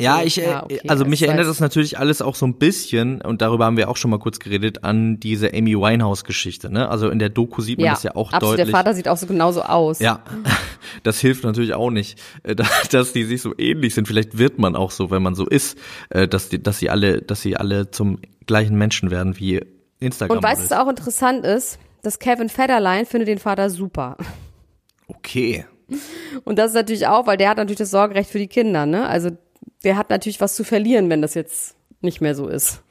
Ja, 0.00 0.22
ich, 0.22 0.38
äh, 0.40 0.44
ja, 0.46 0.64
okay, 0.64 0.80
also 0.88 1.04
mich 1.04 1.22
erinnert 1.22 1.46
das 1.46 1.60
natürlich 1.60 1.98
alles 1.98 2.22
auch 2.22 2.34
so 2.34 2.46
ein 2.46 2.54
bisschen, 2.54 3.20
und 3.22 3.42
darüber 3.42 3.66
haben 3.66 3.76
wir 3.76 3.88
auch 3.88 3.96
schon 3.96 4.10
mal 4.10 4.18
kurz 4.18 4.38
geredet, 4.38 4.82
an 4.84 5.20
diese 5.20 5.52
Amy 5.54 5.74
Winehouse-Geschichte, 5.76 6.70
ne? 6.70 6.88
Also 6.88 7.08
in 7.10 7.18
der 7.18 7.28
Doku 7.28 7.62
sieht 7.62 7.78
man 7.78 7.86
Ja, 7.86 7.92
das 7.92 8.02
ja 8.02 8.14
auch 8.16 8.32
absolut. 8.32 8.58
deutlich. 8.58 8.66
Der 8.72 8.76
Vater 8.76 8.94
sieht 8.94 9.08
auch 9.08 9.16
so 9.16 9.26
genauso 9.26 9.62
aus. 9.62 9.98
Ja, 10.00 10.22
das 11.02 11.20
hilft 11.20 11.44
natürlich 11.44 11.74
auch 11.74 11.90
nicht, 11.90 12.18
äh, 12.42 12.54
da- 12.54 12.66
dass 12.90 13.12
die 13.12 13.24
sich 13.24 13.42
so 13.42 13.54
ähnlich 13.58 13.94
sind. 13.94 14.08
Vielleicht 14.08 14.38
wird 14.38 14.58
man 14.58 14.76
auch 14.76 14.90
so, 14.90 15.10
wenn 15.10 15.22
man 15.22 15.34
so 15.34 15.46
ist, 15.46 15.78
äh, 16.10 16.26
dass 16.26 16.48
die, 16.48 16.62
dass 16.62 16.78
sie 16.78 16.90
alle, 16.90 17.22
dass 17.22 17.40
sie 17.42 17.56
alle 17.56 17.90
zum 17.90 18.18
gleichen 18.46 18.76
Menschen 18.76 19.10
werden 19.10 19.38
wie 19.38 19.60
Instagram. 20.00 20.38
Und 20.38 20.42
weißt 20.42 20.60
du, 20.60 20.64
was 20.70 20.72
auch 20.72 20.88
interessant 20.88 21.44
ist? 21.44 21.78
Dass 22.02 22.18
Kevin 22.18 22.48
Federline 22.48 23.04
findet 23.04 23.28
den 23.28 23.38
Vater 23.38 23.68
super. 23.68 24.16
Okay. 25.08 25.66
Und 26.44 26.58
das 26.58 26.68
ist 26.68 26.74
natürlich 26.74 27.06
auch, 27.06 27.26
weil 27.26 27.36
der 27.36 27.50
hat 27.50 27.58
natürlich 27.58 27.78
das 27.78 27.90
Sorgerecht 27.90 28.30
für 28.30 28.38
die 28.38 28.46
Kinder, 28.46 28.86
ne? 28.86 29.06
Also 29.06 29.30
der 29.84 29.96
hat 29.96 30.10
natürlich 30.10 30.40
was 30.40 30.54
zu 30.54 30.64
verlieren, 30.64 31.10
wenn 31.10 31.22
das 31.22 31.34
jetzt 31.34 31.76
nicht 32.00 32.20
mehr 32.20 32.34
so 32.34 32.48
ist. 32.48 32.82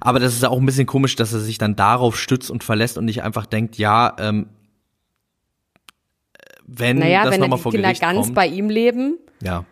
Aber 0.00 0.18
das 0.18 0.34
ist 0.34 0.44
auch 0.44 0.58
ein 0.58 0.66
bisschen 0.66 0.86
komisch, 0.86 1.14
dass 1.16 1.32
er 1.32 1.40
sich 1.40 1.58
dann 1.58 1.76
darauf 1.76 2.18
stützt 2.18 2.50
und 2.50 2.64
verlässt 2.64 2.96
und 2.96 3.04
nicht 3.04 3.22
einfach 3.22 3.46
denkt, 3.46 3.76
ja, 3.76 4.14
ähm, 4.18 4.48
wenn 6.66 6.98
Naja, 6.98 7.24
das 7.24 7.34
wenn 7.34 7.40
nochmal 7.40 7.58
die 7.58 7.62
vor 7.62 7.72
Kinder 7.72 7.88
Gericht 7.88 8.00
ganz 8.00 8.18
kommt. 8.26 8.34
bei 8.34 8.46
ihm 8.46 8.70
leben, 8.70 9.18
ja. 9.42 9.64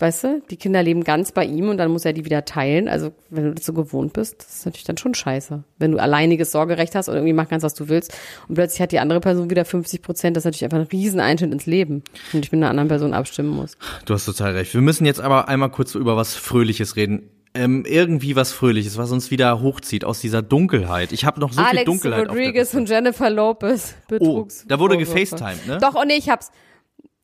Weißt 0.00 0.24
du, 0.24 0.42
die 0.50 0.56
Kinder 0.56 0.82
leben 0.82 1.04
ganz 1.04 1.32
bei 1.32 1.44
ihm 1.44 1.68
und 1.68 1.76
dann 1.76 1.90
muss 1.90 2.04
er 2.04 2.12
die 2.12 2.24
wieder 2.24 2.44
teilen. 2.44 2.88
Also 2.88 3.12
wenn 3.28 3.44
du 3.44 3.54
das 3.54 3.66
so 3.66 3.72
gewohnt 3.72 4.12
bist, 4.12 4.38
das 4.38 4.58
ist 4.58 4.66
natürlich 4.66 4.84
dann 4.84 4.96
schon 4.96 5.14
scheiße. 5.14 5.62
Wenn 5.78 5.92
du 5.92 5.98
alleiniges 5.98 6.52
Sorgerecht 6.52 6.94
hast 6.94 7.08
und 7.08 7.14
irgendwie 7.14 7.32
machen 7.32 7.48
kannst, 7.50 7.64
was 7.64 7.74
du 7.74 7.88
willst 7.88 8.16
und 8.48 8.54
plötzlich 8.54 8.80
hat 8.80 8.92
die 8.92 8.98
andere 8.98 9.20
Person 9.20 9.50
wieder 9.50 9.64
50 9.64 10.02
Prozent, 10.02 10.36
das 10.36 10.42
ist 10.42 10.46
natürlich 10.46 10.64
einfach 10.64 10.78
ein 10.78 10.88
riesen 10.90 11.20
Einschnitt 11.20 11.52
ins 11.52 11.66
Leben. 11.66 12.02
Und 12.32 12.44
ich 12.44 12.52
mit 12.52 12.58
einer 12.58 12.70
anderen 12.70 12.88
Person 12.88 13.12
abstimmen 13.14 13.50
muss. 13.50 13.76
Du 14.06 14.14
hast 14.14 14.24
total 14.24 14.52
recht. 14.52 14.74
Wir 14.74 14.80
müssen 14.80 15.04
jetzt 15.06 15.20
aber 15.20 15.48
einmal 15.48 15.70
kurz 15.70 15.94
über 15.94 16.16
was 16.16 16.34
Fröhliches 16.34 16.96
reden. 16.96 17.28
Ähm, 17.52 17.84
irgendwie 17.84 18.36
was 18.36 18.52
Fröhliches, 18.52 18.96
was 18.96 19.10
uns 19.10 19.32
wieder 19.32 19.60
hochzieht 19.60 20.04
aus 20.04 20.20
dieser 20.20 20.40
Dunkelheit. 20.40 21.10
Ich 21.10 21.24
habe 21.24 21.40
noch 21.40 21.52
so 21.52 21.60
viel 21.60 21.68
Alex 21.68 21.84
Dunkelheit 21.84 22.28
Rodriguez 22.28 22.68
auf 22.68 22.70
der 22.70 22.80
und 22.80 22.88
Jennifer 22.88 23.28
Lopez. 23.28 23.94
Betrugs 24.06 24.62
Oh, 24.62 24.68
da 24.68 24.78
wurde 24.78 24.96
gefacetimed, 24.96 25.66
ne? 25.66 25.78
Doch, 25.78 25.96
oh 25.96 26.04
nee, 26.06 26.14
ich 26.16 26.30
hab's. 26.30 26.52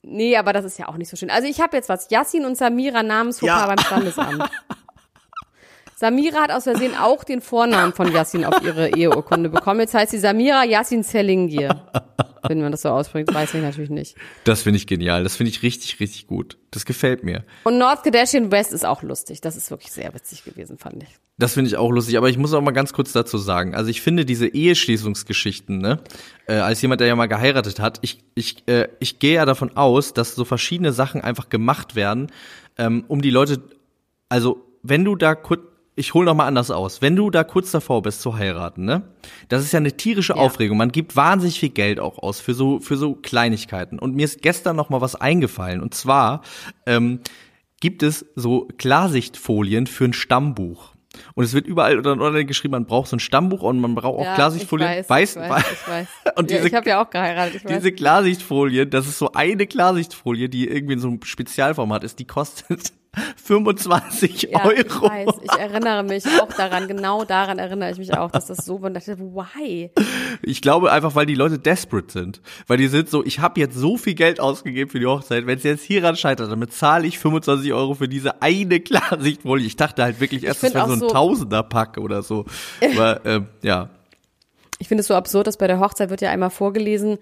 Nee, 0.08 0.36
aber 0.36 0.52
das 0.52 0.64
ist 0.64 0.78
ja 0.78 0.86
auch 0.88 0.96
nicht 0.96 1.08
so 1.10 1.16
schön. 1.16 1.30
Also 1.30 1.48
ich 1.48 1.60
habe 1.60 1.76
jetzt 1.76 1.88
was. 1.88 2.08
Yassin 2.10 2.44
und 2.44 2.56
Samira 2.56 3.02
Namensfauxpas 3.02 3.60
Ja. 3.60 3.66
beim 3.66 3.78
Standesamt. 3.78 4.50
Samira 5.98 6.42
hat 6.42 6.50
aus 6.50 6.64
Versehen 6.64 6.94
auch 6.94 7.24
den 7.24 7.40
Vornamen 7.40 7.94
von 7.94 8.12
Yassin 8.12 8.44
auf 8.44 8.62
ihre 8.62 8.90
Eheurkunde 8.90 9.48
bekommen. 9.48 9.80
Jetzt 9.80 9.94
heißt 9.94 10.10
sie 10.10 10.18
Samira 10.18 10.62
Yassin 10.62 11.02
Zellingir. 11.02 11.88
Wenn 12.46 12.60
man 12.60 12.70
das 12.70 12.82
so 12.82 12.90
ausspricht, 12.90 13.32
weiß 13.32 13.54
ich 13.54 13.62
natürlich 13.62 13.88
nicht. 13.88 14.14
Das 14.44 14.60
finde 14.60 14.76
ich 14.76 14.86
genial. 14.86 15.22
Das 15.24 15.36
finde 15.36 15.48
ich 15.48 15.62
richtig, 15.62 15.98
richtig 15.98 16.26
gut. 16.26 16.58
Das 16.70 16.84
gefällt 16.84 17.24
mir. 17.24 17.44
Und 17.64 17.78
North 17.78 18.02
Kardashian 18.02 18.52
West 18.52 18.74
ist 18.74 18.84
auch 18.84 19.02
lustig. 19.02 19.40
Das 19.40 19.56
ist 19.56 19.70
wirklich 19.70 19.90
sehr 19.90 20.12
witzig 20.12 20.44
gewesen, 20.44 20.76
fand 20.76 21.02
ich. 21.02 21.08
Das 21.38 21.54
finde 21.54 21.68
ich 21.68 21.78
auch 21.78 21.90
lustig, 21.90 22.18
aber 22.18 22.28
ich 22.28 22.36
muss 22.36 22.52
auch 22.52 22.60
mal 22.60 22.72
ganz 22.72 22.92
kurz 22.92 23.12
dazu 23.12 23.38
sagen. 23.38 23.74
Also 23.74 23.88
ich 23.88 24.02
finde 24.02 24.26
diese 24.26 24.48
Eheschließungsgeschichten, 24.48 25.78
ne, 25.78 26.00
äh, 26.46 26.56
als 26.56 26.82
jemand, 26.82 27.00
der 27.00 27.08
ja 27.08 27.16
mal 27.16 27.26
geheiratet 27.26 27.80
hat, 27.80 28.00
ich, 28.02 28.22
ich, 28.34 28.68
äh, 28.68 28.88
ich 29.00 29.18
gehe 29.18 29.36
ja 29.36 29.46
davon 29.46 29.78
aus, 29.78 30.12
dass 30.12 30.34
so 30.34 30.44
verschiedene 30.44 30.92
Sachen 30.92 31.22
einfach 31.22 31.48
gemacht 31.48 31.94
werden, 31.96 32.30
ähm, 32.76 33.04
um 33.08 33.22
die 33.22 33.30
Leute, 33.30 33.62
also 34.28 34.62
wenn 34.82 35.02
du 35.04 35.16
da 35.16 35.34
kurz, 35.34 35.62
ich 35.98 36.12
hol 36.14 36.24
noch 36.26 36.34
mal 36.34 36.46
anders 36.46 36.70
aus, 36.70 37.00
wenn 37.02 37.16
du 37.16 37.30
da 37.30 37.42
kurz 37.42 37.70
davor 37.70 38.02
bist 38.02 38.20
zu 38.20 38.36
heiraten, 38.36 38.84
ne, 38.84 39.02
das 39.48 39.64
ist 39.64 39.72
ja 39.72 39.78
eine 39.78 39.96
tierische 39.96 40.34
Ja. 40.34 40.38
Aufregung. 40.38 40.76
Man 40.76 40.92
gibt 40.92 41.16
wahnsinnig 41.16 41.58
viel 41.58 41.70
Geld 41.70 41.98
auch 42.00 42.18
aus 42.18 42.38
für 42.40 42.54
so 42.54 42.78
für 42.80 42.96
so 42.96 43.14
Kleinigkeiten. 43.14 43.98
Und 43.98 44.14
mir 44.14 44.24
ist 44.26 44.42
gestern 44.42 44.76
noch 44.76 44.90
mal 44.90 45.00
was 45.00 45.14
eingefallen. 45.14 45.80
Und 45.80 45.94
zwar 45.94 46.42
ähm, 46.86 47.20
gibt 47.80 48.02
es 48.02 48.26
so 48.36 48.68
Klarsichtfolien 48.78 49.86
für 49.86 50.04
ein 50.04 50.12
Stammbuch. 50.12 50.92
Und 51.34 51.44
es 51.44 51.54
wird 51.54 51.66
überall 51.66 51.98
oder 51.98 52.12
online 52.12 52.44
geschrieben, 52.44 52.72
man 52.72 52.84
braucht 52.84 53.08
so 53.08 53.16
ein 53.16 53.20
Stammbuch 53.20 53.62
und 53.62 53.80
man 53.80 53.94
braucht 53.94 54.18
auch 54.26 54.34
Klarsichtfolien. 54.34 55.00
Ich 55.00 55.08
weiß, 55.08 55.38
Weißt- 55.38 55.44
ich 55.44 55.50
weiß, 55.50 55.64
ich 55.72 55.88
weiß. 55.88 56.06
Und 56.36 56.50
ja, 56.50 56.56
diese- 56.58 56.68
ich 56.68 56.74
habe 56.74 56.88
ja 56.90 57.02
auch 57.02 57.08
geheiratet. 57.08 57.64
Weiß. 57.64 57.72
Diese 57.74 57.92
Klarsichtfolien, 57.92 58.90
das 58.90 59.06
ist 59.06 59.18
so 59.18 59.32
eine 59.32 59.66
Klarsichtfolie, 59.66 60.50
die 60.50 60.68
irgendwie 60.68 60.92
in 60.94 61.00
so 61.00 61.08
einem 61.08 61.22
Spezialformat 61.22 62.04
ist, 62.04 62.18
die 62.18 62.26
kostet 62.26 62.92
25 63.44 64.48
Ja, 64.50 64.64
Euro. 64.64 64.72
ich 64.72 65.00
weiß, 65.02 65.28
ich 65.42 65.52
erinnere 65.58 66.02
mich 66.02 66.24
auch 66.40 66.52
daran, 66.52 66.88
genau 66.88 67.24
daran 67.24 67.58
erinnere 67.58 67.90
ich 67.92 67.98
mich 67.98 68.12
auch, 68.16 68.30
dass 68.30 68.46
das 68.46 68.58
so 68.64 68.80
war. 68.82 68.90
Und 68.90 68.96
ich 68.96 69.04
dachte, 69.04 69.20
why? 69.20 69.90
Ich 70.42 70.62
glaube 70.62 70.92
einfach, 70.92 71.14
weil 71.14 71.26
die 71.26 71.34
Leute 71.34 71.58
desperate 71.58 72.10
sind. 72.12 72.40
Weil 72.66 72.78
die 72.78 72.88
sind 72.88 73.08
so, 73.08 73.24
ich 73.24 73.40
habe 73.40 73.60
jetzt 73.60 73.76
so 73.76 73.96
viel 73.96 74.14
Geld 74.14 74.40
ausgegeben 74.40 74.90
für 74.90 75.00
die 75.00 75.06
Hochzeit, 75.06 75.46
wenn 75.46 75.58
es 75.58 75.64
jetzt 75.64 75.82
hieran 75.84 76.16
scheitert, 76.16 76.50
dann 76.50 76.60
bezahle 76.60 77.06
ich 77.06 77.18
25 77.18 77.72
Euro 77.72 77.94
für 77.94 78.08
diese 78.08 78.42
eine 78.42 78.80
Klarsichtfolie. 78.80 79.66
Ich 79.66 79.76
dachte 79.76 80.02
halt 80.02 80.20
wirklich 80.20 80.44
erst, 80.44 80.62
das 80.62 80.74
wäre 80.74 80.86
so 80.86 80.92
ein 80.94 81.00
so- 81.00 81.08
Tausender-Pack 81.08 81.98
oder 81.98 82.22
so. 82.22 82.44
Aber 82.96 83.24
ähm, 83.24 83.46
ja, 83.62 83.88
Ich 84.78 84.88
finde 84.88 85.00
es 85.00 85.06
so 85.06 85.14
absurd, 85.14 85.46
dass 85.46 85.56
bei 85.56 85.66
der 85.66 85.80
Hochzeit 85.80 86.10
wird 86.10 86.20
ja 86.20 86.30
einmal 86.30 86.50
vorgelesen, 86.50 87.18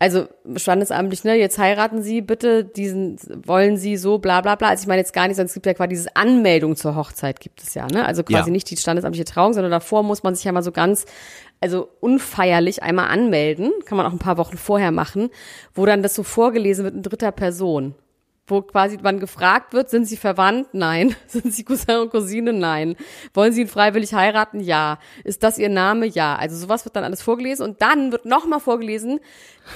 also 0.00 0.26
standesamtlich, 0.56 1.24
ne, 1.24 1.34
jetzt 1.34 1.58
heiraten 1.58 2.02
Sie 2.02 2.22
bitte, 2.22 2.64
diesen, 2.64 3.18
wollen 3.46 3.76
Sie 3.76 3.98
so, 3.98 4.18
bla 4.18 4.40
bla 4.40 4.54
bla. 4.54 4.68
Also 4.70 4.82
ich 4.82 4.88
meine 4.88 5.00
jetzt 5.00 5.12
gar 5.12 5.28
nicht, 5.28 5.36
sondern 5.36 5.48
es 5.48 5.54
gibt 5.54 5.66
ja 5.66 5.74
quasi 5.74 5.90
diese 5.90 6.16
Anmeldung 6.16 6.74
zur 6.74 6.96
Hochzeit 6.96 7.38
gibt 7.38 7.62
es 7.62 7.74
ja, 7.74 7.86
ne? 7.86 8.06
Also 8.06 8.24
quasi 8.24 8.48
Ja. 8.48 8.52
nicht 8.52 8.70
die 8.70 8.78
standesamtliche 8.78 9.26
Trauung, 9.26 9.52
sondern 9.52 9.70
davor 9.70 10.02
muss 10.02 10.22
man 10.22 10.34
sich 10.34 10.44
ja 10.44 10.52
mal 10.52 10.62
so 10.62 10.72
ganz, 10.72 11.04
also 11.60 11.90
unfeierlich 12.00 12.82
einmal 12.82 13.08
anmelden, 13.08 13.72
kann 13.84 13.98
man 13.98 14.06
auch 14.06 14.12
ein 14.12 14.18
paar 14.18 14.38
Wochen 14.38 14.56
vorher 14.56 14.90
machen, 14.90 15.28
wo 15.74 15.84
dann 15.84 16.02
das 16.02 16.14
so 16.14 16.22
vorgelesen 16.22 16.84
wird 16.84 16.94
in 16.94 17.02
dritter 17.02 17.30
Person. 17.30 17.94
Wo 18.50 18.62
quasi 18.62 18.98
man 19.00 19.20
gefragt 19.20 19.72
wird, 19.72 19.90
sind 19.90 20.06
Sie 20.06 20.16
verwandt? 20.16 20.68
Nein. 20.72 21.14
Sind 21.28 21.54
Sie 21.54 21.64
Cousin 21.64 21.98
und 21.98 22.10
Cousine? 22.10 22.52
Nein. 22.52 22.96
Wollen 23.32 23.52
Sie 23.52 23.62
ihn 23.62 23.68
freiwillig 23.68 24.12
heiraten? 24.12 24.60
Ja. 24.60 24.98
Ist 25.22 25.42
das 25.42 25.56
Ihr 25.58 25.68
Name? 25.68 26.06
Ja. 26.06 26.34
Also 26.34 26.56
sowas 26.56 26.84
wird 26.84 26.96
dann 26.96 27.04
alles 27.04 27.22
vorgelesen 27.22 27.64
und 27.64 27.80
dann 27.80 28.10
wird 28.10 28.24
nochmal 28.24 28.60
vorgelesen, 28.60 29.20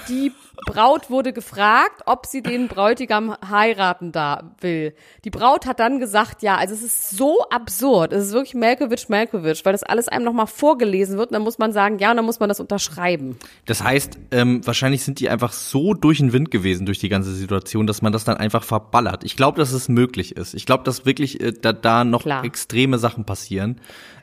die 0.08 0.32
Braut 0.66 1.10
wurde 1.10 1.32
gefragt, 1.32 2.02
ob 2.06 2.26
sie 2.26 2.42
den 2.42 2.68
Bräutigam 2.68 3.36
heiraten 3.48 4.12
da 4.12 4.54
will. 4.60 4.94
Die 5.24 5.30
Braut 5.30 5.66
hat 5.66 5.80
dann 5.80 6.00
gesagt, 6.00 6.42
ja. 6.42 6.56
Also 6.56 6.74
es 6.74 6.82
ist 6.82 7.10
so 7.10 7.42
absurd. 7.50 8.12
Es 8.12 8.26
ist 8.26 8.32
wirklich 8.32 8.54
Melkowitsch, 8.54 9.08
Melkowitsch, 9.08 9.64
weil 9.64 9.72
das 9.72 9.82
alles 9.82 10.08
einem 10.08 10.24
nochmal 10.24 10.46
vorgelesen 10.46 11.18
wird 11.18 11.30
und 11.30 11.34
dann 11.34 11.42
muss 11.42 11.58
man 11.58 11.72
sagen, 11.72 11.98
ja, 11.98 12.10
und 12.10 12.16
dann 12.16 12.24
muss 12.24 12.40
man 12.40 12.48
das 12.48 12.60
unterschreiben. 12.60 13.36
das 13.66 13.82
heißt, 13.82 14.18
ähm, 14.30 14.66
wahrscheinlich 14.66 15.04
sind 15.04 15.20
die 15.20 15.28
einfach 15.28 15.52
so 15.52 15.94
durch 15.94 16.18
den 16.18 16.32
Wind 16.32 16.50
gewesen 16.50 16.86
durch 16.86 16.98
die 16.98 17.08
ganze 17.08 17.32
Situation, 17.32 17.86
dass 17.86 18.02
man 18.02 18.12
das 18.12 18.24
dann 18.24 18.36
einfach 18.36 18.64
verballert. 18.64 19.24
Ich 19.24 19.36
glaube, 19.36 19.58
dass 19.58 19.72
es 19.72 19.88
möglich 19.88 20.36
ist. 20.36 20.54
Ich 20.54 20.66
glaube, 20.66 20.84
dass 20.84 21.04
wirklich 21.04 21.40
äh, 21.40 21.52
da, 21.52 21.72
da 21.72 22.04
noch 22.04 22.22
Klar. 22.22 22.44
extreme 22.44 22.98
Sachen 22.98 23.24
passieren 23.24 23.80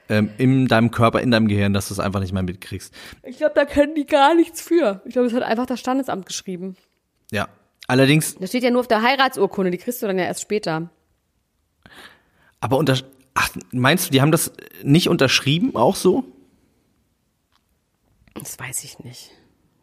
ähm, 0.09 0.29
in 0.37 0.67
deinem 0.67 0.91
Körper, 0.91 1.21
in 1.21 1.31
deinem 1.31 1.47
Gehirn, 1.47 1.73
dass 1.73 1.87
du 1.87 1.93
es 1.93 1.99
einfach 1.99 2.19
nicht 2.19 2.33
mehr 2.33 2.43
mitkriegst. 2.43 2.93
Ich 3.23 3.37
glaube, 3.37 3.53
da 3.55 3.65
können 3.65 3.95
die 3.95 4.05
gar 4.05 4.35
nichts 4.35 4.61
für. 4.61 5.01
Ich 5.05 5.13
glaube, 5.13 5.27
es 5.27 5.33
hat 5.33 5.43
einfach 5.43 5.65
das 5.65 5.79
Standesamt 5.79 6.25
geschrieben. 6.25 6.75
Ja. 7.31 7.47
Allerdings, 7.87 8.35
Das 8.35 8.49
steht 8.49 8.63
ja 8.63 8.71
nur 8.71 8.81
auf 8.81 8.87
der 8.87 9.01
Heiratsurkunde, 9.01 9.71
die 9.71 9.77
kriegst 9.77 10.01
du 10.01 10.07
dann 10.07 10.17
ja 10.17 10.25
erst 10.25 10.41
später. 10.41 10.89
aber 12.59 12.77
unter, 12.77 12.97
ach, 13.33 13.49
meinst 13.71 14.07
du, 14.07 14.11
die 14.11 14.21
haben 14.21 14.31
das 14.31 14.51
nicht 14.83 15.09
unterschrieben, 15.09 15.75
auch 15.75 15.95
so? 15.95 16.23
Das 18.35 18.57
weiß 18.59 18.83
ich 18.83 18.99
nicht. 18.99 19.31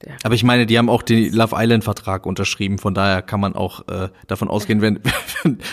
Der 0.05 0.17
Aber 0.23 0.35
ich 0.35 0.45
meine, 0.45 0.67
die 0.67 0.79
haben 0.79 0.89
auch 0.89 1.03
den 1.03 1.33
Love 1.33 1.57
Island 1.59 1.85
Vertrag 1.85 2.27
unterschrieben, 2.27 2.79
von 2.79 2.95
daher 2.95 3.23
kann 3.23 3.41
man 3.41 3.55
auch 3.55 3.87
äh, 3.89 4.09
davon 4.27 4.49
ausgehen, 4.49 4.81
wenn, 4.81 5.01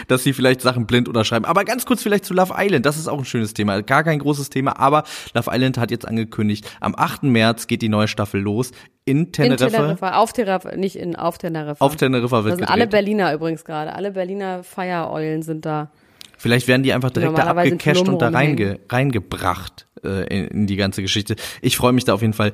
dass 0.08 0.24
sie 0.24 0.34
vielleicht 0.34 0.62
Sachen 0.62 0.86
blind 0.86 1.08
unterschreiben. 1.08 1.46
Aber 1.46 1.64
ganz 1.64 1.86
kurz 1.86 2.02
vielleicht 2.04 2.26
zu 2.26 2.34
Love 2.34 2.54
Island, 2.58 2.86
das 2.86 2.98
ist 2.98 3.08
auch 3.08 3.20
ein 3.20 3.26
schönes 3.26 3.54
Thema, 3.54 3.82
gar 3.82 4.04
kein 4.04 4.20
großes 4.20 4.50
Thema, 4.50 4.80
aber 4.80 5.04
Love 5.34 5.50
Island 5.52 5.78
hat 5.78 5.92
jetzt 5.92 6.08
angekündigt, 6.08 6.70
am 6.80 6.96
8. 6.96 7.24
März 7.24 7.68
geht 7.68 7.82
die 7.82 7.90
neue 7.90 8.08
Staffel 8.08 8.42
los 8.42 8.72
in 9.06 9.16
in 9.16 9.32
Teneriffa. 9.32 9.68
Teneriffa, 9.68 10.18
auf 10.18 10.34
Teneriffa, 10.34 10.76
nicht 10.76 10.96
in, 10.96 11.16
auf 11.16 11.38
Teneriffa. 11.38 11.84
Auf 11.84 11.96
Teneriffa 11.96 12.38
Da 12.40 12.44
wird 12.46 12.58
sind 12.58 12.70
alle. 12.70 12.88
Berliner 12.88 13.34
übrigens 13.34 13.64
gerade. 13.64 13.94
Alle 13.94 14.12
Berliner 14.12 14.64
Feiereulen 14.64 15.42
sind 15.42 15.66
da. 15.66 15.92
Vielleicht 16.38 16.68
werden 16.68 16.84
die 16.84 16.94
einfach 16.94 17.12
direkt 17.12 17.38
da 17.38 17.44
abgecasht 17.44 18.08
und 18.08 18.22
da 18.22 18.30
reinge, 18.30 18.80
reingebracht 18.90 19.85
äh, 20.06 20.48
in, 20.48 20.68
die 20.68 20.76
ganze 20.76 21.02
Geschichte. 21.02 21.36
Ich 21.62 21.78
freue 21.78 21.94
mich 21.94 22.06
da 22.06 22.13
auf 22.13 22.22
jeden 22.22 22.34
Fall 22.34 22.52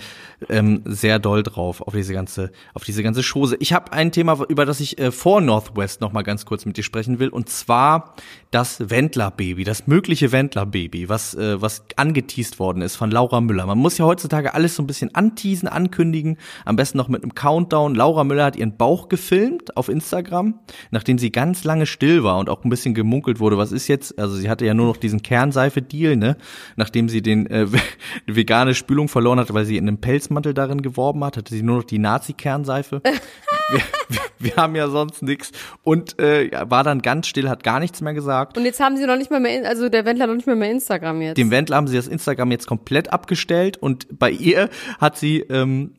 ähm, 0.49 0.81
sehr 0.85 1.19
doll 1.19 1.43
drauf, 1.43 1.81
auf 1.81 1.93
diese 1.93 2.13
ganze, 2.13 2.51
auf 2.73 2.83
diese 2.83 3.03
ganze 3.03 3.21
Chose. 3.21 3.57
Ich 3.59 3.73
habe 3.73 3.93
ein 3.93 4.11
Thema, 4.11 4.43
über 4.49 4.65
das 4.65 4.79
ich 4.79 4.97
äh, 4.99 5.11
vor 5.11 5.41
Northwest 5.41 6.01
noch 6.01 6.13
mal 6.13 6.23
ganz 6.23 6.45
kurz 6.45 6.65
mit 6.65 6.77
dir 6.77 6.83
sprechen 6.83 7.19
will, 7.19 7.29
und 7.29 7.49
zwar 7.49 8.15
das 8.51 8.89
Wendler-Baby, 8.89 9.63
das 9.63 9.87
mögliche 9.87 10.31
Wendler-Baby, 10.31 11.09
was, 11.09 11.33
äh, 11.35 11.61
was 11.61 11.83
angeteased 11.95 12.59
worden 12.59 12.81
ist 12.81 12.95
von 12.95 13.11
Laura 13.11 13.41
Müller. 13.41 13.65
Man 13.65 13.77
muss 13.77 13.97
ja 13.97 14.05
heutzutage 14.05 14.53
alles 14.53 14.75
so 14.75 14.83
ein 14.83 14.87
bisschen 14.87 15.15
anteasen, 15.15 15.67
ankündigen, 15.67 16.37
am 16.65 16.75
besten 16.75 16.97
noch 16.97 17.07
mit 17.07 17.23
einem 17.23 17.35
Countdown. 17.35 17.95
Laura 17.95 18.23
Müller 18.23 18.45
hat 18.45 18.55
ihren 18.55 18.77
Bauch 18.77 19.09
gefilmt 19.09 19.77
auf 19.77 19.89
Instagram, 19.89 20.59
nachdem 20.91 21.17
sie 21.17 21.31
ganz 21.31 21.63
lange 21.63 21.85
still 21.85 22.23
war 22.23 22.37
und 22.39 22.49
auch 22.49 22.63
ein 22.63 22.69
bisschen 22.69 22.93
gemunkelt 22.93 23.39
wurde, 23.39 23.57
was 23.57 23.71
ist 23.71 23.87
jetzt, 23.87 24.17
also 24.19 24.35
sie 24.35 24.49
hatte 24.49 24.65
ja 24.65 24.73
nur 24.73 24.87
noch 24.87 24.97
diesen 24.97 25.21
Kernseife-Deal, 25.21 26.15
ne, 26.15 26.37
nachdem 26.75 27.09
sie 27.09 27.21
den 27.21 27.40
äh, 27.47 27.67
vegane 28.27 28.75
Spülung 28.75 29.07
verloren 29.07 29.39
hatte, 29.39 29.53
weil 29.53 29.65
sie 29.65 29.77
in 29.77 29.87
einem 29.87 29.99
Pelzmantel 29.99 30.53
darin 30.53 30.81
geworben 30.81 31.23
hat, 31.23 31.37
hatte 31.37 31.53
sie 31.53 31.63
nur 31.63 31.77
noch 31.77 31.83
die 31.83 31.99
Nazi-Kernseife. 31.99 33.01
wir, 33.71 33.81
wir, 34.09 34.21
wir 34.39 34.55
haben 34.55 34.75
ja 34.75 34.89
sonst 34.89 35.21
nichts 35.21 35.51
und 35.83 36.19
äh, 36.19 36.51
war 36.69 36.83
dann 36.83 37.01
ganz 37.01 37.27
still, 37.27 37.49
hat 37.49 37.63
gar 37.63 37.79
nichts 37.79 38.01
mehr 38.01 38.13
gesagt. 38.13 38.57
Und 38.57 38.65
jetzt 38.65 38.79
haben 38.79 38.97
sie 38.97 39.05
noch 39.05 39.17
nicht 39.17 39.31
mal 39.31 39.39
mehr, 39.39 39.67
also 39.67 39.89
der 39.89 40.05
Wendler 40.05 40.27
noch 40.27 40.35
nicht 40.35 40.47
mehr 40.47 40.55
mehr 40.55 40.71
Instagram 40.71 41.21
jetzt. 41.21 41.37
Dem 41.37 41.51
Wendler 41.51 41.77
haben 41.77 41.87
sie 41.87 41.95
das 41.95 42.07
Instagram 42.07 42.51
jetzt 42.51 42.67
komplett 42.67 43.11
abgestellt 43.13 43.77
und 43.77 44.19
bei 44.19 44.31
ihr 44.31 44.69
hat 44.99 45.17
sie 45.17 45.39
ähm, 45.39 45.91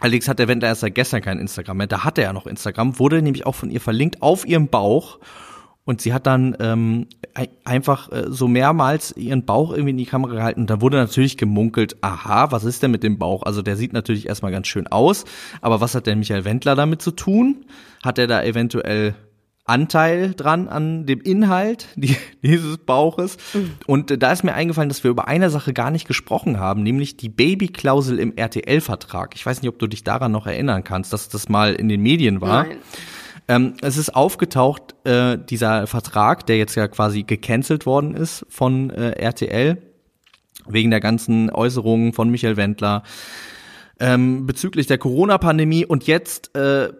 Allerdings 0.00 0.28
hat 0.28 0.40
der 0.40 0.48
Wendler 0.48 0.68
erst 0.68 0.80
seit 0.80 0.94
gestern 0.94 1.22
kein 1.22 1.38
Instagram 1.38 1.76
mehr. 1.76 1.86
Da 1.86 2.04
hatte 2.04 2.22
er 2.22 2.28
ja 2.28 2.32
noch 2.32 2.46
Instagram, 2.46 2.98
wurde 2.98 3.22
nämlich 3.22 3.46
auch 3.46 3.54
von 3.54 3.70
ihr 3.70 3.80
verlinkt 3.80 4.22
auf 4.22 4.44
ihrem 4.44 4.68
Bauch. 4.68 5.18
Und 5.86 6.00
sie 6.00 6.14
hat 6.14 6.26
dann 6.26 6.56
ähm, 6.60 7.06
ein- 7.34 7.48
einfach 7.64 8.10
äh, 8.10 8.24
so 8.28 8.48
mehrmals 8.48 9.14
ihren 9.16 9.44
Bauch 9.44 9.70
irgendwie 9.70 9.90
in 9.90 9.98
die 9.98 10.06
Kamera 10.06 10.32
gehalten. 10.34 10.60
Und 10.62 10.70
da 10.70 10.80
wurde 10.80 10.96
natürlich 10.96 11.36
gemunkelt, 11.36 11.96
aha, 12.00 12.50
was 12.52 12.64
ist 12.64 12.82
denn 12.82 12.90
mit 12.90 13.02
dem 13.02 13.18
Bauch? 13.18 13.42
Also 13.42 13.60
der 13.60 13.76
sieht 13.76 13.92
natürlich 13.92 14.26
erstmal 14.28 14.50
ganz 14.52 14.66
schön 14.66 14.86
aus. 14.86 15.24
Aber 15.60 15.80
was 15.82 15.94
hat 15.94 16.06
denn 16.06 16.18
Michael 16.20 16.44
Wendler 16.46 16.74
damit 16.74 17.02
zu 17.02 17.10
tun? 17.10 17.66
Hat 18.02 18.18
er 18.18 18.26
da 18.26 18.42
eventuell 18.42 19.14
Anteil 19.66 20.34
dran 20.34 20.68
an 20.68 21.06
dem 21.06 21.20
Inhalt 21.22 21.88
die, 21.96 22.16
dieses 22.42 22.78
Bauches. 22.78 23.36
Und 23.86 24.10
äh, 24.10 24.18
da 24.18 24.32
ist 24.32 24.42
mir 24.44 24.54
eingefallen, 24.54 24.88
dass 24.88 25.04
wir 25.04 25.10
über 25.10 25.26
eine 25.28 25.48
Sache 25.50 25.72
gar 25.74 25.90
nicht 25.90 26.06
gesprochen 26.06 26.58
haben, 26.58 26.82
nämlich 26.82 27.16
die 27.18 27.28
Babyklausel 27.30 28.18
im 28.18 28.36
RTL-Vertrag. 28.36 29.34
Ich 29.34 29.44
weiß 29.44 29.60
nicht, 29.62 29.68
ob 29.70 29.78
du 29.78 29.86
dich 29.86 30.02
daran 30.04 30.32
noch 30.32 30.46
erinnern 30.46 30.84
kannst, 30.84 31.12
dass 31.12 31.28
das 31.30 31.48
mal 31.48 31.74
in 31.74 31.88
den 31.88 32.00
Medien 32.02 32.40
war. 32.40 32.64
Nein. 32.64 32.76
Ähm, 33.46 33.74
es 33.82 33.96
ist 33.96 34.14
aufgetaucht, 34.14 34.94
äh, 35.04 35.38
dieser 35.38 35.86
Vertrag, 35.86 36.46
der 36.46 36.56
jetzt 36.56 36.74
ja 36.76 36.88
quasi 36.88 37.24
gecancelt 37.24 37.84
worden 37.86 38.14
ist 38.14 38.46
von 38.48 38.90
äh, 38.90 39.10
RTL, 39.10 39.82
wegen 40.66 40.90
der 40.90 41.00
ganzen 41.00 41.50
Äußerungen 41.50 42.12
von 42.12 42.30
Michael 42.30 42.56
Wendler 42.56 43.02
ähm, 44.00 44.46
bezüglich 44.46 44.86
der 44.86 44.98
Corona-Pandemie. 44.98 45.84
Und 45.84 46.06
jetzt 46.06 46.56
äh, 46.56 46.92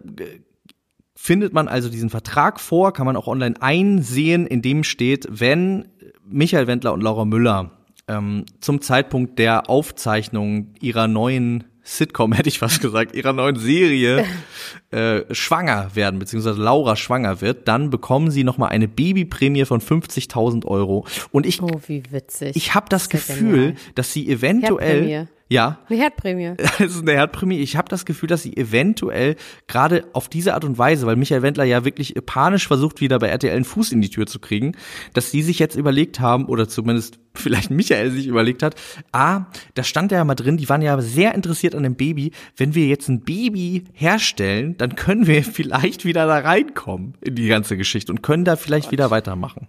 findet 1.15 1.53
man 1.53 1.67
also 1.67 1.89
diesen 1.89 2.09
Vertrag 2.09 2.59
vor, 2.59 2.93
kann 2.93 3.05
man 3.07 3.15
auch 3.15 3.27
online 3.27 3.55
einsehen, 3.59 4.45
in 4.45 4.61
dem 4.61 4.83
steht, 4.83 5.27
wenn 5.29 5.87
Michael 6.23 6.67
Wendler 6.67 6.93
und 6.93 7.01
Laura 7.01 7.25
Müller 7.25 7.71
ähm, 8.07 8.45
zum 8.59 8.81
Zeitpunkt 8.81 9.39
der 9.39 9.69
Aufzeichnung 9.69 10.73
ihrer 10.79 11.07
neuen 11.07 11.63
Sitcom, 11.85 12.33
hätte 12.33 12.49
ich 12.49 12.59
fast 12.59 12.81
gesagt, 12.81 13.15
ihrer 13.15 13.31
neuen 13.31 13.55
Serie 13.57 14.25
äh, 14.91 15.21
schwanger 15.33 15.91
werden, 15.93 16.19
beziehungsweise 16.19 16.59
Laura 16.61 16.95
schwanger 16.95 17.39
wird, 17.41 17.67
dann 17.67 17.89
bekommen 17.91 18.31
sie 18.31 18.43
nochmal 18.43 18.69
eine 18.69 18.87
Babyprämie 18.87 19.63
von 19.65 19.79
50.000 19.79 20.65
Euro. 20.65 21.05
Und 21.31 21.45
ich, 21.45 21.61
Oh, 21.61 21.69
wie 21.87 22.03
witzig. 22.11 22.55
ich 22.55 22.73
habe 22.75 22.87
das 22.89 23.03
ja 23.05 23.11
Gefühl, 23.11 23.51
genial. 23.67 23.75
dass 23.93 24.11
sie 24.11 24.27
eventuell. 24.29 25.27
Ja, 25.47 25.77
Eine 25.89 25.99
Herdprämie. 25.99 26.53
das 26.57 26.79
ist 26.79 27.01
eine 27.01 27.11
Herdprämie. 27.11 27.59
Ich 27.59 27.75
habe 27.75 27.87
das 27.87 28.05
Gefühl, 28.05 28.27
dass 28.27 28.41
sie 28.41 28.57
eventuell 28.57 29.35
gerade 29.67 30.05
auf 30.13 30.27
diese 30.27 30.55
Art 30.55 30.65
und 30.65 30.79
Weise, 30.79 31.05
weil 31.05 31.17
Michael 31.17 31.43
Wendler 31.43 31.65
ja 31.65 31.85
wirklich 31.85 32.15
panisch 32.25 32.67
versucht, 32.67 32.99
wieder 32.99 33.19
bei 33.19 33.27
RTL 33.27 33.55
einen 33.55 33.63
Fuß 33.63 33.91
in 33.91 34.01
die 34.01 34.09
Tür 34.09 34.25
zu 34.25 34.39
kriegen, 34.39 34.75
dass 35.13 35.29
die 35.29 35.43
sich 35.43 35.59
jetzt 35.59 35.75
überlegt 35.75 36.19
haben, 36.19 36.45
oder 36.45 36.67
zumindest 36.67 37.19
vielleicht 37.35 37.69
Michael 37.69 38.09
sich 38.09 38.25
überlegt 38.25 38.63
hat, 38.63 38.75
ah, 39.11 39.45
da 39.75 39.83
stand 39.83 40.11
ja 40.11 40.23
mal 40.23 40.33
drin, 40.33 40.57
die 40.57 40.67
waren 40.67 40.81
ja 40.81 40.99
sehr 40.99 41.35
interessiert 41.35 41.75
an 41.75 41.83
dem 41.83 41.95
Baby. 41.95 42.31
Wenn 42.57 42.73
wir 42.73 42.87
jetzt 42.87 43.07
ein 43.07 43.21
Baby 43.21 43.83
herstellen, 43.93 44.75
dann 44.77 44.95
können 44.95 45.27
wir 45.27 45.43
vielleicht 45.43 46.05
wieder 46.05 46.25
da 46.25 46.39
reinkommen 46.39 47.13
in 47.21 47.35
die 47.35 47.47
ganze 47.47 47.77
Geschichte 47.77 48.11
und 48.11 48.23
können 48.23 48.45
da 48.45 48.55
vielleicht 48.55 48.91
wieder 48.91 49.11
weitermachen. 49.11 49.67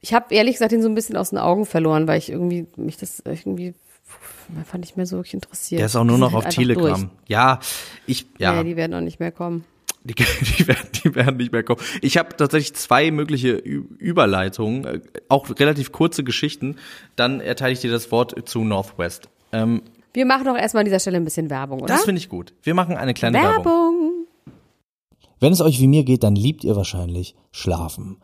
Ich 0.00 0.14
habe 0.14 0.34
ehrlich 0.34 0.54
gesagt 0.54 0.72
den 0.72 0.82
so 0.82 0.88
ein 0.88 0.94
bisschen 0.94 1.16
aus 1.16 1.30
den 1.30 1.38
Augen 1.38 1.66
verloren, 1.66 2.06
weil 2.06 2.18
ich 2.18 2.30
irgendwie 2.30 2.66
mich 2.76 2.96
das 2.96 3.22
irgendwie 3.24 3.74
fand 4.64 4.84
ich 4.84 4.96
mehr 4.96 5.06
so 5.06 5.16
wirklich 5.16 5.34
interessiert. 5.34 5.80
Der 5.80 5.86
ist 5.86 5.96
auch 5.96 6.04
nur 6.04 6.18
noch 6.18 6.34
auf 6.34 6.44
halt 6.44 6.54
Telegram. 6.54 7.10
Ja, 7.28 7.60
ich, 8.06 8.26
ja. 8.38 8.54
Ja. 8.54 8.62
die 8.62 8.76
werden 8.76 8.94
auch 8.94 9.00
nicht 9.00 9.20
mehr 9.20 9.32
kommen. 9.32 9.64
Die, 10.04 10.14
die, 10.58 10.68
werden, 10.68 10.88
die 11.04 11.14
werden 11.14 11.36
nicht 11.36 11.52
mehr 11.52 11.64
kommen. 11.64 11.80
Ich 12.00 12.16
habe 12.16 12.36
tatsächlich 12.36 12.74
zwei 12.74 13.10
mögliche 13.10 13.52
Überleitungen, 13.52 14.84
äh, 14.84 15.00
auch 15.28 15.48
relativ 15.58 15.90
kurze 15.92 16.22
Geschichten. 16.22 16.76
Dann 17.16 17.40
erteile 17.40 17.72
ich 17.72 17.80
dir 17.80 17.90
das 17.90 18.12
Wort 18.12 18.48
zu 18.48 18.62
Northwest. 18.62 19.28
Ähm, 19.52 19.82
Wir 20.12 20.26
machen 20.26 20.44
doch 20.44 20.56
erstmal 20.56 20.82
an 20.82 20.86
dieser 20.86 21.00
Stelle 21.00 21.16
ein 21.16 21.24
bisschen 21.24 21.50
Werbung, 21.50 21.80
oder? 21.80 21.94
das 21.94 22.04
finde 22.04 22.20
ich 22.20 22.28
gut. 22.28 22.54
Wir 22.62 22.74
machen 22.74 22.96
eine 22.96 23.14
kleine 23.14 23.38
Werbung. 23.38 23.64
Werbung. 23.64 24.26
Wenn 25.40 25.52
es 25.52 25.60
euch 25.60 25.80
wie 25.80 25.88
mir 25.88 26.04
geht, 26.04 26.22
dann 26.22 26.36
liebt 26.36 26.64
ihr 26.64 26.76
wahrscheinlich 26.76 27.34
Schlafen. 27.50 28.18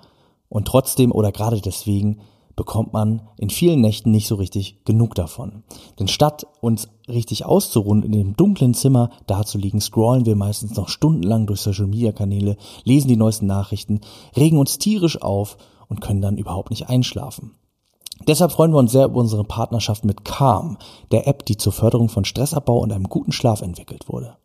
Und 0.49 0.67
trotzdem 0.69 1.13
oder 1.13 1.33
gerade 1.33 1.61
deswegen 1.61 2.21
bekommt 2.57 2.93
man 2.93 3.23
in 3.39 3.51
vielen 3.51 3.81
Nächten 3.81 4.11
nicht 4.11 4.27
so 4.27 4.35
richtig 4.37 4.85
genug 4.85 5.15
davon. 5.15 5.63
Denn 5.99 6.09
statt 6.09 6.47
uns 6.61 6.89
richtig 7.09 7.45
auszuruhen 7.45 8.03
in 8.03 8.13
dem 8.13 8.37
dunklen 8.37 8.75
Zimmer 8.75 9.11
da 9.27 9.45
zu 9.45 9.59
liegen, 9.59 9.81
scrollen 9.81 10.27
wir 10.27 10.37
meistens 10.37 10.77
noch 10.77 10.89
stundenlang 10.89 11.47
durch 11.47 11.61
Social 11.61 11.87
Media 11.87 12.13
Kanäle, 12.13 12.57
lesen 12.85 13.09
die 13.09 13.17
neuesten 13.17 13.47
Nachrichten, 13.47 14.01
regen 14.37 14.59
uns 14.59 14.79
tierisch 14.79 15.21
auf 15.21 15.57
und 15.89 16.01
können 16.01 16.23
dann 16.23 16.39
überhaupt 16.39 16.71
nicht 16.71 16.89
einschlafen. 16.89 17.53
Deshalb 18.29 18.53
freuen 18.53 18.73
wir 18.73 18.79
uns 18.79 18.93
sehr 18.93 19.07
über 19.07 19.21
unsere 19.21 19.45
Partnerschaft 19.45 20.05
mit 20.05 20.25
Calm, 20.25 20.79
der 21.11 21.27
App, 21.27 21.45
die 21.45 21.57
zur 21.57 21.73
Förderung 21.73 22.09
von 22.09 22.25
Stressabbau 22.25 22.79
und 22.79 22.93
einem 22.93 23.09
guten 23.09 23.33
Schlaf 23.33 23.63
entwickelt 23.63 24.09
wurde. 24.09 24.37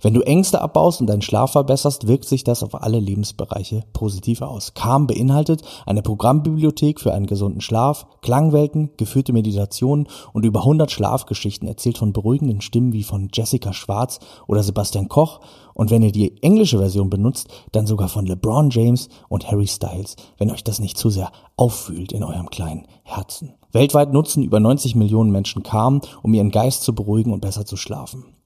Wenn 0.00 0.14
du 0.14 0.20
Ängste 0.20 0.60
abbaust 0.60 1.00
und 1.00 1.08
deinen 1.08 1.22
Schlaf 1.22 1.50
verbesserst, 1.52 2.06
wirkt 2.06 2.26
sich 2.26 2.44
das 2.44 2.62
auf 2.62 2.80
alle 2.80 3.00
Lebensbereiche 3.00 3.82
positiv 3.92 4.42
aus. 4.42 4.74
Calm 4.74 5.08
beinhaltet 5.08 5.62
eine 5.86 6.02
Programmbibliothek 6.02 7.00
für 7.00 7.12
einen 7.12 7.26
gesunden 7.26 7.60
Schlaf, 7.60 8.06
Klangwelten, 8.22 8.90
geführte 8.96 9.32
Meditationen 9.32 10.06
und 10.32 10.44
über 10.44 10.60
100 10.60 10.92
Schlafgeschichten 10.92 11.66
erzählt 11.66 11.98
von 11.98 12.12
beruhigenden 12.12 12.60
Stimmen 12.60 12.92
wie 12.92 13.02
von 13.02 13.28
Jessica 13.32 13.72
Schwarz 13.72 14.20
oder 14.46 14.62
Sebastian 14.62 15.08
Koch 15.08 15.40
und 15.74 15.90
wenn 15.90 16.02
ihr 16.02 16.12
die 16.12 16.44
englische 16.44 16.78
Version 16.78 17.10
benutzt, 17.10 17.48
dann 17.72 17.88
sogar 17.88 18.08
von 18.08 18.24
LeBron 18.24 18.70
James 18.70 19.08
und 19.28 19.50
Harry 19.50 19.66
Styles, 19.66 20.14
wenn 20.36 20.52
euch 20.52 20.62
das 20.62 20.78
nicht 20.78 20.96
zu 20.96 21.10
sehr 21.10 21.32
auffühlt 21.56 22.12
in 22.12 22.22
eurem 22.22 22.50
kleinen 22.50 22.86
Herzen. 23.02 23.54
Weltweit 23.72 24.12
nutzen 24.12 24.44
über 24.44 24.60
90 24.60 24.94
Millionen 24.94 25.32
Menschen 25.32 25.64
Calm, 25.64 26.02
um 26.22 26.34
ihren 26.34 26.52
Geist 26.52 26.84
zu 26.84 26.94
beruhigen 26.94 27.32
und 27.32 27.40
besser 27.40 27.66
zu 27.66 27.76
schlafen. 27.76 28.37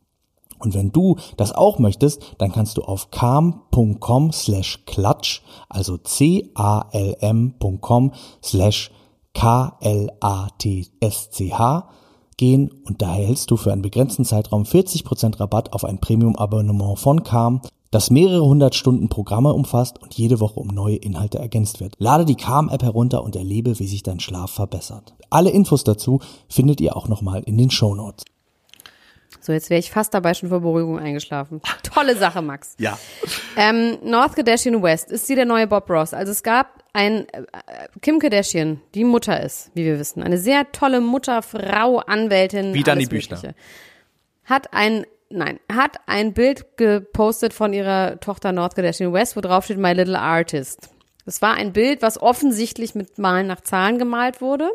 Und 0.63 0.75
wenn 0.75 0.93
du 0.93 1.17
das 1.37 1.53
auch 1.53 1.79
möchtest, 1.79 2.23
dann 2.39 2.53
kannst 2.53 2.77
du 2.79 2.83
auf 2.83 3.11
calm.com 3.11 4.33
slash 4.33 4.85
klatsch, 4.87 5.43
also 5.69 5.99
c-a-l-m.com 5.99 6.53
slash 8.43 8.91
k-l-a-t-s-c-h 9.35 10.13
gehen 12.37 12.71
und 12.85 13.03
da 13.03 13.17
erhältst 13.17 13.51
du 13.51 13.57
für 13.57 13.73
einen 13.73 13.83
begrenzten 13.83 14.25
Zeitraum 14.25 14.63
40% 14.65 15.41
Rabatt 15.41 15.73
auf 15.73 15.85
ein 15.85 15.99
Premium-Abonnement 15.99 16.99
von 16.99 17.23
Calm, 17.23 17.61
das 17.91 18.11
mehrere 18.11 18.45
hundert 18.45 18.75
Stunden 18.75 19.09
Programme 19.09 19.53
umfasst 19.53 20.01
und 20.03 20.15
jede 20.15 20.41
Woche 20.41 20.59
um 20.59 20.69
neue 20.69 20.97
Inhalte 20.97 21.39
ergänzt 21.39 21.81
wird. 21.81 21.95
Lade 21.99 22.25
die 22.25 22.37
Calm-App 22.37 22.83
herunter 22.83 23.23
und 23.23 23.37
erlebe, 23.37 23.79
wie 23.79 23.87
sich 23.87 24.03
dein 24.03 24.19
Schlaf 24.19 24.51
verbessert. 24.51 25.15
Alle 25.29 25.51
Infos 25.51 25.85
dazu 25.85 26.21
findet 26.49 26.81
ihr 26.81 26.97
auch 26.97 27.09
nochmal 27.09 27.43
in 27.43 27.59
den 27.59 27.71
Shownotes. 27.71 28.25
So, 29.41 29.53
jetzt 29.53 29.71
wäre 29.71 29.79
ich 29.79 29.91
fast 29.91 30.15
dabei 30.15 30.35
schon 30.35 30.49
vor 30.49 30.61
Beruhigung 30.61 30.99
eingeschlafen. 30.99 31.61
Tolle 31.83 32.17
Sache, 32.17 32.43
Max. 32.43 32.75
Ja. 32.79 32.99
Ähm, 33.57 33.99
North 34.03 34.35
Kardashian 34.37 34.83
West, 34.83 35.11
ist 35.11 35.27
sie 35.27 35.35
der 35.35 35.45
neue 35.45 35.67
Bob 35.67 35.89
Ross? 35.91 36.15
Also 36.15 36.33
es 36.33 36.43
gab 36.43 36.83
ein 36.93 37.29
äh, 37.29 37.43
Kim 38.01 38.19
Kardashian, 38.19 38.81
die 38.95 39.05
Mutter 39.05 39.43
ist, 39.43 39.71
wie 39.75 39.85
wir 39.85 39.99
wissen. 39.99 40.23
Eine 40.23 40.39
sehr 40.39 40.71
tolle 40.73 41.01
Mutter, 41.01 41.43
Frau, 41.43 41.99
Anwältin. 41.99 42.75
Wie 42.75 42.83
Dani 42.83 43.07
Büchner. 43.07 43.37
Mögliche. 43.37 43.55
Hat 44.45 44.73
ein, 44.73 45.07
nein, 45.31 45.59
hat 45.73 45.97
ein 46.07 46.33
Bild 46.33 46.77
gepostet 46.77 47.53
von 47.53 47.73
ihrer 47.73 48.21
Tochter 48.21 48.53
North 48.53 48.75
Kardashian 48.75 49.13
West, 49.13 49.37
wo 49.37 49.41
drauf 49.41 49.65
steht 49.65 49.79
My 49.79 49.93
Little 49.93 50.19
Artist. 50.19 50.91
Das 51.25 51.41
war 51.41 51.55
ein 51.55 51.73
Bild, 51.73 52.03
was 52.03 52.21
offensichtlich 52.21 52.95
mit 52.95 53.19
Malen 53.19 53.47
nach 53.47 53.61
Zahlen 53.61 53.99
gemalt 53.99 54.41
wurde 54.41 54.71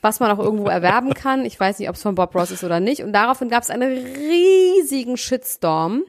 was 0.00 0.20
man 0.20 0.30
auch 0.30 0.38
irgendwo 0.38 0.68
erwerben 0.68 1.14
kann. 1.14 1.44
Ich 1.44 1.58
weiß 1.58 1.78
nicht, 1.78 1.88
ob 1.88 1.96
es 1.96 2.02
von 2.02 2.14
Bob 2.14 2.34
Ross 2.34 2.50
ist 2.50 2.64
oder 2.64 2.80
nicht. 2.80 3.02
Und 3.02 3.12
daraufhin 3.12 3.48
gab 3.48 3.62
es 3.62 3.70
einen 3.70 3.92
riesigen 3.92 5.16
Shitstorm 5.16 6.04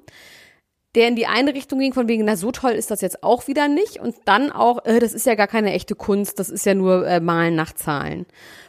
der 0.96 1.08
in 1.08 1.16
die 1.16 1.28
eine 1.28 1.54
Richtung 1.54 1.80
ging, 1.80 1.94
von 1.94 2.08
wegen, 2.08 2.26
na 2.26 2.36
so 2.36 2.52
toll 2.52 2.72
ist 2.72 2.90
das 2.90 3.02
jetzt 3.02 3.24
auch 3.24 3.48
wieder 3.48 3.68
nicht. 3.68 4.00
Und 4.00 4.16
dann 4.26 4.52
auch, 4.52 4.86
äh, 4.86 5.00
das 5.00 5.14
ist 5.14 5.26
ja 5.28 5.36
gar 5.36 5.48
keine 5.48 5.72
echte 5.74 5.94
Kunst, 5.94 6.40
das 6.40 6.50
ist 6.50 6.66
ja 6.66 6.74
nur 6.74 7.08
äh, 7.08 7.20
Malen 7.20 7.56
nach 7.56 7.74
Zahlen. 7.74 8.26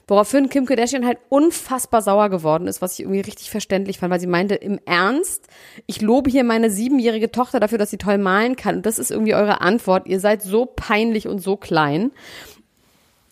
Woraufhin 0.07 0.51
Kim 0.51 0.67
Kardashian 0.67 1.07
halt 1.07 1.19
unfassbar 1.31 2.03
sauer 2.03 2.29
geworden 2.29 2.67
ist, 2.67 2.83
was 2.83 2.95
ich 2.95 3.01
irgendwie 3.01 3.21
richtig 3.21 3.51
verständlich 3.51 3.99
fand, 3.99 4.13
weil 4.13 4.21
sie 4.21 4.27
meinte, 4.27 4.55
im 4.55 4.79
Ernst, 4.85 5.47
ich 5.87 6.03
lobe 6.03 6.31
hier 6.31 6.45
meine 6.45 6.69
siebenjährige 6.69 7.31
Tochter 7.31 7.59
dafür, 7.59 7.79
dass 7.79 7.91
sie 7.91 7.97
toll 7.97 8.19
malen 8.19 8.57
kann. 8.57 8.77
Und 8.77 8.87
das 8.87 8.99
ist 8.99 9.11
irgendwie 9.11 9.35
eure 9.35 9.63
Antwort. 9.63 10.07
Ihr 10.07 10.21
seid 10.21 10.43
so 10.43 10.67
peinlich 10.67 11.27
und 11.27 11.39
so 11.39 11.57
klein. 11.57 12.11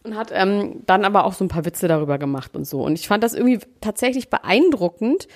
Und 0.08 0.16
hat 0.16 0.30
ähm, 0.32 0.82
dann 0.86 1.04
aber 1.04 1.24
auch 1.24 1.34
so 1.34 1.44
ein 1.44 1.48
paar 1.48 1.64
Witze 1.64 1.88
darüber 1.88 2.18
gemacht 2.18 2.56
und 2.56 2.66
so. 2.66 2.82
Und 2.82 2.98
ich 2.98 3.08
fand 3.08 3.22
das 3.22 3.34
irgendwie 3.34 3.60
tatsächlich 3.80 4.30
beeindruckend, 4.30 5.28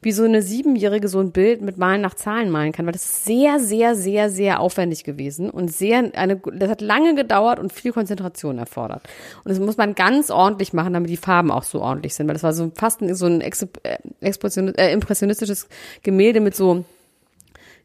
wie 0.00 0.12
so 0.12 0.22
eine 0.22 0.42
Siebenjährige 0.42 1.08
so 1.08 1.18
ein 1.18 1.32
Bild 1.32 1.60
mit 1.60 1.76
Malen 1.76 2.00
nach 2.00 2.14
Zahlen 2.14 2.50
malen 2.50 2.72
kann, 2.72 2.86
weil 2.86 2.92
das 2.92 3.04
ist 3.04 3.24
sehr, 3.24 3.58
sehr, 3.58 3.96
sehr, 3.96 4.30
sehr 4.30 4.60
aufwendig 4.60 5.02
gewesen 5.02 5.50
und 5.50 5.72
sehr 5.72 6.12
eine, 6.14 6.36
das 6.36 6.70
hat 6.70 6.80
lange 6.80 7.14
gedauert 7.16 7.58
und 7.58 7.72
viel 7.72 7.92
Konzentration 7.92 8.58
erfordert. 8.58 9.02
Und 9.44 9.50
das 9.50 9.58
muss 9.58 9.76
man 9.76 9.94
ganz 9.94 10.30
ordentlich 10.30 10.72
machen, 10.72 10.92
damit 10.92 11.10
die 11.10 11.16
Farben 11.16 11.50
auch 11.50 11.64
so 11.64 11.80
ordentlich 11.80 12.14
sind, 12.14 12.28
weil 12.28 12.34
das 12.34 12.44
war 12.44 12.52
so 12.52 12.70
fast 12.76 13.00
so 13.16 13.26
ein 13.26 13.40
Ex 13.40 13.66
äh, 13.82 13.98
äh, 14.20 14.92
impressionistisches 14.92 15.68
Gemälde 16.02 16.40
mit 16.40 16.54
so 16.54 16.84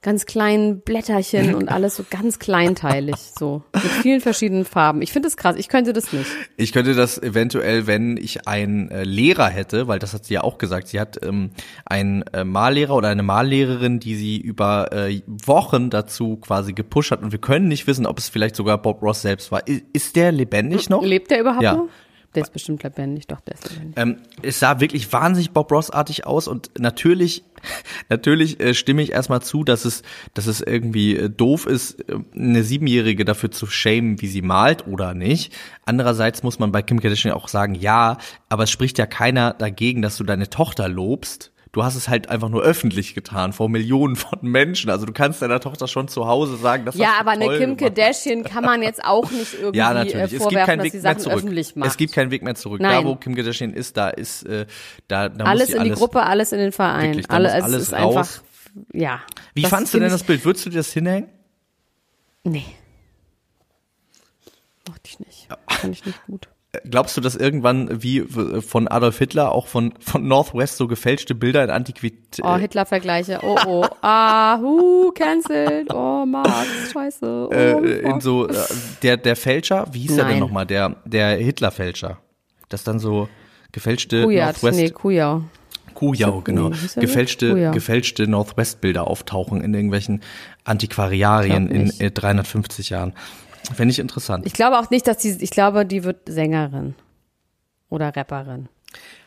ganz 0.03 0.25
kleinen 0.25 0.81
Blätterchen 0.81 1.55
und 1.55 1.69
alles 1.71 1.95
so 1.95 2.05
ganz 2.09 2.37
kleinteilig, 2.37 3.15
so 3.39 3.63
mit 3.73 3.83
vielen 3.83 4.21
verschiedenen 4.21 4.65
Farben. 4.65 5.01
Ich 5.01 5.11
finde 5.11 5.27
das 5.27 5.37
krass. 5.37 5.55
Ich 5.57 5.69
könnte 5.69 5.93
das 5.93 6.13
nicht. 6.13 6.29
Ich 6.57 6.71
könnte 6.73 6.93
das 6.93 7.17
eventuell, 7.17 7.87
wenn 7.87 8.17
ich 8.17 8.47
einen 8.47 8.89
äh, 8.91 9.03
Lehrer 9.03 9.47
hätte, 9.49 9.87
weil 9.87 9.97
das 9.99 10.13
hat 10.13 10.25
sie 10.25 10.35
ja 10.35 10.43
auch 10.43 10.57
gesagt. 10.57 10.89
Sie 10.89 10.99
hat 10.99 11.19
ähm, 11.25 11.51
einen 11.85 12.23
äh, 12.33 12.43
Mallehrer 12.43 12.95
oder 12.95 13.07
eine 13.09 13.23
Malllehrerin, 13.23 13.99
die 13.99 14.15
sie 14.15 14.37
über 14.37 14.91
äh, 14.91 15.21
Wochen 15.25 15.89
dazu 15.89 16.37
quasi 16.37 16.73
gepusht 16.73 17.11
hat. 17.11 17.23
Und 17.23 17.31
wir 17.31 17.39
können 17.39 17.67
nicht 17.67 17.87
wissen, 17.87 18.05
ob 18.05 18.19
es 18.19 18.29
vielleicht 18.29 18.55
sogar 18.55 18.77
Bob 18.79 19.01
Ross 19.01 19.21
selbst 19.21 19.51
war. 19.51 19.65
Ist, 19.67 19.83
ist 19.93 20.15
der 20.15 20.31
lebendig 20.31 20.89
noch? 20.89 21.03
Lebt 21.03 21.31
der 21.31 21.39
überhaupt 21.39 21.63
Ja. 21.63 21.73
noch? 21.75 21.87
Der 22.35 22.43
ist 22.43 22.53
bestimmt 22.53 22.83
lebendig, 22.83 23.27
doch, 23.27 23.39
der 23.41 23.55
ist 23.55 23.69
lebendig. 23.69 23.93
Ähm, 23.97 24.17
es 24.41 24.59
sah 24.59 24.79
wirklich 24.79 25.11
wahnsinnig 25.13 25.51
Bob 25.51 25.71
Ross-artig 25.71 26.25
aus 26.25 26.47
und 26.47 26.71
natürlich, 26.79 27.43
natürlich 28.09 28.59
äh, 28.59 28.73
stimme 28.73 29.01
ich 29.01 29.11
erstmal 29.11 29.41
zu, 29.41 29.63
dass 29.63 29.85
es, 29.85 30.03
dass 30.33 30.47
es 30.47 30.61
irgendwie 30.61 31.15
äh, 31.15 31.29
doof 31.29 31.65
ist, 31.65 32.01
äh, 32.09 32.17
eine 32.35 32.63
Siebenjährige 32.63 33.23
dafür 33.23 33.51
zu 33.51 33.67
shamen, 33.67 34.21
wie 34.21 34.27
sie 34.27 34.41
malt 34.41 34.87
oder 34.87 35.13
nicht. 35.13 35.53
Andererseits 35.85 36.43
muss 36.43 36.59
man 36.59 36.71
bei 36.71 36.81
Kim 36.81 36.99
Kardashian 36.99 37.33
auch 37.33 37.47
sagen, 37.47 37.75
ja, 37.75 38.17
aber 38.49 38.63
es 38.63 38.71
spricht 38.71 38.97
ja 38.97 39.05
keiner 39.05 39.53
dagegen, 39.53 40.01
dass 40.01 40.17
du 40.17 40.23
deine 40.23 40.49
Tochter 40.49 40.89
lobst. 40.89 41.52
Du 41.73 41.83
hast 41.83 41.95
es 41.95 42.07
halt 42.07 42.29
einfach 42.29 42.49
nur 42.49 42.61
öffentlich 42.61 43.15
getan, 43.15 43.51
vor 43.51 43.67
Millionen 43.67 44.15
von 44.15 44.37
Menschen. 44.43 44.91
Also 44.91 45.07
du 45.07 45.11
kannst 45.11 45.41
deiner 45.41 45.59
Tochter 45.59 45.87
schon 45.87 46.07
zu 46.07 46.27
Hause 46.27 46.55
sagen, 46.55 46.85
dass 46.85 46.95
Ja, 46.95 47.15
aber 47.19 47.31
eine 47.31 47.57
Kim 47.57 47.75
Kardashian 47.77 48.43
kann 48.43 48.63
man 48.63 48.83
jetzt 48.83 49.03
auch 49.03 49.29
nicht 49.31 49.53
irgendwie 49.59 49.79
ja, 49.79 49.89
äh, 49.89 49.93
natürlich. 49.95 50.23
Es 50.23 50.29
gibt 50.29 50.43
vorwerfen, 50.43 50.65
keinen 50.67 50.77
dass 50.77 50.85
Weg 50.85 50.91
sie 50.91 50.97
mehr 50.99 51.11
Sachen 51.11 51.19
zurück. 51.19 51.37
öffentlich 51.37 51.75
macht. 51.75 51.89
Es 51.89 51.97
gibt 51.97 52.13
keinen 52.13 52.29
Weg 52.29 52.43
mehr 52.43 52.53
zurück. 52.53 52.79
Da, 52.79 52.89
Nein. 52.89 53.05
wo 53.05 53.15
Kim 53.15 53.33
Kardashian 53.35 53.73
ist, 53.73 53.97
da 53.97 54.09
ist, 54.09 54.43
äh, 54.43 54.67
da, 55.07 55.29
da 55.29 55.43
muss 55.43 55.49
alles 55.49 55.67
sie 55.69 55.73
in 55.73 55.83
die 55.83 55.89
alles 55.89 55.99
Gruppe, 55.99 56.21
alles 56.23 56.51
in 56.51 56.59
den 56.59 56.71
Verein. 56.71 57.07
Wirklich, 57.07 57.27
da 57.27 57.35
Alle, 57.35 57.49
muss 57.49 57.57
es 57.57 57.63
alles 57.63 57.81
ist 57.81 57.93
raus. 57.93 58.15
einfach, 58.17 58.43
ja. 58.93 59.21
Wie 59.55 59.65
fandst 59.65 59.95
du 59.95 59.99
denn 59.99 60.11
das 60.11 60.23
Bild? 60.23 60.45
Würdest 60.45 60.67
du 60.67 60.69
dir 60.69 60.77
das 60.77 60.93
hinhängen? 60.93 61.27
Nee. 62.43 62.65
Mochte 64.87 65.01
ich 65.05 65.19
nicht. 65.19 65.47
Fand 65.67 65.93
ich 65.95 66.05
nicht 66.05 66.23
gut. 66.27 66.49
Glaubst 66.89 67.15
du, 67.15 67.21
dass 67.21 67.35
irgendwann 67.35 68.01
wie 68.01 68.17
äh, 68.19 68.61
von 68.61 68.87
Adolf 68.87 69.19
Hitler 69.19 69.51
auch 69.51 69.67
von, 69.67 69.93
von 69.99 70.27
Northwest 70.27 70.77
so 70.77 70.87
gefälschte 70.87 71.35
Bilder 71.35 71.63
in 71.63 71.69
Antiquität 71.69 72.43
Oh, 72.43 72.55
Hitler-Vergleiche. 72.55 73.39
Oh, 73.43 73.57
oh. 73.67 73.85
Ah, 74.01 74.57
hu, 74.59 75.11
cancelled. 75.11 75.93
Oh, 75.93 76.25
Marx, 76.25 76.91
scheiße. 76.91 77.47
Oh, 77.49 77.53
äh, 77.53 77.99
in 77.99 78.19
so 78.21 78.47
äh, 78.47 78.55
der 79.03 79.17
der 79.17 79.35
Fälscher, 79.35 79.85
wie 79.91 79.99
hieß 79.99 80.15
der 80.15 80.23
denn 80.25 80.33
Nein. 80.33 80.39
nochmal? 80.39 80.65
Der 80.65 80.95
der 81.05 81.35
Hitler-Fälscher. 81.37 82.17
Das 82.69 82.83
dann 82.83 82.97
so 82.97 83.29
gefälschte 83.71 84.23
Kujat. 84.23 84.53
Northwest 84.53 84.79
Nee, 84.79 84.89
Kujau. 84.89 85.43
Kujau, 85.93 86.41
genau. 86.41 86.71
Er 86.71 87.01
gefälschte 87.01 87.51
Kujau. 87.51 87.71
gefälschte 87.71 88.27
Northwest-Bilder 88.27 89.05
auftauchen 89.05 89.61
in 89.61 89.75
irgendwelchen 89.75 90.21
Antiquariarien 90.63 91.69
in 91.69 91.91
äh, 91.99 92.09
350 92.09 92.89
Jahren. 92.89 93.13
Fände 93.73 93.91
ich 93.91 93.99
interessant. 93.99 94.45
Ich 94.45 94.53
glaube 94.53 94.77
auch 94.77 94.89
nicht, 94.89 95.07
dass 95.07 95.17
die, 95.17 95.29
ich 95.39 95.51
glaube, 95.51 95.85
die 95.85 96.03
wird 96.03 96.27
Sängerin. 96.27 96.95
Oder 97.89 98.15
Rapperin. 98.15 98.69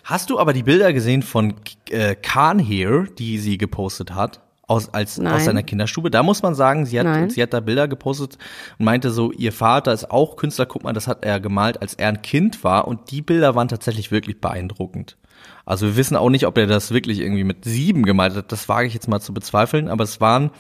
Hast 0.05 0.31
du 0.31 0.39
aber 0.39 0.53
die 0.53 0.63
Bilder 0.63 0.93
gesehen 0.93 1.23
von 1.23 1.55
äh, 1.91 2.15
Khan 2.15 2.59
hier, 2.59 3.05
die 3.19 3.39
sie 3.39 3.59
gepostet 3.59 4.15
hat? 4.15 4.41
Aus, 4.69 4.93
als, 4.93 5.19
Nein. 5.19 5.33
aus 5.33 5.45
seiner 5.45 5.63
Kinderstube. 5.63 6.11
Da 6.11 6.25
muss 6.25 6.43
man 6.43 6.57
sagen, 6.57 6.87
sie 6.87 6.97
Nein. 6.97 7.25
hat, 7.25 7.33
sie 7.33 7.41
hat 7.41 7.53
da 7.53 7.61
Bilder 7.61 7.87
gepostet 7.87 8.37
und 8.79 8.85
meinte 8.85 9.13
so, 9.13 9.31
ihr 9.31 9.53
Vater 9.53 9.93
ist 9.93 10.11
auch 10.11 10.35
Künstler, 10.35 10.67
guck 10.67 10.83
mal, 10.83 10.93
das 10.93 11.07
hat 11.07 11.25
er 11.25 11.39
gemalt, 11.39 11.81
als 11.81 11.95
er 11.95 12.09
ein 12.09 12.23
Kind 12.23 12.65
war 12.65 12.89
und 12.89 13.13
die 13.13 13.23
Bilder 13.23 13.55
waren 13.55 13.69
tatsächlich 13.69 14.11
wirklich 14.11 14.41
beeindruckend. 14.41 15.17
Also 15.65 15.87
wir 15.87 15.97
wissen 15.97 16.17
auch 16.17 16.31
nicht, 16.31 16.47
ob 16.47 16.59
er 16.59 16.67
das 16.67 16.91
wirklich 16.91 17.21
irgendwie 17.21 17.45
mit 17.45 17.65
sieben 17.65 18.03
gemalt 18.03 18.35
hat, 18.35 18.51
das 18.51 18.69
wage 18.69 18.89
ich 18.89 18.95
jetzt 18.95 19.09
mal 19.09 19.21
zu 19.21 19.33
bezweifeln, 19.33 19.87
aber 19.87 20.03
es 20.03 20.21
waren 20.21 20.51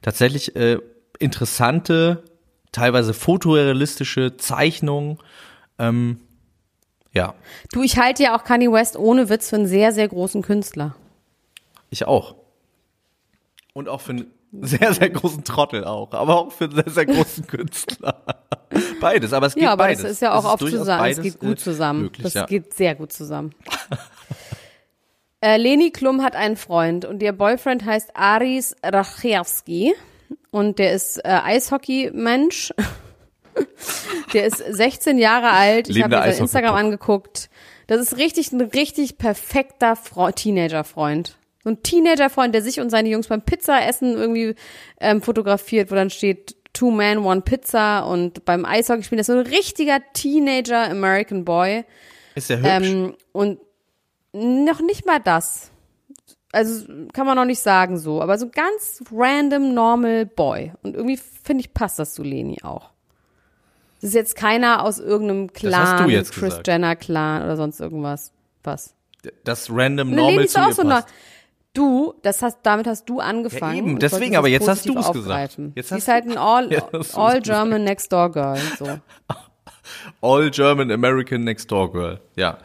tatsächlich 0.00 0.54
äh, 0.54 0.78
interessante, 1.18 2.22
teilweise 2.72 3.14
fotorealistische 3.14 4.36
Zeichnungen, 4.36 5.18
ähm, 5.78 6.20
ja, 7.12 7.34
Du, 7.72 7.82
ich 7.82 7.98
halte 7.98 8.22
ja 8.22 8.36
auch 8.36 8.44
Kanye 8.44 8.70
West 8.70 8.96
ohne 8.96 9.28
Witz 9.28 9.50
für 9.50 9.56
einen 9.56 9.66
sehr, 9.66 9.92
sehr 9.92 10.06
großen 10.06 10.42
Künstler. 10.42 10.94
Ich 11.90 12.06
auch. 12.06 12.36
Und 13.72 13.88
auch 13.88 14.00
für 14.00 14.12
einen 14.12 14.26
sehr, 14.52 14.92
sehr 14.94 15.10
großen 15.10 15.44
Trottel 15.44 15.84
auch, 15.84 16.12
aber 16.12 16.36
auch 16.36 16.52
für 16.52 16.64
einen 16.64 16.74
sehr, 16.74 16.90
sehr 16.90 17.06
großen 17.06 17.46
Künstler. 17.46 18.22
Beides, 19.00 19.32
aber 19.32 19.46
es 19.46 19.54
geht 19.54 19.64
Ja, 19.64 19.72
aber 19.72 19.84
beides. 19.84 20.02
das 20.02 20.12
ist 20.12 20.22
ja 20.22 20.34
auch 20.34 20.44
oft 20.44 20.60
zusammen. 20.60 21.04
Es 21.10 21.16
beides, 21.16 21.22
geht 21.22 21.40
gut 21.40 21.52
äh, 21.52 21.56
zusammen. 21.56 22.02
Möglich, 22.02 22.22
das 22.22 22.34
ja. 22.34 22.46
geht 22.46 22.74
sehr 22.74 22.94
gut 22.94 23.12
zusammen. 23.12 23.54
äh, 25.40 25.56
Leni 25.56 25.90
Klum 25.90 26.22
hat 26.22 26.36
einen 26.36 26.56
Freund 26.56 27.04
und 27.04 27.22
ihr 27.22 27.32
Boyfriend 27.32 27.84
heißt 27.84 28.14
Aris 28.14 28.76
Rachewski 28.84 29.94
und 30.50 30.78
der 30.78 30.92
ist 30.92 31.18
äh, 31.18 31.28
Eishockey-Mensch. 31.28 32.72
der 34.32 34.46
ist 34.46 34.58
16 34.58 35.18
Jahre 35.18 35.50
alt. 35.50 35.88
Ich 35.88 36.02
habe 36.02 36.16
mir 36.16 36.22
sein. 36.32 36.42
Instagram 36.42 36.74
angeguckt. 36.74 37.50
Das 37.86 38.00
ist 38.00 38.18
richtig 38.18 38.52
ein 38.52 38.60
richtig 38.60 39.18
perfekter 39.18 39.96
Fre 39.96 40.32
Teenager-Freund. 40.32 41.36
So 41.62 41.70
ein 41.70 41.82
Teenager-Freund, 41.82 42.54
der 42.54 42.62
sich 42.62 42.80
und 42.80 42.90
seine 42.90 43.08
Jungs 43.08 43.28
beim 43.28 43.42
Pizzaessen 43.42 44.14
irgendwie 44.14 44.54
ähm, 45.00 45.20
fotografiert, 45.20 45.90
wo 45.90 45.94
dann 45.94 46.10
steht 46.10 46.56
Two 46.72 46.90
Man, 46.90 47.18
One 47.18 47.42
Pizza 47.42 48.06
und 48.06 48.44
beim 48.44 48.64
Eishockey 48.64 49.02
spielen. 49.02 49.18
Das 49.18 49.28
ist 49.28 49.34
so 49.34 49.40
ein 49.40 49.46
richtiger 49.46 49.98
Teenager 50.12 50.88
American 50.88 51.44
Boy. 51.44 51.84
Ist 52.34 52.50
ja 52.50 52.56
hübsch. 52.56 52.88
Ähm, 52.88 53.14
und 53.32 53.58
noch 54.32 54.80
nicht 54.80 55.06
mal 55.06 55.18
das. 55.18 55.69
Also 56.52 56.84
kann 57.12 57.26
man 57.26 57.36
noch 57.36 57.44
nicht 57.44 57.60
sagen 57.60 57.98
so, 57.98 58.20
aber 58.20 58.36
so 58.36 58.48
ganz 58.48 59.02
random 59.12 59.72
normal 59.72 60.26
Boy. 60.26 60.72
Und 60.82 60.96
irgendwie 60.96 61.16
finde 61.16 61.62
ich 61.62 61.72
passt 61.72 61.98
das 61.98 62.14
zu 62.14 62.22
Leni 62.22 62.58
auch. 62.62 62.90
Das 64.00 64.08
ist 64.08 64.14
jetzt 64.14 64.34
keiner 64.34 64.82
aus 64.82 64.98
irgendeinem 64.98 65.52
Clan, 65.52 66.08
du 66.08 66.14
Chris 66.14 66.32
gesagt. 66.32 66.66
Jenner 66.66 66.96
Clan 66.96 67.42
oder 67.44 67.56
sonst 67.56 67.80
irgendwas. 67.80 68.32
Was? 68.64 68.94
das 69.44 69.68
random 69.70 70.10
normal 70.10 70.32
Leni 70.32 70.44
ist 70.44 70.52
zu 70.54 70.60
auch 70.60 70.72
so 70.72 70.82
passt. 70.82 71.08
Du, 71.72 72.14
das 72.22 72.42
hast, 72.42 72.58
damit 72.64 72.88
hast 72.88 73.08
du 73.08 73.20
angefangen. 73.20 73.76
Ja, 73.76 73.82
eben, 73.82 73.98
deswegen, 74.00 74.36
aber 74.36 74.48
jetzt 74.48 74.66
hast 74.66 74.86
positiv 74.88 75.04
du's 75.04 75.12
gesagt. 75.12 75.56
Jetzt 75.76 75.88
Sie 75.88 75.94
hast 75.94 76.02
ist 76.02 76.08
halt 76.08 76.26
ein 76.26 76.36
All, 76.36 76.72
Ja, 76.72 76.88
all. 77.14 77.40
German 77.40 77.84
Next 77.84 78.12
Door 78.12 78.32
Girl, 78.32 78.58
so. 78.76 78.86
All 80.20 80.50
German 80.50 80.90
American 80.90 81.44
Next 81.44 81.70
Door 81.70 81.92
Girl. 81.92 82.20
Ja. 82.34 82.58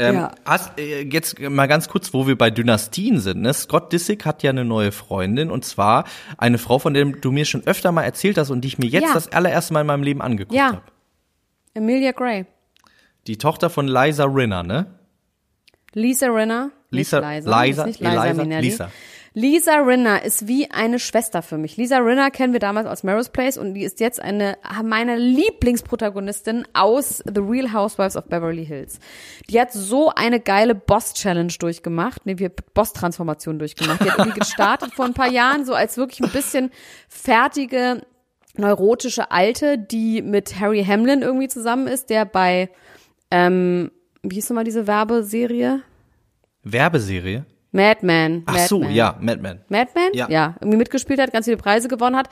Ähm, 0.00 0.14
Ja. 0.14 0.32
Hast, 0.44 0.78
äh, 0.78 1.02
jetzt 1.02 1.38
mal 1.38 1.66
ganz 1.66 1.88
kurz, 1.88 2.12
wo 2.14 2.26
wir 2.26 2.36
bei 2.38 2.50
Dynastien 2.50 3.20
sind. 3.20 3.42
Ne? 3.42 3.52
Scott 3.54 3.92
Disick 3.92 4.24
hat 4.24 4.42
ja 4.42 4.50
eine 4.50 4.64
neue 4.64 4.92
Freundin 4.92 5.50
und 5.50 5.64
zwar 5.64 6.04
eine 6.38 6.58
Frau, 6.58 6.78
von 6.78 6.94
der 6.94 7.04
du 7.04 7.30
mir 7.32 7.44
schon 7.44 7.66
öfter 7.66 7.92
mal 7.92 8.02
erzählt 8.04 8.38
hast 8.38 8.50
und 8.50 8.62
die 8.62 8.68
ich 8.68 8.78
mir 8.78 8.86
jetzt 8.86 9.08
Ja. 9.08 9.14
das 9.14 9.32
allererste 9.32 9.72
Mal 9.74 9.82
in 9.82 9.86
meinem 9.86 10.02
Leben 10.02 10.22
angeguckt 10.22 10.56
Ja. 10.56 10.66
habe. 10.68 10.82
Emilia 11.74 12.12
Gray. 12.12 12.46
Die 13.26 13.36
Tochter 13.38 13.68
von 13.70 13.86
Liza 13.86 14.24
Rinner, 14.24 14.62
ne? 14.62 14.86
Lisa 15.92 16.26
Rinner. 16.28 16.70
Lisa- 16.90 17.18
Liza, 17.20 17.62
Liza- 17.62 17.84
Liza, 17.86 18.34
Minnelli. 18.34 18.66
Lisa. 18.68 18.90
Lisa 19.32 19.76
Rinner 19.76 20.24
ist 20.24 20.48
wie 20.48 20.70
eine 20.72 20.98
Schwester 20.98 21.40
für 21.42 21.56
mich. 21.56 21.76
Lisa 21.76 21.98
Rinner 21.98 22.32
kennen 22.32 22.52
wir 22.52 22.58
damals 22.58 22.88
aus 22.88 23.04
Melrose 23.04 23.30
Place 23.30 23.58
und 23.58 23.74
die 23.74 23.84
ist 23.84 24.00
jetzt 24.00 24.20
eine 24.20 24.58
meiner 24.82 25.16
Lieblingsprotagonistinnen 25.16 26.66
aus 26.72 27.22
The 27.24 27.40
Real 27.40 27.72
Housewives 27.72 28.16
of 28.16 28.24
Beverly 28.24 28.66
Hills. 28.66 28.98
Die 29.48 29.60
hat 29.60 29.72
so 29.72 30.10
eine 30.10 30.40
geile 30.40 30.74
Boss-Challenge 30.74 31.52
durchgemacht, 31.58 32.26
nee, 32.26 32.38
wir 32.38 32.48
Boss-Transformation 32.48 33.60
durchgemacht. 33.60 34.04
Die 34.04 34.10
hat 34.10 34.18
irgendwie 34.18 34.40
gestartet 34.40 34.94
vor 34.94 35.04
ein 35.04 35.14
paar 35.14 35.30
Jahren, 35.30 35.64
so 35.64 35.74
als 35.74 35.96
wirklich 35.96 36.20
ein 36.20 36.32
bisschen 36.32 36.70
fertige, 37.08 38.04
neurotische 38.56 39.30
Alte, 39.30 39.78
die 39.78 40.22
mit 40.22 40.58
Harry 40.58 40.84
Hamlin 40.84 41.22
irgendwie 41.22 41.48
zusammen 41.48 41.86
ist, 41.86 42.10
der 42.10 42.24
bei, 42.24 42.68
ähm, 43.30 43.92
wie 44.22 44.34
hieß 44.34 44.50
nochmal 44.50 44.64
diese 44.64 44.88
Werbeserie? 44.88 45.82
Werbeserie. 46.64 47.46
Madman. 47.72 48.42
Ach 48.46 48.58
so, 48.58 48.78
Madman. 48.78 48.96
ja, 48.96 49.16
Madman. 49.20 49.60
Madman? 49.68 50.10
Ja. 50.12 50.28
ja, 50.28 50.54
irgendwie 50.60 50.78
mitgespielt 50.78 51.20
hat, 51.20 51.32
ganz 51.32 51.46
viele 51.46 51.56
Preise 51.56 51.88
gewonnen 51.88 52.16
hat. 52.16 52.28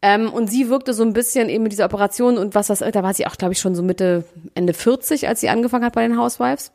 Ähm, 0.00 0.32
und 0.32 0.48
sie 0.48 0.68
wirkte 0.68 0.94
so 0.94 1.02
ein 1.02 1.12
bisschen 1.12 1.48
eben 1.48 1.64
mit 1.64 1.72
dieser 1.72 1.86
Operation 1.86 2.38
und 2.38 2.54
was 2.54 2.68
das, 2.68 2.78
da 2.78 3.02
war 3.02 3.14
sie 3.14 3.26
auch, 3.26 3.36
glaube 3.36 3.52
ich, 3.52 3.60
schon 3.60 3.74
so 3.74 3.82
Mitte, 3.82 4.24
Ende 4.54 4.72
40, 4.72 5.26
als 5.26 5.40
sie 5.40 5.48
angefangen 5.48 5.84
hat 5.84 5.94
bei 5.94 6.06
den 6.06 6.18
Housewives. 6.18 6.72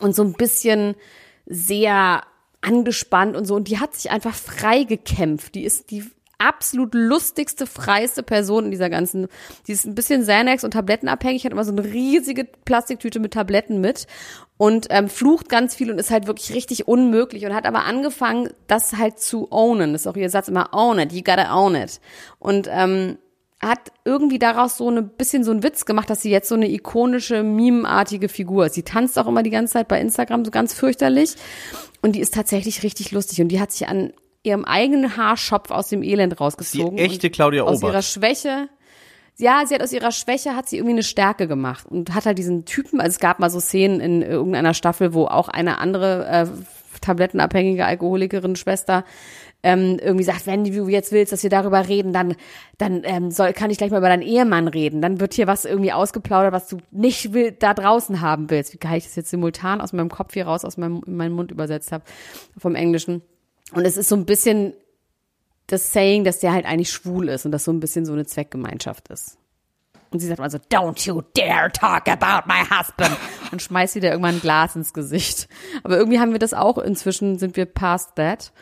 Und 0.00 0.14
so 0.14 0.22
ein 0.22 0.34
bisschen 0.34 0.94
sehr 1.46 2.22
angespannt 2.60 3.36
und 3.36 3.46
so. 3.46 3.54
Und 3.54 3.68
die 3.68 3.78
hat 3.78 3.94
sich 3.94 4.10
einfach 4.10 4.34
frei 4.34 4.84
gekämpft. 4.84 5.54
Die 5.54 5.64
ist 5.64 5.90
die 5.90 6.04
absolut 6.38 6.94
lustigste, 6.94 7.66
freiste 7.66 8.22
Person 8.22 8.66
in 8.66 8.70
dieser 8.72 8.90
ganzen, 8.90 9.28
die 9.66 9.72
ist 9.72 9.86
ein 9.86 9.94
bisschen 9.94 10.22
Xanax 10.22 10.64
und 10.64 10.72
Tablettenabhängig, 10.72 11.44
hat 11.44 11.52
immer 11.52 11.64
so 11.64 11.72
eine 11.72 11.84
riesige 11.84 12.44
Plastiktüte 12.44 13.20
mit 13.20 13.32
Tabletten 13.32 13.80
mit 13.80 14.06
und 14.62 14.86
ähm, 14.90 15.08
flucht 15.08 15.48
ganz 15.48 15.74
viel 15.74 15.90
und 15.90 15.98
ist 15.98 16.12
halt 16.12 16.28
wirklich 16.28 16.54
richtig 16.54 16.86
unmöglich 16.86 17.44
und 17.44 17.52
hat 17.52 17.66
aber 17.66 17.84
angefangen, 17.84 18.50
das 18.68 18.96
halt 18.96 19.18
zu 19.18 19.50
ownen. 19.50 19.90
Das 19.90 20.02
ist 20.02 20.06
auch 20.06 20.14
ihr 20.14 20.30
Satz 20.30 20.46
immer, 20.46 20.68
own 20.70 21.00
it, 21.00 21.12
you 21.12 21.22
gotta 21.24 21.52
own 21.52 21.74
it. 21.74 22.00
Und 22.38 22.68
ähm, 22.70 23.18
hat 23.60 23.90
irgendwie 24.04 24.38
daraus 24.38 24.76
so 24.76 24.88
eine 24.88 25.02
bisschen 25.02 25.42
so 25.42 25.50
einen 25.50 25.64
Witz 25.64 25.84
gemacht, 25.84 26.08
dass 26.08 26.22
sie 26.22 26.30
jetzt 26.30 26.48
so 26.48 26.54
eine 26.54 26.70
ikonische, 26.70 27.42
meme-artige 27.42 28.28
Figur 28.28 28.66
ist. 28.66 28.74
Sie 28.74 28.84
tanzt 28.84 29.18
auch 29.18 29.26
immer 29.26 29.42
die 29.42 29.50
ganze 29.50 29.72
Zeit 29.72 29.88
bei 29.88 30.00
Instagram 30.00 30.44
so 30.44 30.52
ganz 30.52 30.74
fürchterlich. 30.74 31.34
Und 32.00 32.12
die 32.12 32.20
ist 32.20 32.32
tatsächlich 32.32 32.84
richtig 32.84 33.10
lustig. 33.10 33.40
Und 33.40 33.48
die 33.48 33.58
hat 33.58 33.72
sich 33.72 33.88
an 33.88 34.12
ihrem 34.44 34.64
eigenen 34.64 35.16
Haarschopf 35.16 35.72
aus 35.72 35.88
dem 35.88 36.04
Elend 36.04 36.40
rausgezogen. 36.40 36.98
Die 36.98 37.02
echte 37.02 37.30
Claudia 37.30 37.64
Aus 37.64 37.78
Obert. 37.78 37.94
ihrer 37.94 38.02
Schwäche. 38.02 38.68
Ja, 39.38 39.64
sie 39.66 39.74
hat 39.74 39.82
aus 39.82 39.92
ihrer 39.92 40.12
Schwäche 40.12 40.54
hat 40.54 40.68
sie 40.68 40.76
irgendwie 40.76 40.94
eine 40.94 41.02
Stärke 41.02 41.48
gemacht 41.48 41.86
und 41.86 42.14
hat 42.14 42.26
halt 42.26 42.38
diesen 42.38 42.64
Typen, 42.64 43.00
also 43.00 43.10
es 43.10 43.18
gab 43.18 43.38
mal 43.38 43.50
so 43.50 43.60
Szenen 43.60 44.00
in 44.00 44.22
irgendeiner 44.22 44.74
Staffel, 44.74 45.14
wo 45.14 45.24
auch 45.24 45.48
eine 45.48 45.78
andere 45.78 46.26
äh, 46.26 46.46
tablettenabhängige 47.00 47.84
Alkoholikerin 47.84 48.56
Schwester 48.56 49.04
ähm, 49.62 49.98
irgendwie 50.02 50.24
sagt, 50.24 50.46
wenn 50.46 50.64
du 50.64 50.88
jetzt 50.88 51.12
willst, 51.12 51.32
dass 51.32 51.42
wir 51.42 51.50
darüber 51.50 51.88
reden, 51.88 52.12
dann 52.12 52.34
dann 52.78 53.02
ähm, 53.04 53.30
soll 53.30 53.52
kann 53.52 53.70
ich 53.70 53.78
gleich 53.78 53.90
mal 53.90 53.98
über 53.98 54.08
deinen 54.08 54.22
Ehemann 54.22 54.66
reden. 54.66 55.00
Dann 55.00 55.20
wird 55.20 55.34
hier 55.34 55.46
was 55.46 55.64
irgendwie 55.64 55.92
ausgeplaudert, 55.92 56.52
was 56.52 56.68
du 56.68 56.78
nicht 56.90 57.32
will, 57.32 57.52
da 57.52 57.72
draußen 57.72 58.20
haben 58.20 58.50
willst. 58.50 58.74
Wie 58.74 58.78
geil 58.78 58.98
ich 58.98 59.04
das 59.04 59.16
jetzt 59.16 59.30
simultan 59.30 59.80
aus 59.80 59.92
meinem 59.92 60.08
Kopf 60.08 60.34
hier 60.34 60.46
raus 60.46 60.64
aus 60.64 60.76
meinem 60.76 61.02
in 61.06 61.16
meinen 61.16 61.34
Mund 61.34 61.52
übersetzt 61.52 61.92
habe 61.92 62.04
vom 62.58 62.74
Englischen. 62.74 63.22
Und 63.72 63.84
es 63.84 63.96
ist 63.96 64.08
so 64.08 64.16
ein 64.16 64.26
bisschen 64.26 64.74
das 65.72 65.92
Saying, 65.92 66.24
dass 66.24 66.40
der 66.40 66.52
halt 66.52 66.66
eigentlich 66.66 66.90
schwul 66.90 67.28
ist 67.28 67.46
und 67.46 67.52
das 67.52 67.64
so 67.64 67.72
ein 67.72 67.80
bisschen 67.80 68.04
so 68.04 68.12
eine 68.12 68.26
Zweckgemeinschaft 68.26 69.08
ist. 69.08 69.38
Und 70.10 70.18
sie 70.20 70.26
sagt 70.26 70.40
also, 70.40 70.58
don't 70.70 71.06
you 71.06 71.22
dare 71.34 71.72
talk 71.72 72.06
about 72.06 72.46
my 72.46 72.60
husband. 72.60 73.16
Und 73.50 73.62
schmeißt 73.62 73.94
wieder 73.94 74.10
irgendwann 74.10 74.34
ein 74.34 74.40
Glas 74.42 74.76
ins 74.76 74.92
Gesicht. 74.92 75.48
Aber 75.84 75.96
irgendwie 75.96 76.20
haben 76.20 76.32
wir 76.32 76.38
das 76.38 76.52
auch, 76.52 76.76
inzwischen 76.76 77.38
sind 77.38 77.56
wir 77.56 77.64
past 77.64 78.16
that. 78.16 78.52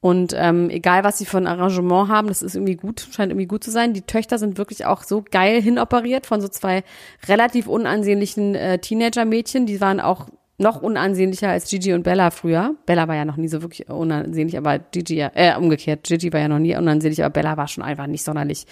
Und 0.00 0.34
ähm, 0.36 0.68
egal, 0.70 1.04
was 1.04 1.16
sie 1.16 1.26
für 1.26 1.38
ein 1.38 1.46
Arrangement 1.46 2.10
haben, 2.10 2.28
das 2.28 2.42
ist 2.42 2.56
irgendwie 2.56 2.74
gut, 2.74 3.06
scheint 3.12 3.30
irgendwie 3.30 3.46
gut 3.46 3.64
zu 3.64 3.70
sein. 3.70 3.94
Die 3.94 4.02
Töchter 4.02 4.38
sind 4.38 4.58
wirklich 4.58 4.84
auch 4.84 5.02
so 5.04 5.24
geil 5.30 5.62
hinoperiert 5.62 6.26
von 6.26 6.40
so 6.40 6.48
zwei 6.48 6.82
relativ 7.28 7.68
unansehnlichen 7.68 8.54
äh, 8.54 8.78
Teenager-Mädchen. 8.78 9.66
Die 9.66 9.80
waren 9.80 10.00
auch 10.00 10.26
noch 10.56 10.82
unansehnlicher 10.82 11.48
als 11.48 11.68
Gigi 11.68 11.92
und 11.94 12.04
Bella 12.04 12.30
früher. 12.30 12.74
Bella 12.86 13.08
war 13.08 13.16
ja 13.16 13.24
noch 13.24 13.36
nie 13.36 13.48
so 13.48 13.62
wirklich 13.62 13.88
unansehnlich, 13.88 14.56
aber 14.56 14.78
Gigi 14.78 15.16
ja, 15.16 15.30
äh, 15.34 15.56
umgekehrt. 15.56 16.04
Gigi 16.04 16.32
war 16.32 16.40
ja 16.40 16.48
noch 16.48 16.60
nie 16.60 16.76
unansehnlich, 16.76 17.22
aber 17.24 17.32
Bella 17.32 17.56
war 17.56 17.68
schon 17.68 17.82
einfach 17.82 18.06
nicht 18.06 18.24
sonderlich. 18.24 18.66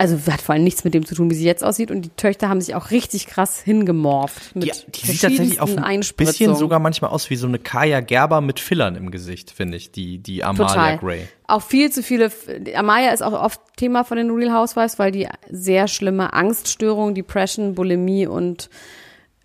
Also 0.00 0.16
hat 0.30 0.40
vor 0.40 0.54
allem 0.54 0.62
nichts 0.62 0.84
mit 0.84 0.94
dem 0.94 1.04
zu 1.04 1.16
tun, 1.16 1.28
wie 1.28 1.34
sie 1.34 1.44
jetzt 1.44 1.64
aussieht. 1.64 1.90
Und 1.90 2.02
die 2.02 2.10
Töchter 2.10 2.48
haben 2.48 2.60
sich 2.60 2.76
auch 2.76 2.92
richtig 2.92 3.26
krass 3.26 3.60
hingemorpht. 3.60 4.54
Mit 4.54 4.66
Ja, 4.66 4.74
die 4.94 5.06
sieht 5.06 5.22
tatsächlich 5.22 5.60
auf 5.60 5.76
ein 5.76 6.02
bisschen 6.16 6.54
sogar 6.54 6.78
manchmal 6.78 7.10
aus 7.10 7.28
wie 7.30 7.36
so 7.36 7.48
eine 7.48 7.58
Kaya 7.58 7.98
Gerber 7.98 8.40
mit 8.40 8.60
Fillern 8.60 8.94
im 8.94 9.10
Gesicht, 9.10 9.50
finde 9.50 9.76
ich, 9.76 9.90
die, 9.90 10.18
die 10.18 10.44
Amalia 10.44 10.68
Total. 10.68 10.98
Gray. 10.98 11.28
Auch 11.48 11.62
viel 11.62 11.90
zu 11.90 12.04
viele. 12.04 12.30
Amaya 12.76 13.10
ist 13.10 13.22
auch 13.22 13.32
oft 13.32 13.60
Thema 13.76 14.04
von 14.04 14.18
den 14.18 14.30
Real 14.30 14.52
Housewives, 14.52 15.00
weil 15.00 15.10
die 15.10 15.26
sehr 15.50 15.88
schlimme 15.88 16.32
Angststörungen, 16.32 17.16
Depression, 17.16 17.74
Bulimie 17.74 18.28
und 18.28 18.70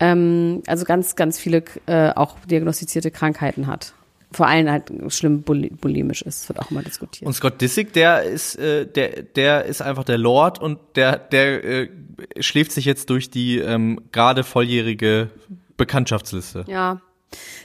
ähm, 0.00 0.62
also 0.66 0.84
ganz, 0.84 1.16
ganz 1.16 1.38
viele 1.38 1.64
äh, 1.86 2.10
auch 2.10 2.36
diagnostizierte 2.40 3.10
Krankheiten 3.10 3.66
hat. 3.66 3.94
Vor 4.32 4.48
allem 4.48 4.68
halt 4.68 4.90
schlimm 5.08 5.42
bul 5.42 5.70
bulimisch 5.70 6.22
ist, 6.22 6.48
wird 6.48 6.58
auch 6.58 6.70
mal 6.70 6.82
diskutiert. 6.82 7.26
Und 7.26 7.34
Scott 7.34 7.60
Disick, 7.60 7.92
der 7.92 8.24
ist, 8.24 8.56
äh, 8.56 8.84
der, 8.84 9.22
der 9.22 9.64
ist 9.64 9.80
einfach 9.80 10.02
der 10.02 10.18
Lord 10.18 10.60
und 10.60 10.78
der, 10.96 11.18
der 11.18 11.64
äh, 11.64 11.88
schläft 12.40 12.72
sich 12.72 12.84
jetzt 12.84 13.10
durch 13.10 13.30
die 13.30 13.58
ähm, 13.58 14.00
gerade 14.10 14.42
volljährige 14.42 15.30
Bekanntschaftsliste. 15.76 16.64
Ja. 16.66 17.00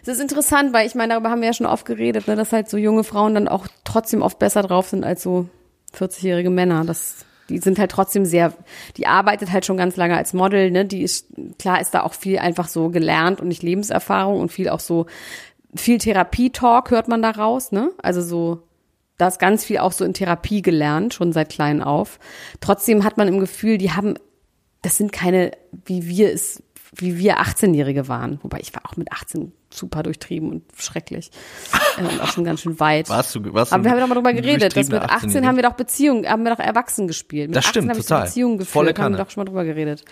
Es 0.01 0.07
ist 0.07 0.21
interessant, 0.21 0.73
weil 0.73 0.87
ich 0.87 0.95
meine, 0.95 1.13
darüber 1.13 1.29
haben 1.29 1.41
wir 1.41 1.47
ja 1.47 1.53
schon 1.53 1.65
oft 1.67 1.85
geredet, 1.85 2.27
ne, 2.27 2.35
dass 2.35 2.51
halt 2.51 2.69
so 2.69 2.77
junge 2.77 3.03
Frauen 3.03 3.33
dann 3.33 3.47
auch 3.47 3.67
trotzdem 3.83 4.21
oft 4.21 4.39
besser 4.39 4.63
drauf 4.63 4.89
sind 4.89 5.03
als 5.03 5.23
so 5.23 5.47
40-jährige 5.95 6.49
Männer. 6.49 6.85
Das, 6.85 7.25
die 7.49 7.57
sind 7.57 7.79
halt 7.79 7.91
trotzdem 7.91 8.25
sehr, 8.25 8.53
die 8.97 9.07
arbeitet 9.07 9.51
halt 9.51 9.65
schon 9.65 9.77
ganz 9.77 9.95
lange 9.97 10.15
als 10.15 10.33
Model, 10.33 10.71
ne? 10.71 10.85
Die 10.85 11.01
ist, 11.01 11.27
klar 11.57 11.81
ist 11.81 11.91
da 11.91 12.03
auch 12.03 12.13
viel 12.13 12.39
einfach 12.39 12.67
so 12.67 12.89
gelernt 12.89 13.41
und 13.41 13.47
nicht 13.47 13.63
Lebenserfahrung 13.63 14.39
und 14.39 14.51
viel 14.51 14.69
auch 14.69 14.79
so, 14.79 15.07
viel 15.75 15.97
Therapie-Talk 15.97 16.91
hört 16.91 17.07
man 17.07 17.21
da 17.21 17.31
raus, 17.31 17.71
ne? 17.71 17.91
Also 18.01 18.21
so, 18.21 18.63
da 19.17 19.27
ist 19.27 19.39
ganz 19.39 19.65
viel 19.65 19.79
auch 19.79 19.91
so 19.91 20.05
in 20.05 20.13
Therapie 20.13 20.61
gelernt, 20.61 21.13
schon 21.13 21.33
seit 21.33 21.49
klein 21.49 21.81
auf. 21.81 22.19
Trotzdem 22.61 23.03
hat 23.03 23.17
man 23.17 23.27
im 23.27 23.39
Gefühl, 23.39 23.77
die 23.77 23.91
haben, 23.91 24.15
das 24.81 24.97
sind 24.97 25.11
keine, 25.11 25.51
wie 25.85 26.07
wir 26.07 26.33
es, 26.33 26.63
wie 26.95 27.17
wir 27.17 27.39
18-Jährige 27.39 28.07
waren. 28.07 28.39
Wobei 28.41 28.59
ich 28.59 28.73
war 28.73 28.81
auch 28.85 28.95
mit 28.97 29.11
18 29.11 29.51
super 29.69 30.01
durchtrieben 30.03 30.49
und 30.49 30.63
schrecklich. 30.77 31.29
äh, 31.97 32.01
und 32.03 32.21
auch 32.21 32.27
schon 32.31 32.43
ganz 32.43 32.61
schön 32.61 32.79
weit. 32.79 33.09
Warst 33.09 33.35
du, 33.35 33.53
warst 33.53 33.71
Aber 33.73 33.83
wir 33.83 33.91
haben 33.91 33.97
ja 33.97 34.03
doch 34.03 34.09
mal 34.09 34.15
drüber 34.15 34.33
geredet, 34.33 34.75
dass 34.75 34.89
mit 34.89 35.01
durchtriebene 35.01 35.11
18 35.33 35.47
haben 35.47 35.55
wir 35.55 35.63
doch 35.63 35.73
Beziehungen, 35.73 36.27
haben 36.27 36.43
wir 36.43 36.55
doch 36.55 36.63
erwachsen 36.63 37.07
gespielt. 37.07 37.49
Mit 37.49 37.55
Das 37.57 37.65
18 37.67 37.71
stimmt, 37.71 37.89
habe 37.91 37.99
ich 37.99 38.05
total. 38.07 38.25
Beziehungen 38.25 38.57
geführt, 38.57 38.73
Volle 38.73 38.89
haben 38.89 38.95
wir 38.97 39.03
Kanne. 39.03 39.17
doch 39.17 39.29
schon 39.29 39.41
mal 39.41 39.45
drüber 39.45 39.63
geredet. 39.65 40.03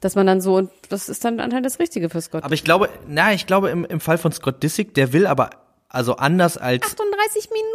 Dass 0.00 0.14
man 0.14 0.26
dann 0.26 0.40
so, 0.40 0.56
und 0.56 0.70
das 0.88 1.08
ist 1.08 1.24
dann 1.24 1.40
anscheinend 1.40 1.66
das 1.66 1.78
Richtige 1.78 2.08
für 2.08 2.20
Scott. 2.20 2.42
Aber 2.44 2.54
ich 2.54 2.64
glaube, 2.64 2.88
na, 3.08 3.32
ich 3.32 3.46
glaube 3.46 3.70
im, 3.70 3.84
im 3.84 4.00
Fall 4.00 4.16
von 4.18 4.32
Scott 4.32 4.62
Disick, 4.62 4.94
der 4.94 5.12
will 5.12 5.26
aber, 5.26 5.50
also 5.88 6.16
anders 6.16 6.56
als 6.56 6.84
38 6.84 7.50
Minuten. 7.50 7.66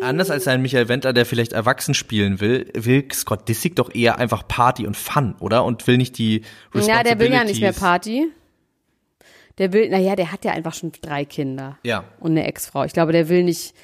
Anders 0.00 0.30
als 0.30 0.48
ein 0.48 0.62
Michael 0.62 0.88
Wendler, 0.88 1.12
der 1.12 1.26
vielleicht 1.26 1.52
erwachsen 1.52 1.94
spielen 1.94 2.40
will, 2.40 2.70
will 2.74 3.06
Scott 3.12 3.48
Disick 3.48 3.76
doch 3.76 3.94
eher 3.94 4.18
einfach 4.18 4.46
Party 4.46 4.86
und 4.86 4.96
Fun, 4.96 5.36
oder? 5.38 5.64
Und 5.64 5.86
will 5.86 5.96
nicht 5.96 6.18
die 6.18 6.42
Ja, 6.74 7.02
der 7.02 7.18
will 7.18 7.32
ja 7.32 7.44
nicht 7.44 7.60
mehr 7.60 7.72
Party. 7.72 8.28
Der 9.58 9.72
will, 9.72 9.90
naja, 9.90 10.16
der 10.16 10.32
hat 10.32 10.44
ja 10.44 10.52
einfach 10.52 10.74
schon 10.74 10.92
drei 11.02 11.24
Kinder. 11.24 11.78
Ja. 11.84 12.04
Und 12.20 12.32
eine 12.32 12.46
Ex-Frau. 12.46 12.84
Ich 12.84 12.92
glaube, 12.92 13.12
der 13.12 13.28
will 13.28 13.44
nicht, 13.44 13.74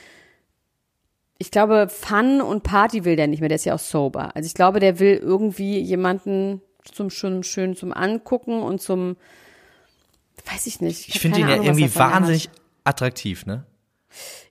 ich 1.38 1.50
glaube, 1.50 1.88
Fun 1.88 2.40
und 2.40 2.62
Party 2.62 3.04
will 3.04 3.16
der 3.16 3.26
nicht 3.26 3.40
mehr, 3.40 3.48
der 3.48 3.56
ist 3.56 3.66
ja 3.66 3.74
auch 3.74 3.78
sober. 3.78 4.34
Also 4.34 4.46
ich 4.46 4.54
glaube, 4.54 4.80
der 4.80 4.98
will 4.98 5.16
irgendwie 5.16 5.78
jemanden 5.78 6.62
zum 6.92 7.10
schön, 7.10 7.42
schön 7.44 7.76
zum 7.76 7.92
Angucken 7.92 8.62
und 8.62 8.80
zum, 8.80 9.16
weiß 10.50 10.66
ich 10.66 10.80
nicht. 10.80 11.08
Ich 11.08 11.14
hab 11.16 11.22
finde 11.22 11.40
ihn 11.40 11.48
ja 11.48 11.54
Ahnung, 11.54 11.68
was 11.68 11.78
irgendwie 11.78 11.94
wahnsinnig 11.94 12.50
attraktiv, 12.84 13.46
ne? 13.46 13.66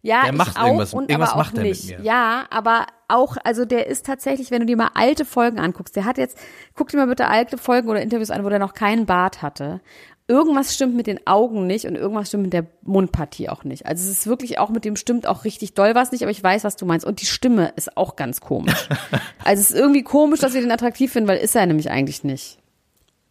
Ja, 0.07 0.23
Der 0.23 0.33
macht 0.33 0.57
auch 0.57 0.67
irgendwas- 0.67 0.93
und 0.93 1.09
irgendwas 1.09 1.31
aber 1.31 1.41
auch 1.41 1.45
macht 1.45 1.57
er 1.57 1.63
mit 1.63 1.71
nicht. 1.71 1.99
mir. 1.99 2.01
Ja, 2.01 2.45
aber 2.49 2.85
auch, 3.09 3.35
also 3.43 3.65
der 3.65 3.87
ist 3.87 4.05
tatsächlich, 4.05 4.51
wenn 4.51 4.61
du 4.61 4.65
dir 4.65 4.77
mal 4.77 4.91
alte 4.93 5.25
Folgen 5.25 5.59
anguckst, 5.59 5.97
der 5.97 6.05
hat 6.05 6.17
jetzt, 6.17 6.37
guck 6.75 6.87
dir 6.87 6.97
mal 6.97 7.07
bitte 7.07 7.27
alte 7.27 7.57
Folgen 7.57 7.89
oder 7.89 8.01
Interviews 8.01 8.31
an, 8.31 8.45
wo 8.45 8.49
der 8.49 8.59
noch 8.59 8.73
keinen 8.73 9.05
Bart 9.05 9.41
hatte. 9.41 9.81
Irgendwas 10.29 10.73
stimmt 10.73 10.95
mit 10.95 11.07
den 11.07 11.27
Augen 11.27 11.67
nicht 11.67 11.85
und 11.87 11.95
irgendwas 11.95 12.29
stimmt 12.29 12.43
mit 12.43 12.53
der 12.53 12.67
Mundpartie 12.83 13.49
auch 13.49 13.65
nicht. 13.65 13.85
Also 13.85 14.09
es 14.09 14.19
ist 14.19 14.27
wirklich 14.27 14.59
auch 14.59 14.69
mit 14.69 14.85
dem 14.85 14.95
stimmt 14.95 15.27
auch 15.27 15.43
richtig 15.43 15.73
doll 15.73 15.93
was 15.93 16.13
nicht, 16.13 16.21
aber 16.21 16.31
ich 16.31 16.41
weiß, 16.41 16.63
was 16.63 16.77
du 16.77 16.85
meinst. 16.85 17.05
Und 17.05 17.19
die 17.19 17.25
Stimme 17.25 17.73
ist 17.75 17.97
auch 17.97 18.15
ganz 18.15 18.39
komisch. 18.39 18.87
also 19.43 19.61
es 19.61 19.71
ist 19.71 19.77
irgendwie 19.77 20.03
komisch, 20.03 20.39
dass 20.39 20.53
wir 20.53 20.61
den 20.61 20.71
attraktiv 20.71 21.11
finden, 21.11 21.27
weil 21.27 21.37
ist 21.37 21.53
er 21.55 21.65
nämlich 21.65 21.91
eigentlich 21.91 22.23
nicht. 22.23 22.59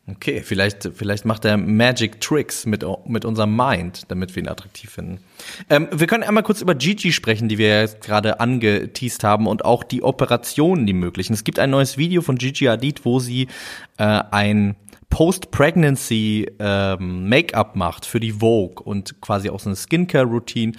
Okay, 0.08 0.40
vielleicht, 0.44 0.88
vielleicht 0.94 1.24
macht 1.24 1.44
er 1.44 1.56
Magic 1.56 2.20
Tricks 2.20 2.64
mit, 2.64 2.84
mit 3.06 3.24
unserem 3.24 3.56
Mind, 3.56 4.04
damit 4.06 4.36
wir 4.36 4.42
ihn 4.44 4.48
attraktiv 4.48 4.90
finden. 4.90 5.18
Ähm, 5.68 5.88
wir 5.90 6.06
können 6.06 6.22
einmal 6.22 6.44
kurz 6.44 6.60
über 6.60 6.76
Gigi 6.76 7.12
sprechen, 7.12 7.48
die 7.48 7.58
wir 7.58 7.80
jetzt 7.80 8.02
gerade 8.02 8.38
angeteased 8.38 9.24
haben 9.24 9.48
und 9.48 9.64
auch 9.64 9.82
die 9.82 10.04
Operationen, 10.04 10.86
die 10.86 10.92
möglichen. 10.92 11.32
Es 11.32 11.42
gibt 11.42 11.58
ein 11.58 11.70
neues 11.70 11.98
Video 11.98 12.22
von 12.22 12.38
Gigi 12.38 12.66
Hadid, 12.66 13.04
wo 13.04 13.18
sie 13.18 13.48
äh, 13.98 14.04
ein 14.04 14.76
Post-Pregnancy 15.10 16.52
ähm, 16.60 17.28
Make-up 17.28 17.74
macht 17.74 18.06
für 18.06 18.20
die 18.20 18.32
Vogue 18.32 18.84
und 18.84 19.20
quasi 19.20 19.50
auch 19.50 19.58
so 19.58 19.70
eine 19.70 19.76
Skincare-Routine. 19.76 20.72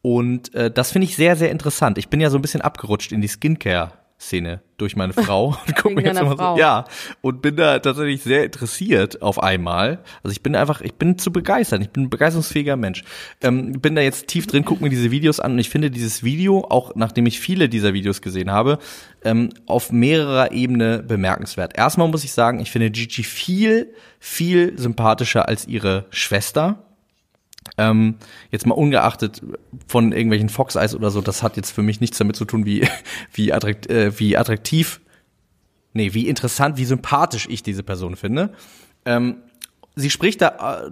Und 0.00 0.54
äh, 0.54 0.70
das 0.70 0.92
finde 0.92 1.04
ich 1.06 1.16
sehr, 1.16 1.36
sehr 1.36 1.50
interessant. 1.50 1.98
Ich 1.98 2.08
bin 2.08 2.20
ja 2.20 2.30
so 2.30 2.38
ein 2.38 2.42
bisschen 2.42 2.62
abgerutscht 2.62 3.12
in 3.12 3.20
die 3.20 3.28
Skincare. 3.28 3.92
Szene 4.20 4.60
durch 4.76 4.96
meine 4.96 5.14
Frau 5.14 5.56
und 5.66 5.76
guck 5.76 5.94
mir 5.94 6.04
jetzt 6.04 6.20
immer 6.20 6.36
Frau. 6.36 6.54
so, 6.54 6.60
ja, 6.60 6.84
und 7.22 7.40
bin 7.40 7.56
da 7.56 7.78
tatsächlich 7.78 8.22
sehr 8.22 8.44
interessiert 8.44 9.22
auf 9.22 9.42
einmal. 9.42 10.00
Also 10.22 10.32
ich 10.32 10.42
bin 10.42 10.54
einfach, 10.54 10.82
ich 10.82 10.94
bin 10.94 11.18
zu 11.18 11.32
begeistert, 11.32 11.80
ich 11.80 11.90
bin 11.90 12.04
ein 12.04 12.10
begeisterungsfähiger 12.10 12.76
Mensch. 12.76 13.02
Ähm, 13.40 13.80
bin 13.80 13.94
da 13.94 14.02
jetzt 14.02 14.26
tief 14.26 14.46
drin, 14.46 14.64
gucke 14.64 14.82
mir 14.82 14.90
diese 14.90 15.10
Videos 15.10 15.40
an 15.40 15.52
und 15.52 15.58
ich 15.58 15.70
finde 15.70 15.90
dieses 15.90 16.22
Video, 16.22 16.66
auch 16.68 16.94
nachdem 16.94 17.26
ich 17.26 17.40
viele 17.40 17.68
dieser 17.68 17.94
Videos 17.94 18.20
gesehen 18.20 18.50
habe, 18.50 18.78
ähm, 19.24 19.50
auf 19.66 19.90
mehrerer 19.90 20.52
Ebene 20.52 21.02
bemerkenswert. 21.02 21.76
Erstmal 21.76 22.08
muss 22.08 22.24
ich 22.24 22.32
sagen, 22.32 22.60
ich 22.60 22.70
finde 22.70 22.90
Gigi 22.90 23.22
viel, 23.22 23.94
viel 24.18 24.78
sympathischer 24.78 25.48
als 25.48 25.66
ihre 25.66 26.06
Schwester. 26.10 26.89
Ähm, 27.76 28.16
jetzt 28.50 28.66
mal 28.66 28.74
ungeachtet 28.74 29.42
von 29.86 30.12
irgendwelchen 30.12 30.48
Fox 30.48 30.76
Eyes 30.76 30.94
oder 30.94 31.10
so, 31.10 31.20
das 31.20 31.42
hat 31.42 31.56
jetzt 31.56 31.70
für 31.70 31.82
mich 31.82 32.00
nichts 32.00 32.18
damit 32.18 32.36
zu 32.36 32.44
tun, 32.44 32.64
wie, 32.64 32.88
wie, 33.32 33.52
attrakt, 33.52 33.88
äh, 33.88 34.18
wie 34.18 34.36
attraktiv, 34.36 35.00
nee, 35.92 36.14
wie 36.14 36.28
interessant, 36.28 36.78
wie 36.78 36.84
sympathisch 36.84 37.46
ich 37.50 37.62
diese 37.62 37.82
Person 37.82 38.16
finde. 38.16 38.54
Ähm, 39.04 39.42
sie 39.96 40.10
spricht 40.10 40.40
da 40.40 40.86
äh, 40.86 40.90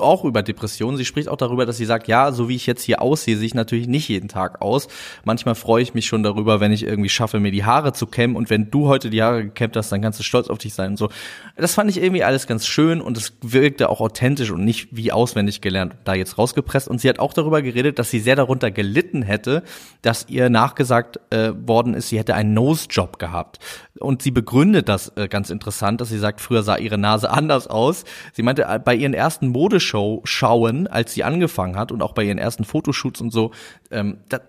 auch 0.00 0.24
über 0.24 0.42
Depressionen. 0.42 0.96
Sie 0.96 1.04
spricht 1.04 1.28
auch 1.28 1.36
darüber, 1.36 1.66
dass 1.66 1.76
sie 1.76 1.84
sagt, 1.84 2.08
ja, 2.08 2.32
so 2.32 2.48
wie 2.48 2.56
ich 2.56 2.66
jetzt 2.66 2.82
hier 2.82 3.00
aussehe, 3.00 3.36
sehe 3.36 3.46
ich 3.46 3.54
natürlich 3.54 3.86
nicht 3.88 4.08
jeden 4.08 4.28
Tag 4.28 4.60
aus. 4.60 4.88
Manchmal 5.24 5.54
freue 5.54 5.82
ich 5.82 5.94
mich 5.94 6.06
schon 6.06 6.22
darüber, 6.22 6.60
wenn 6.60 6.72
ich 6.72 6.84
irgendwie 6.84 7.08
schaffe, 7.08 7.40
mir 7.40 7.52
die 7.52 7.64
Haare 7.64 7.92
zu 7.92 8.06
kämmen. 8.06 8.36
Und 8.36 8.50
wenn 8.50 8.70
du 8.70 8.88
heute 8.88 9.10
die 9.10 9.22
Haare 9.22 9.44
gekämmt 9.44 9.76
hast, 9.76 9.90
dann 9.92 10.02
kannst 10.02 10.18
du 10.18 10.24
stolz 10.24 10.48
auf 10.48 10.58
dich 10.58 10.74
sein 10.74 10.92
und 10.92 10.96
so. 10.96 11.08
Das 11.56 11.74
fand 11.74 11.90
ich 11.90 12.02
irgendwie 12.02 12.24
alles 12.24 12.46
ganz 12.46 12.66
schön 12.66 13.00
und 13.00 13.16
es 13.16 13.34
wirkte 13.40 13.88
auch 13.88 14.00
authentisch 14.00 14.50
und 14.50 14.64
nicht 14.64 14.88
wie 14.90 15.12
auswendig 15.12 15.60
gelernt 15.60 15.96
da 16.04 16.14
jetzt 16.14 16.38
rausgepresst. 16.38 16.88
Und 16.88 17.00
sie 17.00 17.08
hat 17.08 17.18
auch 17.18 17.32
darüber 17.32 17.62
geredet, 17.62 17.98
dass 17.98 18.10
sie 18.10 18.20
sehr 18.20 18.36
darunter 18.36 18.70
gelitten 18.70 19.22
hätte, 19.22 19.62
dass 20.02 20.26
ihr 20.28 20.50
nachgesagt 20.50 21.20
äh, 21.30 21.52
worden 21.54 21.94
ist, 21.94 22.08
sie 22.08 22.18
hätte 22.18 22.34
einen 22.34 22.54
Nose-Job 22.54 23.18
gehabt. 23.18 23.58
Und 24.00 24.22
sie 24.22 24.32
begründet 24.32 24.88
das 24.88 25.12
äh, 25.16 25.28
ganz 25.28 25.50
interessant, 25.50 26.00
dass 26.00 26.08
sie 26.08 26.18
sagt, 26.18 26.40
früher 26.40 26.62
sah 26.62 26.76
ihre 26.76 26.98
Nase 26.98 27.30
anders 27.32 27.66
aus. 27.66 28.04
Sie 28.32 28.42
meinte, 28.42 28.64
äh, 28.64 28.78
bei 28.78 28.94
ihren 28.94 29.14
ersten 29.14 29.48
Modeshow 29.48 30.20
schauen, 30.24 30.86
als 30.86 31.14
sie 31.14 31.24
angefangen 31.24 31.76
hat 31.76 31.92
und 31.92 32.02
auch 32.02 32.12
bei 32.12 32.24
ihren 32.24 32.38
ersten 32.38 32.64
Fotoshoots 32.64 33.20
und 33.20 33.32
so, 33.32 33.52
ähm, 33.90 34.18
da, 34.28 34.40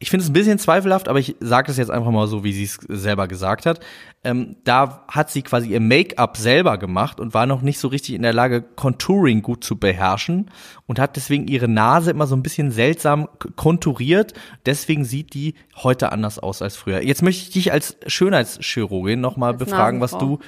ich 0.00 0.10
finde 0.10 0.22
es 0.22 0.30
ein 0.30 0.32
bisschen 0.32 0.60
zweifelhaft, 0.60 1.08
aber 1.08 1.18
ich 1.18 1.34
sage 1.40 1.66
das 1.66 1.76
jetzt 1.76 1.90
einfach 1.90 2.12
mal 2.12 2.28
so, 2.28 2.44
wie 2.44 2.52
sie 2.52 2.64
es 2.64 2.78
selber 2.88 3.26
gesagt 3.26 3.66
hat. 3.66 3.80
Ähm, 4.22 4.56
da 4.62 5.04
hat 5.08 5.30
sie 5.30 5.42
quasi 5.42 5.70
ihr 5.70 5.80
Make-up 5.80 6.36
selber 6.36 6.78
gemacht 6.78 7.18
und 7.18 7.34
war 7.34 7.46
noch 7.46 7.62
nicht 7.62 7.80
so 7.80 7.88
richtig 7.88 8.14
in 8.14 8.22
der 8.22 8.32
Lage, 8.32 8.62
Contouring 8.62 9.42
gut 9.42 9.64
zu 9.64 9.76
beherrschen 9.76 10.50
und 10.86 11.00
hat 11.00 11.16
deswegen 11.16 11.48
ihre 11.48 11.66
Nase 11.66 12.12
immer 12.12 12.28
so 12.28 12.36
ein 12.36 12.44
bisschen 12.44 12.70
seltsam 12.70 13.28
konturiert. 13.56 14.34
Deswegen 14.66 15.04
sieht 15.04 15.34
die 15.34 15.54
heute 15.82 16.12
anders 16.12 16.38
aus 16.38 16.62
als 16.62 16.76
früher. 16.76 17.02
Jetzt 17.02 17.22
möchte 17.22 17.42
ich 17.42 17.50
dich 17.50 17.72
als 17.72 17.96
Schönheitschirurgin 18.06 19.20
nochmal 19.20 19.54
befragen, 19.54 20.00
was 20.00 20.16
du 20.18 20.38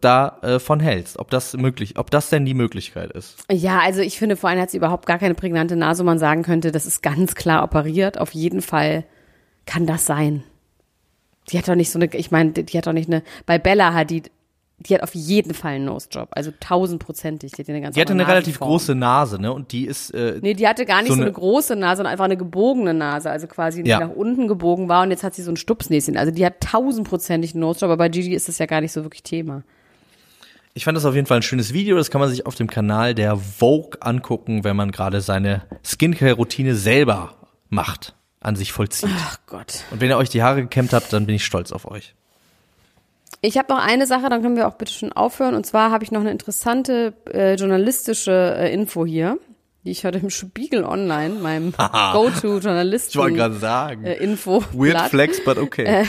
da 0.00 0.38
äh, 0.42 0.58
von 0.58 0.80
hältst. 0.80 1.18
Ob 1.18 1.30
das 1.30 1.54
möglich, 1.54 1.98
ob 1.98 2.10
das 2.10 2.30
denn 2.30 2.44
die 2.44 2.54
Möglichkeit 2.54 3.12
ist. 3.12 3.44
Ja, 3.50 3.80
also 3.80 4.00
ich 4.00 4.18
finde, 4.18 4.36
vor 4.36 4.50
allem 4.50 4.60
hat 4.60 4.70
sie 4.70 4.76
überhaupt 4.76 5.06
gar 5.06 5.18
keine 5.18 5.34
prägnante 5.34 5.76
Nase, 5.76 6.02
wo 6.02 6.06
man 6.06 6.18
sagen 6.18 6.42
könnte, 6.42 6.72
das 6.72 6.86
ist 6.86 7.02
ganz 7.02 7.34
klar 7.34 7.62
operiert. 7.64 8.18
Auf 8.18 8.32
jeden 8.32 8.62
Fall 8.62 9.04
kann 9.66 9.86
das 9.86 10.06
sein. 10.06 10.44
Die 11.48 11.58
hat 11.58 11.68
doch 11.68 11.74
nicht 11.74 11.90
so 11.90 11.98
eine, 11.98 12.06
ich 12.14 12.30
meine, 12.30 12.52
die 12.52 12.78
hat 12.78 12.86
doch 12.86 12.92
nicht 12.92 13.08
eine, 13.08 13.22
bei 13.46 13.58
Bella 13.58 13.94
hat 13.94 14.10
die, 14.82 14.88
die 14.88 14.94
hat 14.94 15.02
auf 15.02 15.14
jeden 15.14 15.54
Fall 15.54 15.72
einen 15.72 15.84
Nose-Job, 15.86 16.28
also 16.32 16.52
tausendprozentig. 16.60 17.52
Die, 17.52 17.62
hat 17.62 17.68
eine 17.68 17.80
ganz 17.80 17.94
Die 17.94 18.00
hatte 18.00 18.12
eine 18.12 18.26
relativ 18.26 18.58
große 18.60 18.94
Nase, 18.94 19.40
ne? 19.40 19.52
Und 19.52 19.72
die 19.72 19.86
ist 19.86 20.10
äh, 20.14 20.38
Nee, 20.42 20.54
die 20.54 20.66
hatte 20.66 20.84
gar 20.86 20.98
nicht 21.02 21.08
so 21.08 21.14
so 21.14 21.20
eine, 21.20 21.26
eine- 21.26 21.32
große 21.32 21.76
Nase, 21.76 21.98
sondern 21.98 22.12
einfach 22.12 22.24
eine 22.24 22.36
gebogene 22.36 22.94
Nase, 22.94 23.30
also 23.30 23.46
quasi 23.46 23.82
die 23.82 23.90
Ja. 23.90 24.00
nach 24.00 24.10
unten 24.14 24.48
gebogen 24.48 24.88
war 24.88 25.02
und 25.02 25.10
jetzt 25.10 25.22
hat 25.24 25.34
sie 25.34 25.42
so 25.42 25.50
ein 25.52 25.56
Stupsnäschen. 25.56 26.16
Also 26.16 26.32
die 26.32 26.44
hat 26.44 26.60
tausendprozentig 26.60 27.52
einen 27.54 27.60
Nose-Job, 27.60 27.88
aber 27.90 27.96
bei 27.96 28.08
Gigi 28.08 28.34
ist 28.34 28.48
das 28.48 28.58
ja 28.58 28.66
gar 28.66 28.80
nicht 28.80 28.92
so 28.92 29.02
wirklich 29.04 29.22
Thema. 29.22 29.62
Ich 30.74 30.84
fand 30.86 30.96
das 30.96 31.04
auf 31.04 31.14
jeden 31.14 31.26
Fall 31.26 31.36
ein 31.38 31.42
schönes 31.42 31.72
Video. 31.74 31.96
Das 31.96 32.10
kann 32.10 32.20
man 32.20 32.30
sich 32.30 32.46
auf 32.46 32.54
dem 32.54 32.66
Kanal 32.68 33.14
der 33.14 33.36
Vogue 33.36 33.98
angucken, 34.00 34.64
wenn 34.64 34.74
man 34.74 34.90
gerade 34.90 35.20
seine 35.20 35.62
Skincare-Routine 35.84 36.74
selber 36.74 37.34
macht, 37.68 38.14
an 38.40 38.56
sich 38.56 38.72
vollzieht. 38.72 39.10
Ach 39.18 39.38
Gott. 39.46 39.84
Und 39.90 40.00
wenn 40.00 40.08
ihr 40.08 40.16
euch 40.16 40.30
die 40.30 40.42
Haare 40.42 40.62
gekämmt 40.62 40.94
habt, 40.94 41.12
dann 41.12 41.26
bin 41.26 41.34
ich 41.34 41.44
stolz 41.44 41.72
auf 41.72 41.90
euch. 41.90 42.14
Ich 43.40 43.58
habe 43.58 43.72
noch 43.72 43.80
eine 43.80 44.06
Sache, 44.06 44.28
dann 44.28 44.42
können 44.42 44.56
wir 44.56 44.68
auch 44.68 44.74
bitte 44.74 44.92
schon 44.92 45.12
aufhören. 45.12 45.54
Und 45.54 45.64
zwar 45.66 45.90
habe 45.90 46.04
ich 46.04 46.12
noch 46.12 46.20
eine 46.20 46.30
interessante 46.30 47.14
äh, 47.32 47.54
journalistische 47.54 48.56
äh, 48.58 48.72
Info 48.72 49.04
hier, 49.06 49.38
die 49.84 49.90
ich 49.90 50.04
heute 50.04 50.18
im 50.18 50.30
Spiegel 50.30 50.84
Online, 50.84 51.34
meinem 51.36 51.72
Go-To-Journalisten 52.12 53.10
Ich 53.10 53.16
wollte 53.16 53.36
gerade 53.36 53.56
sagen. 53.56 54.04
äh, 54.04 54.14
Info. 54.16 54.62
Weird 54.72 55.00
flex, 55.10 55.42
but 55.44 55.58
okay. 55.58 56.06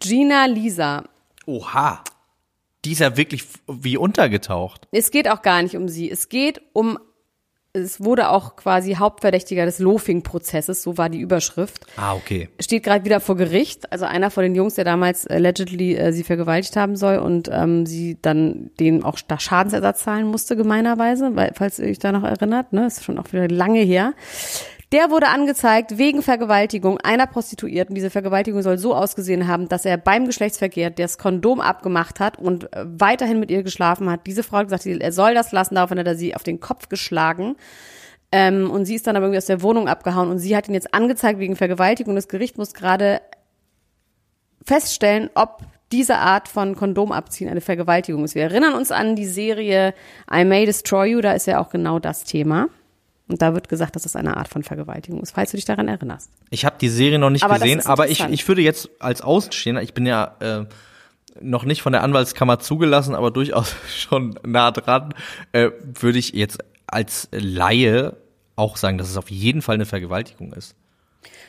Gina 0.00 0.46
Lisa. 0.46 1.04
Oha. 1.46 2.02
Die 2.84 2.92
ist 2.92 3.00
ja 3.00 3.16
wirklich 3.16 3.44
wie 3.66 3.96
untergetaucht. 3.96 4.86
Es 4.92 5.10
geht 5.10 5.28
auch 5.28 5.42
gar 5.42 5.62
nicht 5.62 5.76
um 5.76 5.88
sie. 5.88 6.10
Es 6.10 6.28
geht 6.28 6.60
um, 6.72 6.98
es 7.78 8.00
wurde 8.00 8.30
auch 8.30 8.56
quasi 8.56 8.94
Hauptverdächtiger 8.94 9.64
des 9.64 9.78
Loafing-Prozesses, 9.78 10.82
so 10.82 10.98
war 10.98 11.08
die 11.08 11.20
Überschrift. 11.20 11.86
Ah, 11.96 12.14
okay. 12.14 12.48
Steht 12.60 12.82
gerade 12.84 13.04
wieder 13.04 13.20
vor 13.20 13.36
Gericht. 13.36 13.90
Also 13.92 14.04
einer 14.04 14.30
von 14.30 14.42
den 14.42 14.54
Jungs, 14.54 14.74
der 14.74 14.84
damals 14.84 15.26
allegedly 15.26 15.96
äh, 15.96 16.12
sie 16.12 16.24
vergewaltigt 16.24 16.76
haben 16.76 16.96
soll 16.96 17.18
und 17.18 17.48
ähm, 17.52 17.86
sie 17.86 18.18
dann 18.20 18.70
den 18.78 19.04
auch 19.04 19.18
da 19.26 19.38
Schadensersatz 19.38 20.02
zahlen 20.04 20.26
musste, 20.26 20.56
gemeinerweise, 20.56 21.34
weil, 21.34 21.52
falls 21.54 21.78
ihr 21.78 21.88
euch 21.88 21.98
da 21.98 22.12
noch 22.12 22.24
erinnert, 22.24 22.72
ne, 22.72 22.86
ist 22.86 23.04
schon 23.04 23.18
auch 23.18 23.32
wieder 23.32 23.48
lange 23.48 23.80
her. 23.80 24.14
Der 24.90 25.10
wurde 25.10 25.28
angezeigt 25.28 25.98
wegen 25.98 26.22
Vergewaltigung 26.22 26.98
einer 26.98 27.26
Prostituierten. 27.26 27.94
Diese 27.94 28.08
Vergewaltigung 28.08 28.62
soll 28.62 28.78
so 28.78 28.94
ausgesehen 28.94 29.46
haben, 29.46 29.68
dass 29.68 29.84
er 29.84 29.98
beim 29.98 30.24
Geschlechtsverkehr 30.24 30.88
das 30.88 31.18
Kondom 31.18 31.60
abgemacht 31.60 32.20
hat 32.20 32.38
und 32.38 32.72
äh, 32.72 32.86
weiterhin 32.86 33.38
mit 33.38 33.50
ihr 33.50 33.62
geschlafen 33.62 34.10
hat. 34.10 34.26
Diese 34.26 34.42
Frau 34.42 34.58
hat 34.58 34.68
gesagt, 34.68 34.86
er 34.86 35.12
soll 35.12 35.34
das 35.34 35.52
lassen, 35.52 35.74
daraufhin 35.74 35.98
hat 35.98 36.06
er 36.06 36.16
sie 36.16 36.34
auf 36.34 36.42
den 36.42 36.58
Kopf 36.58 36.88
geschlagen. 36.88 37.56
Ähm, 38.32 38.70
und 38.70 38.86
sie 38.86 38.94
ist 38.94 39.06
dann 39.06 39.16
aber 39.16 39.26
irgendwie 39.26 39.38
aus 39.38 39.46
der 39.46 39.60
Wohnung 39.60 39.88
abgehauen 39.88 40.30
und 40.30 40.38
sie 40.38 40.56
hat 40.56 40.68
ihn 40.68 40.74
jetzt 40.74 40.94
angezeigt 40.94 41.38
wegen 41.38 41.56
Vergewaltigung. 41.56 42.14
Das 42.14 42.28
Gericht 42.28 42.56
muss 42.56 42.72
gerade 42.72 43.20
feststellen, 44.64 45.28
ob 45.34 45.62
diese 45.92 46.16
Art 46.16 46.48
von 46.48 46.76
Kondomabziehen 46.76 47.50
eine 47.50 47.60
Vergewaltigung 47.60 48.24
ist. 48.24 48.34
Wir 48.34 48.44
erinnern 48.44 48.74
uns 48.74 48.90
an 48.90 49.16
die 49.16 49.26
Serie 49.26 49.94
I 50.32 50.44
May 50.44 50.64
Destroy 50.66 51.10
You, 51.10 51.20
da 51.20 51.32
ist 51.32 51.46
ja 51.46 51.60
auch 51.60 51.70
genau 51.70 51.98
das 51.98 52.24
Thema. 52.24 52.68
Und 53.28 53.42
da 53.42 53.54
wird 53.54 53.68
gesagt, 53.68 53.94
dass 53.94 54.04
das 54.04 54.16
eine 54.16 54.36
Art 54.36 54.48
von 54.48 54.62
Vergewaltigung 54.62 55.20
ist, 55.20 55.32
falls 55.32 55.50
du 55.50 55.56
dich 55.58 55.66
daran 55.66 55.86
erinnerst. 55.88 56.30
Ich 56.50 56.64
habe 56.64 56.76
die 56.80 56.88
Serie 56.88 57.18
noch 57.18 57.30
nicht 57.30 57.42
Aber 57.44 57.54
gesehen, 57.54 57.84
aber 57.84 58.08
ich, 58.08 58.24
ich 58.30 58.48
würde 58.48 58.62
jetzt 58.62 58.88
als 59.00 59.20
Außenstehender, 59.20 59.82
ich 59.82 59.92
bin 59.92 60.06
ja 60.06 60.34
äh, 60.40 60.64
noch 61.40 61.64
nicht 61.64 61.82
von 61.82 61.92
der 61.92 62.02
Anwaltskammer 62.02 62.58
zugelassen, 62.58 63.14
aber 63.14 63.30
durchaus 63.30 63.74
schon 63.96 64.38
nah 64.46 64.70
dran, 64.70 65.14
äh, 65.52 65.70
würde 65.82 66.18
ich 66.18 66.32
jetzt 66.32 66.58
als 66.86 67.28
Laie 67.32 68.16
auch 68.56 68.76
sagen, 68.76 68.98
dass 68.98 69.10
es 69.10 69.16
auf 69.16 69.30
jeden 69.30 69.62
Fall 69.62 69.74
eine 69.74 69.86
Vergewaltigung 69.86 70.52
ist. 70.54 70.74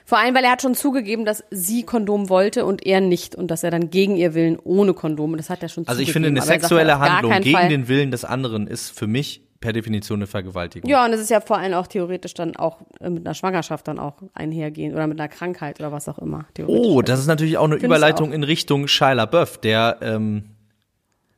Vor 0.05 0.17
allem, 0.17 0.33
weil 0.35 0.43
er 0.43 0.51
hat 0.51 0.61
schon 0.63 0.73
zugegeben, 0.75 1.23
dass 1.23 1.43
sie 1.51 1.83
Kondom 1.83 2.29
wollte 2.29 2.65
und 2.65 2.85
er 2.85 2.99
nicht 2.99 3.35
und 3.35 3.49
dass 3.49 3.63
er 3.63 3.69
dann 3.71 3.89
gegen 3.91 4.15
ihr 4.17 4.33
Willen 4.33 4.57
ohne 4.61 4.93
Kondom, 4.93 5.37
das 5.37 5.49
hat 5.49 5.61
er 5.61 5.69
schon 5.69 5.87
Also 5.87 6.01
ich 6.01 6.07
zugegeben. 6.09 6.25
finde, 6.25 6.27
eine 6.29 6.41
Aber 6.41 6.47
er 6.47 6.59
sagt 6.59 6.61
sexuelle 6.61 6.99
Handlung 6.99 7.41
gegen 7.41 7.55
Fall- 7.57 7.69
den 7.69 7.87
Willen 7.87 8.11
des 8.11 8.25
anderen 8.25 8.67
ist 8.67 8.89
für 8.89 9.07
mich 9.07 9.41
per 9.59 9.73
Definition 9.73 10.19
eine 10.19 10.27
Vergewaltigung. 10.27 10.89
Ja, 10.89 11.05
und 11.05 11.13
es 11.13 11.19
ist 11.19 11.29
ja 11.29 11.41
vor 11.41 11.57
allem 11.57 11.73
auch 11.73 11.87
theoretisch 11.87 12.33
dann 12.33 12.55
auch 12.55 12.77
äh, 12.99 13.09
mit 13.09 13.25
einer 13.25 13.33
Schwangerschaft 13.33 13.87
dann 13.87 13.99
auch 13.99 14.15
einhergehen 14.33 14.93
oder 14.93 15.07
mit 15.07 15.19
einer 15.19 15.27
Krankheit 15.27 15.79
oder 15.79 15.91
was 15.91 16.07
auch 16.07 16.19
immer. 16.19 16.45
Oh, 16.65 17.01
das 17.01 17.19
ist 17.19 17.27
natürlich 17.27 17.57
auch 17.57 17.65
eine 17.65 17.75
Findest 17.75 17.85
Überleitung 17.85 18.29
auch? 18.29 18.35
in 18.35 18.43
Richtung 18.43 18.87
Shia 18.87 19.13
LaBeouf, 19.13 19.57
der 19.57 19.97
ähm, 20.01 20.51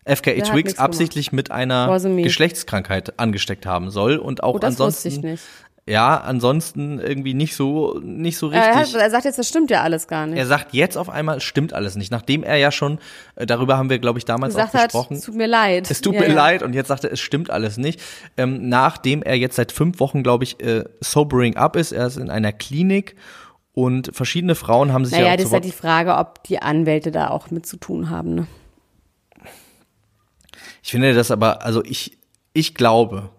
FKA 0.05 0.33
Twigs 0.33 0.53
nichts 0.53 0.79
absichtlich 0.79 1.31
mit 1.31 1.51
einer. 1.51 1.99
Geschlechtskrankheit 1.99 3.19
angesteckt 3.19 3.65
haben 3.65 3.89
soll 3.89 4.17
und 4.17 4.43
auch 4.43 4.55
Oh, 4.55 4.59
das 4.59 4.73
ansonsten 4.73 5.09
wusste 5.09 5.19
ich 5.19 5.23
nicht. 5.23 5.43
Ja 5.91 6.17
ansonsten 6.21 6.99
irgendwie 6.99 7.33
nicht 7.33 7.55
so 7.55 7.99
nicht 8.03 8.37
so 8.37 8.49
Er, 8.51 8.75
richtig. 8.77 8.95
hat, 8.95 9.01
er 9.01 9.09
sagt 9.09 9.25
jetzt, 9.25 9.37
das 9.37 9.47
stimmt 9.47 9.69
ja 9.71 9.81
alles 9.81 10.07
gar 10.07 10.25
nicht. 10.27 10.37
Er 10.39 10.45
sagt 10.47 10.73
jetzt 10.73 10.97
auf 10.97 11.09
einmal, 11.09 11.37
es 11.37 11.43
stimmt 11.43 11.73
alles 11.73 11.95
nicht, 11.95 12.11
nachdem 12.11 12.43
er 12.43 12.55
ja 12.57 12.71
schon 12.71 12.99
äh, 13.35 13.45
darüber 13.45 13.77
haben 13.77 13.89
wir 13.89 13.99
glaube 13.99 14.17
ich 14.19 14.25
damals 14.25 14.53
gesagt 14.55 14.69
auch 14.73 14.79
hat, 14.79 14.83
gesprochen. 14.85 15.17
es 15.17 15.25
tut 15.25 15.35
mir 15.35 15.47
leid. 15.47 15.91
Es 15.91 16.01
tut 16.01 16.13
Ja, 16.15 16.21
mir 16.21 16.29
ja. 16.29 16.33
leid 16.33 16.63
und 16.63 16.73
jetzt 16.73 16.87
sagt 16.87 17.03
er, 17.03 17.11
es 17.11 17.19
stimmt 17.19 17.49
alles 17.49 17.77
nicht. 17.77 17.99
Ähm, 18.37 18.69
nachdem 18.69 19.21
er 19.23 19.35
jetzt 19.35 19.55
seit 19.55 19.71
fünf 19.71 19.99
Wochen, 19.99 20.23
glaube 20.23 20.43
ich, 20.45 20.59
äh, 20.63 20.85
sobering 21.01 21.57
up 21.57 21.75
ist, 21.75 21.91
er 21.91 22.07
ist 22.07 22.17
in 22.17 22.29
einer 22.29 22.51
Klinik 22.53 23.15
und 23.73 24.11
verschiedene 24.13 24.55
Frauen 24.55 24.91
haben 24.93 25.05
sich 25.05 25.13
Naja, 25.13 25.27
ja 25.27 25.31
auch 25.33 25.37
das 25.37 25.45
ist 25.45 25.51
ja 25.51 25.55
Wort 25.57 25.65
die 25.65 25.71
Frage, 25.71 26.15
ob 26.17 26.43
die 26.43 26.61
Anwälte 26.61 27.11
da 27.11 27.29
auch 27.29 27.51
mit 27.51 27.65
zu 27.65 27.77
tun 27.77 28.09
haben. 28.09 28.35
Ne? 28.35 28.47
Ich 30.83 30.91
finde 30.91 31.13
das 31.13 31.31
aber, 31.31 31.63
also 31.63 31.83
ich, 31.83 32.17
ich 32.53 32.75
glaube, 32.75 33.29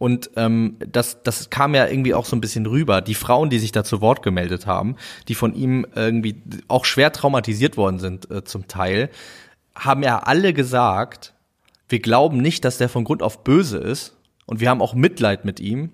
und 0.00 0.30
ähm, 0.36 0.76
das, 0.80 1.22
das 1.22 1.50
kam 1.50 1.74
ja 1.74 1.86
irgendwie 1.86 2.14
auch 2.14 2.24
so 2.24 2.34
ein 2.34 2.40
bisschen 2.40 2.64
rüber, 2.66 3.02
die 3.02 3.14
Frauen, 3.14 3.50
die 3.50 3.58
sich 3.58 3.70
da 3.70 3.84
zu 3.84 4.00
Wort 4.00 4.22
gemeldet 4.22 4.66
haben, 4.66 4.96
die 5.28 5.34
von 5.36 5.54
ihm 5.54 5.86
irgendwie 5.94 6.42
auch 6.68 6.84
schwer 6.86 7.12
traumatisiert 7.12 7.76
worden 7.76 7.98
sind 8.00 8.28
äh, 8.30 8.42
zum 8.42 8.66
Teil, 8.66 9.10
haben 9.74 10.02
ja 10.02 10.18
alle 10.20 10.52
gesagt, 10.54 11.34
wir 11.88 12.00
glauben 12.00 12.38
nicht, 12.38 12.64
dass 12.64 12.78
der 12.78 12.88
von 12.88 13.04
Grund 13.04 13.22
auf 13.22 13.44
böse 13.44 13.76
ist 13.78 14.16
und 14.46 14.58
wir 14.60 14.70
haben 14.70 14.80
auch 14.80 14.94
Mitleid 14.94 15.44
mit 15.44 15.60
ihm. 15.60 15.90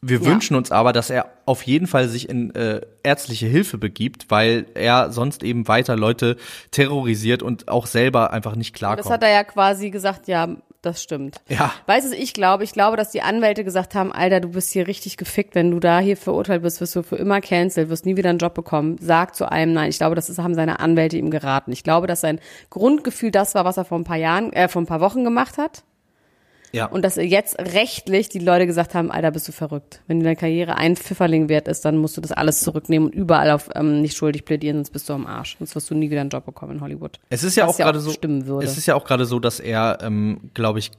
Wir 0.00 0.18
Ja. 0.20 0.24
wünschen 0.24 0.56
uns 0.56 0.72
aber, 0.72 0.92
dass 0.92 1.10
er 1.10 1.26
auf 1.44 1.62
jeden 1.64 1.86
Fall 1.86 2.08
sich 2.08 2.28
in 2.30 2.54
äh, 2.54 2.80
ärztliche 3.02 3.46
Hilfe 3.46 3.76
begibt, 3.78 4.30
weil 4.30 4.66
er 4.74 5.12
sonst 5.12 5.42
eben 5.42 5.68
weiter 5.68 5.96
Leute 5.96 6.36
terrorisiert 6.70 7.42
und 7.42 7.68
auch 7.68 7.86
selber 7.86 8.32
einfach 8.32 8.56
nicht 8.56 8.74
Das 8.74 8.78
klarkommt. 8.78 9.10
hat 9.12 9.22
er 9.22 9.30
ja 9.32 9.44
quasi 9.44 9.90
gesagt, 9.90 10.26
ja, 10.28 10.48
das 10.82 11.02
stimmt. 11.02 11.40
Ja. 11.48 11.72
Weißt 11.86 12.12
du, 12.12 12.16
ich 12.16 12.34
glaube, 12.34 12.64
ich 12.64 12.72
glaube, 12.72 12.96
dass 12.96 13.10
die 13.10 13.22
Anwälte 13.22 13.64
gesagt 13.64 13.94
haben, 13.94 14.12
Alter, 14.12 14.40
du 14.40 14.48
bist 14.48 14.70
hier 14.72 14.86
richtig 14.86 15.16
gefickt, 15.16 15.54
wenn 15.54 15.70
du 15.70 15.80
da 15.80 16.00
hier 16.00 16.16
verurteilt 16.16 16.62
wirst, 16.62 16.80
wirst 16.80 16.96
du 16.96 17.02
für 17.02 17.16
immer 17.16 17.40
cancelled, 17.40 17.88
wirst 17.88 18.04
nie 18.04 18.16
wieder 18.16 18.30
einen 18.30 18.38
Job 18.38 18.54
bekommen. 18.54 18.96
Sag 19.00 19.34
zu 19.34 19.50
einem 19.50 19.72
Nein. 19.72 19.90
Ich 19.90 19.98
glaube, 19.98 20.16
das 20.16 20.28
ist, 20.28 20.38
haben 20.38 20.54
seine 20.54 20.80
Anwälte 20.80 21.16
ihm 21.16 21.30
geraten. 21.30 21.72
Ich 21.72 21.84
glaube, 21.84 22.06
dass 22.06 22.20
sein 22.20 22.40
Grundgefühl 22.70 23.30
das 23.30 23.54
war, 23.54 23.64
was 23.64 23.76
er 23.76 23.84
vor 23.84 23.98
ein 23.98 24.04
paar 24.04 24.16
Jahren, 24.16 24.52
äh, 24.52 24.68
vor 24.68 24.82
ein 24.82 24.86
paar 24.86 25.00
Wochen 25.00 25.24
gemacht 25.24 25.56
hat. 25.56 25.84
Ja. 26.72 26.86
Und 26.86 27.02
dass 27.02 27.16
jetzt 27.16 27.58
rechtlich 27.58 28.30
die 28.30 28.38
Leute 28.38 28.66
gesagt 28.66 28.94
haben, 28.94 29.10
Alter, 29.10 29.30
bist 29.30 29.46
du 29.46 29.52
verrückt. 29.52 30.00
Wenn 30.06 30.20
deine 30.20 30.36
Karriere 30.36 30.76
ein 30.76 30.96
Pfifferling 30.96 31.48
wert 31.48 31.68
ist, 31.68 31.84
dann 31.84 31.98
musst 31.98 32.16
du 32.16 32.20
das 32.20 32.32
alles 32.32 32.60
zurücknehmen 32.60 33.08
und 33.08 33.14
überall 33.14 33.50
auf 33.50 33.68
ähm, 33.74 34.00
nicht 34.00 34.16
schuldig 34.16 34.44
plädieren, 34.44 34.78
sonst 34.78 34.90
bist 34.90 35.08
du 35.08 35.12
am 35.12 35.26
Arsch. 35.26 35.56
Sonst 35.58 35.74
wirst 35.74 35.90
du 35.90 35.94
nie 35.94 36.10
wieder 36.10 36.22
einen 36.22 36.30
Job 36.30 36.46
bekommen 36.46 36.76
in 36.76 36.80
Hollywood. 36.80 37.20
Es 37.28 37.44
ist 37.44 37.56
ja 37.56 37.66
auch 37.66 37.76
gerade 37.76 38.00
so, 38.00 38.10
stimmen 38.10 38.46
würde. 38.46 38.66
es 38.66 38.78
ist 38.78 38.86
ja 38.86 38.94
auch 38.94 39.04
gerade 39.04 39.26
so, 39.26 39.38
dass 39.38 39.60
er, 39.60 39.98
ähm, 40.02 40.50
glaube 40.54 40.78
ich, 40.78 40.90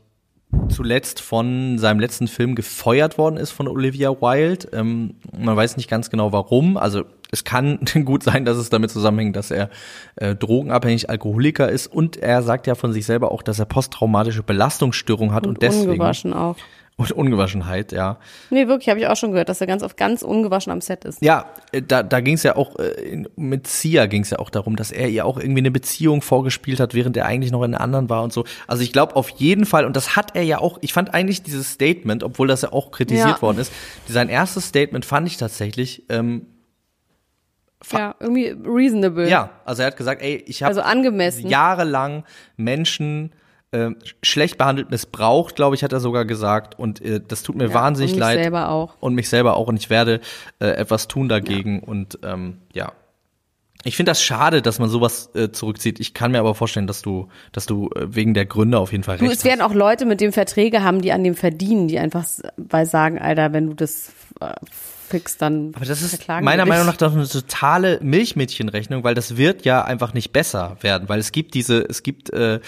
zuletzt 0.70 1.22
von 1.22 1.80
seinem 1.80 2.00
letzten 2.00 2.28
Film 2.28 2.54
gefeuert 2.54 3.18
worden 3.18 3.38
ist 3.38 3.52
von 3.52 3.68
Olivia 3.68 4.10
Wilde. 4.22 4.68
Ähm, 4.74 5.16
man 5.36 5.56
weiß 5.56 5.78
nicht 5.78 5.90
ganz 5.90 6.12
genau 6.12 6.32
warum. 6.32 6.78
Also 6.78 7.06
es 7.34 7.44
kann 7.44 7.80
gut 8.06 8.24
sein, 8.24 8.46
dass 8.46 8.58
es 8.58 8.70
damit 8.70 8.92
zusammenhängt, 8.92 9.36
dass 9.36 9.52
er 9.52 9.70
äh, 10.16 10.36
drogenabhängig 10.36 11.10
Alkoholiker 11.10 11.68
ist 11.70 11.88
und 11.88 12.18
er 12.18 12.42
sagt 12.44 12.68
ja 12.68 12.76
von 12.76 12.94
sich 12.94 13.06
selber 13.06 13.32
auch, 13.32 13.42
dass 13.42 13.60
er 13.60 13.66
posttraumatische 13.66 14.44
Belastungsstörung 14.44 15.34
hat 15.34 15.44
und, 15.46 15.56
und 15.56 15.62
deswegen 15.62 15.92
ungewaschen 15.92 16.34
auch. 16.34 16.56
und 16.96 17.12
Ungewaschenheit, 17.12 17.92
ja. 17.92 18.18
Nee, 18.52 18.68
wirklich, 18.68 18.88
habe 18.90 19.00
ich 19.00 19.08
auch 19.08 19.16
schon 19.16 19.32
gehört, 19.32 19.50
dass 19.50 19.60
er 19.62 19.66
ganz 19.68 19.82
oft 19.82 19.98
ganz 19.98 20.22
ungewaschen 20.22 20.72
am 20.72 20.80
Set 20.80 21.06
ist. 21.06 21.22
Ja, 21.24 21.46
äh, 21.72 21.82
da, 21.82 22.04
da 22.04 22.20
ging 22.22 22.36
es 22.36 22.44
ja 22.44 22.56
auch, 22.56 22.78
äh, 22.78 23.24
mit 23.36 23.66
Sia 23.66 24.06
ging 24.06 24.22
es 24.22 24.30
ja 24.30 24.38
auch 24.38 24.52
darum, 24.52 24.76
dass 24.76 24.92
er 24.92 25.10
ihr 25.10 25.26
auch 25.26 25.38
irgendwie 25.40 25.62
eine 25.62 25.72
Beziehung 25.72 26.22
vorgespielt 26.22 26.80
hat, 26.80 26.94
während 26.94 27.18
er 27.18 27.26
eigentlich 27.26 27.52
noch 27.52 27.64
in 27.64 27.74
einer 27.74 27.84
anderen 27.84 28.10
war 28.10 28.22
und 28.22 28.32
so. 28.32 28.46
Also 28.68 28.84
ich 28.84 28.94
glaube 28.94 29.16
auf 29.16 29.30
jeden 29.30 29.66
Fall, 29.66 29.86
und 29.86 29.96
das 29.96 30.16
hat 30.16 30.36
er 30.36 30.44
ja 30.44 30.60
auch, 30.60 30.78
ich 30.82 30.94
fand 30.94 31.14
eigentlich 31.16 31.42
dieses 31.42 31.72
Statement, 31.72 32.24
obwohl 32.24 32.48
das 32.48 32.62
ja 32.62 32.72
auch 32.72 32.92
kritisiert 32.92 33.28
Ja. 33.38 33.42
worden 33.42 33.58
ist, 33.58 33.74
sein 34.08 34.30
erstes 34.30 34.68
Statement 34.68 35.04
fand 35.04 35.28
ich 35.28 35.38
tatsächlich, 35.38 36.04
ähm, 36.10 36.46
Ja, 37.92 38.16
irgendwie 38.20 38.48
reasonable. 38.66 39.30
ja, 39.30 39.50
also 39.66 39.82
er 39.82 39.88
hat 39.88 39.98
gesagt, 39.98 40.22
ey, 40.22 40.44
ich 40.48 40.64
habe 40.64 40.70
Also 40.70 40.82
angemessen. 40.82 41.48
jahrelang 41.48 42.24
Menschen 42.58 43.34
ähm, 43.72 43.98
schlecht 44.22 44.58
behandelt, 44.60 44.92
missbraucht, 44.92 45.56
glaube 45.56 45.76
ich, 45.76 45.84
hat 45.84 45.92
er 45.94 46.00
sogar 46.00 46.26
gesagt. 46.26 46.78
Und 46.78 47.02
äh, 47.02 47.20
das 47.28 47.42
tut 47.44 47.56
mir 47.56 47.70
Ja, 47.70 47.74
wahnsinnig 47.74 48.12
und 48.12 48.18
mich 48.18 48.26
leid. 48.26 48.40
selber 48.44 48.70
auch. 48.70 48.94
Und 49.00 49.16
mich 49.16 49.30
selber 49.30 49.58
auch. 49.58 49.68
Und 49.68 49.78
ich 49.78 49.90
werde 49.90 50.22
äh, 50.60 50.68
etwas 50.68 51.08
tun 51.08 51.28
dagegen. 51.28 51.80
Und 51.80 52.20
ähm, 52.24 52.60
ja. 52.74 52.92
Ich 53.86 53.98
finde 53.98 54.12
das 54.12 54.24
schade, 54.24 54.62
dass 54.62 54.80
man 54.80 54.90
sowas 54.90 55.32
äh, 55.36 55.52
zurückzieht. 55.52 56.00
Ich 56.00 56.14
kann 56.14 56.32
mir 56.32 56.40
aber 56.40 56.56
vorstellen, 56.56 56.88
dass 56.88 57.02
du, 57.02 57.28
dass 57.52 57.66
du 57.66 57.90
äh, 57.96 58.16
wegen 58.16 58.34
der 58.36 58.46
Gründe 58.46 58.78
auf 58.78 58.92
jeden 58.92 59.04
Fall 59.04 59.18
Du, 59.18 59.26
recht 59.26 59.38
es 59.40 59.44
werden 59.44 59.60
auch 59.62 59.74
Leute 59.74 60.06
mit 60.06 60.22
dem 60.22 60.32
Verträge 60.32 60.84
haben, 60.84 61.02
die 61.02 61.12
an 61.12 61.24
dem 61.24 61.36
verdienen, 61.36 61.88
die 61.90 61.98
einfach 62.00 62.26
weil 62.56 62.86
sagen, 62.86 63.20
Alter, 63.20 63.52
wenn 63.54 63.68
du 63.68 63.74
das 63.74 64.14
äh, 64.40 64.54
fixst, 65.14 65.42
dann 65.42 65.72
Aber 65.76 65.86
das 65.86 66.02
ist 66.02 66.28
meiner. 66.28 66.66
Meinung 66.66 66.88
nach 66.88 66.98
doch 66.98 67.14
eine 67.14 67.28
totale 67.28 68.00
Milchmädchenrechnung, 68.02 69.04
weil 69.04 69.14
das 69.14 69.38
wird 69.38 69.64
ja 69.64 69.84
einfach 69.84 70.14
nicht 70.14 70.34
besser 70.34 70.78
werden, 70.82 71.08
weil 71.08 71.20
es 71.20 71.32
gibt 71.32 71.54
diese, 71.54 71.82
es 71.88 72.02
gibt 72.02 72.34
äh, 72.34 72.60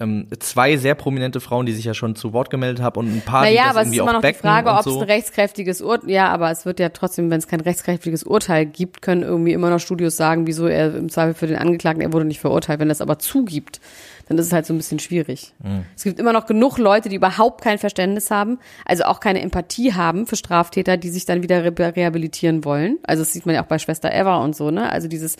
ähm, 0.00 0.28
zwei 0.38 0.76
sehr 0.76 0.94
prominente 0.94 1.40
Frauen, 1.40 1.66
die 1.66 1.72
sich 1.72 1.84
ja 1.84 1.92
schon 1.92 2.14
zu 2.14 2.32
Wort 2.32 2.50
gemeldet 2.50 2.80
haben 2.80 3.00
und 3.00 3.12
ein 3.12 3.20
paar, 3.20 3.44
die 3.44 3.54
Naja, 3.54 3.64
das 3.64 3.70
aber 3.70 3.80
es 3.80 3.88
ist 3.88 3.94
irgendwie 3.94 4.10
immer 4.10 4.20
noch 4.20 4.30
die 4.30 4.34
Frage, 4.34 4.70
ob 4.70 4.78
es 4.78 4.84
so. 4.84 5.00
ein 5.00 5.06
rechtskräftiges 5.06 5.80
Urteil, 5.82 6.10
ja, 6.10 6.28
aber 6.28 6.52
es 6.52 6.64
wird 6.64 6.78
ja 6.78 6.90
trotzdem, 6.90 7.30
wenn 7.30 7.38
es 7.38 7.48
kein 7.48 7.60
rechtskräftiges 7.60 8.22
Urteil 8.22 8.66
gibt, 8.66 9.02
können 9.02 9.22
irgendwie 9.22 9.52
immer 9.52 9.70
noch 9.70 9.80
Studios 9.80 10.16
sagen, 10.16 10.46
wieso 10.46 10.68
er 10.68 10.94
im 10.94 11.08
Zweifel 11.08 11.34
für 11.34 11.46
den 11.48 11.56
Angeklagten, 11.56 12.02
er 12.02 12.12
wurde 12.12 12.26
nicht 12.26 12.40
verurteilt. 12.40 12.78
Wenn 12.78 12.88
das 12.88 13.00
aber 13.00 13.18
zugibt, 13.18 13.80
dann 14.28 14.36
ist 14.38 14.46
es 14.46 14.52
halt 14.52 14.66
so 14.66 14.74
ein 14.74 14.76
bisschen 14.76 14.98
schwierig. 14.98 15.54
Hm. 15.62 15.84
Es 15.96 16.04
gibt 16.04 16.20
immer 16.20 16.32
noch 16.32 16.46
genug 16.46 16.78
Leute, 16.78 17.08
die 17.08 17.16
überhaupt 17.16 17.62
kein 17.62 17.78
Verständnis 17.78 18.30
haben, 18.30 18.58
also 18.84 19.04
auch 19.04 19.20
keine 19.20 19.40
Empathie 19.40 19.94
haben 19.94 20.26
für 20.26 20.36
Straftäter, 20.36 20.96
die 20.96 21.08
sich 21.08 21.24
dann 21.24 21.42
wieder 21.42 21.64
re 21.64 21.72
rehabilitieren 21.78 22.64
wollen. 22.64 22.98
Also 23.04 23.22
das 23.22 23.32
sieht 23.32 23.46
man 23.46 23.54
ja 23.54 23.62
auch 23.62 23.68
bei 23.68 23.78
Schwester 23.78 24.12
Eva 24.12 24.42
und 24.44 24.54
so, 24.54 24.70
ne? 24.70 24.90
Also 24.90 25.08
dieses, 25.08 25.36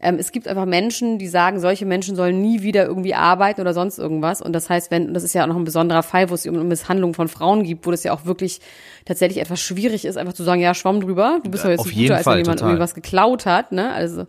ähm, 0.00 0.16
es 0.18 0.32
gibt 0.32 0.48
einfach 0.48 0.64
Menschen, 0.64 1.18
die 1.18 1.28
sagen, 1.28 1.60
solche 1.60 1.84
Menschen 1.84 2.16
sollen 2.16 2.40
nie 2.40 2.62
wieder 2.62 2.86
irgendwie 2.86 3.14
arbeiten 3.14 3.60
oder 3.60 3.74
sonst 3.74 3.98
irgendwas. 3.98 4.40
Und 4.40 4.52
das 4.52 4.70
heißt, 4.70 4.90
wenn, 4.90 5.08
und 5.08 5.14
das 5.14 5.24
ist 5.24 5.34
ja 5.34 5.44
auch 5.44 5.48
noch 5.48 5.56
ein 5.56 5.64
besonderer 5.64 6.02
Fall, 6.02 6.30
wo 6.30 6.34
es 6.34 6.46
um 6.46 6.68
Misshandlung 6.68 7.14
von 7.14 7.28
Frauen 7.28 7.62
gibt, 7.64 7.86
wo 7.86 7.90
das 7.90 8.02
ja 8.02 8.12
auch 8.12 8.24
wirklich 8.24 8.60
tatsächlich 9.04 9.40
etwas 9.40 9.60
schwierig 9.60 10.04
ist, 10.04 10.16
einfach 10.16 10.32
zu 10.32 10.42
sagen, 10.42 10.60
ja, 10.60 10.74
schwamm 10.74 11.00
drüber, 11.00 11.40
du 11.44 11.50
bist 11.50 11.64
doch 11.64 11.70
jetzt 11.70 11.84
guter, 11.84 12.16
als 12.16 12.26
wenn 12.26 12.38
jemand 12.38 12.58
total. 12.58 12.70
irgendwie 12.70 12.80
was 12.80 12.94
geklaut 12.94 13.46
hat, 13.46 13.72
ne? 13.72 13.92
Also 13.92 14.26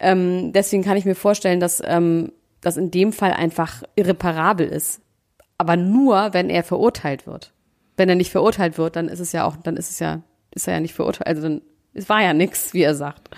ähm, 0.00 0.52
deswegen 0.52 0.84
kann 0.84 0.96
ich 0.96 1.04
mir 1.04 1.14
vorstellen, 1.14 1.60
dass 1.60 1.82
ähm, 1.84 2.32
das 2.60 2.76
in 2.76 2.90
dem 2.90 3.12
Fall 3.12 3.32
einfach 3.32 3.82
irreparabel 3.96 4.66
ist. 4.66 5.00
Aber 5.58 5.76
nur, 5.76 6.32
wenn 6.32 6.50
er 6.50 6.62
verurteilt 6.62 7.26
wird. 7.26 7.52
Wenn 7.96 8.08
er 8.08 8.14
nicht 8.14 8.30
verurteilt 8.30 8.78
wird, 8.78 8.96
dann 8.96 9.08
ist 9.08 9.20
es 9.20 9.32
ja 9.32 9.44
auch, 9.44 9.56
dann 9.56 9.76
ist 9.76 9.90
es 9.90 9.98
ja, 9.98 10.22
ist 10.52 10.68
er 10.68 10.74
ja 10.74 10.80
nicht 10.80 10.94
verurteilt. 10.94 11.26
Also 11.26 11.42
dann, 11.42 11.62
es 11.94 12.08
war 12.08 12.22
ja 12.22 12.32
nix, 12.32 12.74
wie 12.74 12.82
er 12.82 12.94
sagt. 12.94 13.30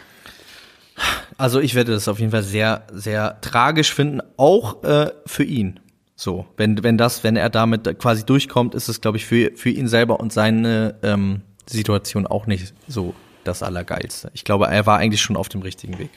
Also 1.38 1.60
ich 1.60 1.74
werde 1.74 1.92
das 1.92 2.08
auf 2.08 2.18
jeden 2.18 2.30
Fall 2.30 2.42
sehr, 2.42 2.86
sehr 2.92 3.40
tragisch 3.40 3.94
finden, 3.94 4.20
auch 4.36 4.82
äh, 4.84 5.10
für 5.24 5.44
ihn. 5.44 5.80
So, 6.14 6.44
wenn, 6.58 6.82
wenn 6.84 6.98
das, 6.98 7.24
wenn 7.24 7.36
er 7.36 7.48
damit 7.48 7.98
quasi 7.98 8.26
durchkommt, 8.26 8.74
ist 8.74 8.88
es, 8.88 9.00
glaube 9.00 9.16
ich, 9.16 9.24
für, 9.24 9.52
für 9.56 9.70
ihn 9.70 9.88
selber 9.88 10.20
und 10.20 10.34
seine 10.34 10.96
ähm, 11.02 11.40
Situation 11.66 12.26
auch 12.26 12.46
nicht 12.46 12.74
so 12.88 13.14
das 13.44 13.62
Allergeilste. 13.62 14.30
Ich 14.34 14.44
glaube, 14.44 14.66
er 14.66 14.84
war 14.84 14.98
eigentlich 14.98 15.22
schon 15.22 15.36
auf 15.36 15.48
dem 15.48 15.62
richtigen 15.62 15.98
Weg. 15.98 16.10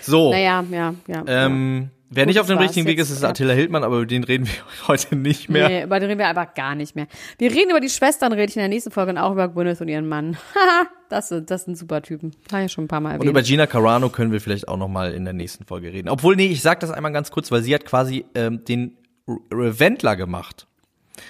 So, 0.00 0.30
Naja, 0.30 0.64
ja, 0.70 0.94
ja. 1.08 1.24
ähm, 1.26 1.90
wer 2.10 2.26
nicht 2.26 2.38
auf 2.40 2.46
dem 2.46 2.58
richtigen 2.58 2.86
Weg 2.86 2.98
ist, 2.98 3.10
ist. 3.10 3.24
Attila 3.24 3.52
Hildmann, 3.54 3.82
aber 3.84 3.96
über 3.96 4.06
den 4.06 4.24
reden 4.24 4.46
wir 4.46 4.52
heute 4.88 5.16
nicht 5.16 5.48
mehr. 5.48 5.68
Nee, 5.68 5.82
über 5.84 5.98
den 6.00 6.08
reden 6.08 6.18
wir 6.18 6.28
einfach 6.28 6.52
gar 6.54 6.74
nicht 6.74 6.94
mehr. 6.96 7.06
Wir 7.38 7.50
reden 7.50 7.70
über 7.70 7.80
die 7.80 7.88
Schwestern, 7.88 8.32
rede 8.32 8.50
ich 8.50 8.56
in 8.56 8.60
der 8.60 8.68
nächsten 8.68 8.90
Folge 8.90 9.12
und 9.12 9.18
auch 9.18 9.32
über 9.32 9.48
Gwyneth 9.48 9.80
und 9.80 9.88
ihren 9.88 10.08
Mann. 10.08 10.36
Haha, 10.54 10.86
das, 11.08 11.28
sind- 11.30 11.50
das 11.50 11.64
sind 11.64 11.76
super 11.78 12.02
Typen. 12.02 12.32
Habe 12.52 12.62
ich 12.62 12.70
ja 12.70 12.74
schon 12.74 12.84
ein 12.84 12.88
paar 12.88 13.00
Mal 13.00 13.10
Und 13.10 13.14
erwähnt. 13.20 13.30
über 13.30 13.42
Gina 13.42 13.66
Carano 13.66 14.08
können 14.10 14.32
wir 14.32 14.40
vielleicht 14.40 14.68
auch 14.68 14.76
noch 14.76 14.88
mal 14.88 15.12
in 15.12 15.24
der 15.24 15.34
nächsten 15.34 15.64
Folge 15.64 15.92
reden. 15.92 16.08
Obwohl, 16.08 16.36
nee, 16.36 16.46
ich 16.48 16.62
sag 16.62 16.80
das 16.80 16.90
einmal 16.90 17.12
ganz 17.12 17.30
kurz, 17.30 17.50
weil 17.50 17.62
sie 17.62 17.74
hat 17.74 17.84
quasi 17.84 18.24
ähm, 18.34 18.64
den 18.64 18.96
R- 19.26 19.78
Wendler 19.80 20.16
gemacht. 20.16 20.66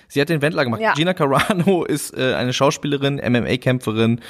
Sie 0.06 0.20
hat 0.20 0.28
den 0.28 0.40
Wendler 0.40 0.64
gemacht. 0.64 0.80
Ja. 0.80 0.94
Gina 0.94 1.14
Carano 1.14 1.84
ist 1.88 2.16
äh, 2.16 2.34
eine 2.34 2.52
Schauspielerin, 2.52 3.16
MMA-Kämpferin 3.16 4.20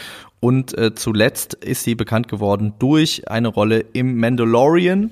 und 0.41 0.77
äh, 0.79 0.95
zuletzt 0.95 1.53
ist 1.55 1.85
sie 1.85 1.95
bekannt 1.95 2.29
geworden 2.29 2.73
durch 2.79 3.29
eine 3.29 3.49
Rolle 3.49 3.85
im 3.93 4.19
Mandalorian 4.19 5.11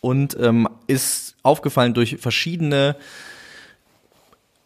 und 0.00 0.36
ähm, 0.40 0.68
ist 0.86 1.36
aufgefallen 1.42 1.94
durch 1.94 2.16
verschiedene 2.18 2.96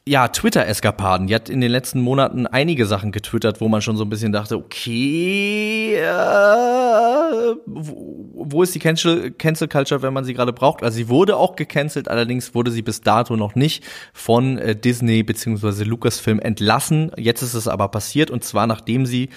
ja, 0.07 0.29
Twitter-Eskapaden. 0.29 1.29
Die 1.29 1.35
hat 1.35 1.49
in 1.49 1.63
den 1.63 1.71
letzten 1.71 2.01
Monaten 2.01 2.47
einige 2.47 2.85
Sachen 2.85 3.11
getwittert, 3.11 3.63
wo 3.63 3.69
man 3.69 3.81
schon 3.81 3.97
so 3.97 4.05
ein 4.05 4.11
bisschen 4.11 4.33
dachte, 4.33 4.59
okay, 4.59 5.95
äh, 5.95 7.55
wo, 7.65 8.35
wo 8.35 8.63
ist 8.63 8.75
die 8.75 8.81
Cancel, 8.81 9.31
Cancel 9.31 9.67
Culture, 9.67 10.03
wenn 10.03 10.13
man 10.13 10.25
sie 10.25 10.35
gerade 10.35 10.53
braucht? 10.53 10.83
Also 10.83 10.97
sie 10.97 11.09
wurde 11.09 11.39
auch 11.39 11.57
gecancelt, 11.57 12.09
allerdings 12.09 12.55
wurde 12.55 12.71
sie 12.71 12.83
bis 12.83 13.01
dato 13.01 13.37
noch 13.37 13.55
nicht 13.55 13.83
von 14.13 14.59
äh, 14.59 14.77
Disney 14.77 15.23
bzw. 15.23 15.85
Lucasfilm 15.85 16.39
entlassen. 16.39 17.11
Jetzt 17.17 17.41
ist 17.41 17.55
es 17.55 17.67
aber 17.67 17.89
passiert 17.89 18.31
und 18.31 18.45
zwar 18.45 18.67
nachdem 18.67 19.07
sie 19.07 19.31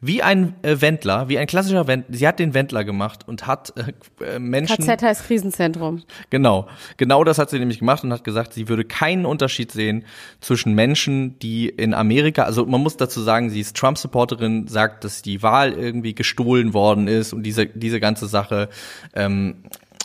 wie 0.00 0.22
ein 0.22 0.54
äh, 0.62 0.80
Wendler, 0.80 1.28
wie 1.28 1.38
ein 1.38 1.46
klassischer 1.46 1.86
Wendler, 1.86 2.16
sie 2.16 2.26
hat 2.26 2.38
den 2.38 2.54
Wendler 2.54 2.84
gemacht 2.84 3.28
und 3.28 3.46
hat 3.46 3.72
äh, 3.76 4.24
äh, 4.24 4.38
Menschen 4.38 4.86
KZ 4.86 5.02
heißt 5.02 5.26
Krisenzentrum. 5.26 6.02
Genau, 6.30 6.68
genau 6.96 7.24
das 7.24 7.38
hat 7.38 7.50
sie 7.50 7.58
nämlich 7.58 7.80
gemacht 7.80 8.02
und 8.04 8.12
hat 8.12 8.24
gesagt, 8.24 8.54
sie 8.54 8.68
würde 8.68 8.84
keinen 8.84 9.26
Unterschied 9.26 9.72
sehen 9.72 10.04
zwischen 10.40 10.74
Menschen, 10.74 11.38
die 11.40 11.68
in 11.68 11.92
Amerika, 11.92 12.44
also 12.44 12.64
man 12.64 12.80
muss 12.80 12.96
dazu 12.96 13.20
sagen, 13.20 13.50
sie 13.50 13.60
ist 13.60 13.76
Trump-Supporterin, 13.76 14.68
sagt, 14.68 15.04
dass 15.04 15.22
die 15.22 15.42
Wahl 15.42 15.72
irgendwie 15.72 16.14
gestohlen 16.14 16.72
worden 16.72 17.06
ist 17.06 17.32
und 17.32 17.42
diese 17.42 17.66
diese 17.66 18.00
ganze 18.00 18.26
Sache 18.26 18.68
ähm, 19.14 19.56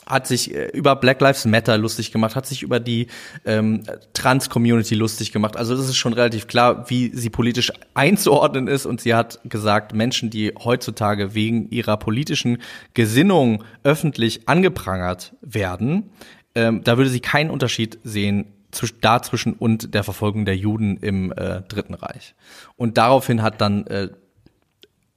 hat 0.06 0.28
sich 0.28 0.53
äh, 0.53 0.68
über 0.68 0.95
Black 0.95 1.22
Lives 1.22 1.45
Matter 1.45 1.78
lustig 1.78 2.12
gemacht, 2.12 2.36
hat 2.36 2.45
sich 2.45 2.64
über 2.64 2.80
die 2.80 3.08
ähm, 3.45 3.84
Trans-Community 4.14 4.95
lustig 4.95 5.32
gemacht. 5.32 5.58
Also 5.58 5.76
das 5.76 5.88
ist 5.88 5.97
schon 5.97 6.14
relativ 6.14 6.47
klar, 6.47 6.89
wie 6.89 7.12
sie 7.14 7.30
politisch 7.30 7.72
einzuordnen 7.93 8.68
ist. 8.68 8.86
Und 8.86 9.01
sie 9.01 9.14
hat 9.14 9.39
gesagt, 9.45 9.93
Menschen, 9.93 10.30
die 10.30 10.53
heutzutage 10.58 11.34
wegen 11.34 11.70
ihrer 11.70 11.97
politischen 11.97 12.62
Gesinnung 12.93 13.64
öffentlich 13.84 14.47
angeprangert 14.47 15.34
werden, 15.41 16.10
ähm, 16.53 16.84
da 16.84 16.97
würde 16.97 17.10
sie 17.10 17.20
keinen 17.20 17.49
Unterschied 17.49 17.99
sehen 18.03 18.45
zwisch- 18.72 18.95
dazwischen 19.01 19.53
und 19.53 19.93
der 19.93 20.03
Verfolgung 20.03 20.45
der 20.45 20.58
Juden 20.58 20.97
im 20.97 21.32
äh, 21.32 21.62
Dritten 21.62 21.93
Reich. 21.93 22.36
Und 22.76 22.97
daraufhin 22.97 23.41
hat 23.41 23.62
dann 23.62 23.88
äh, 23.88 24.10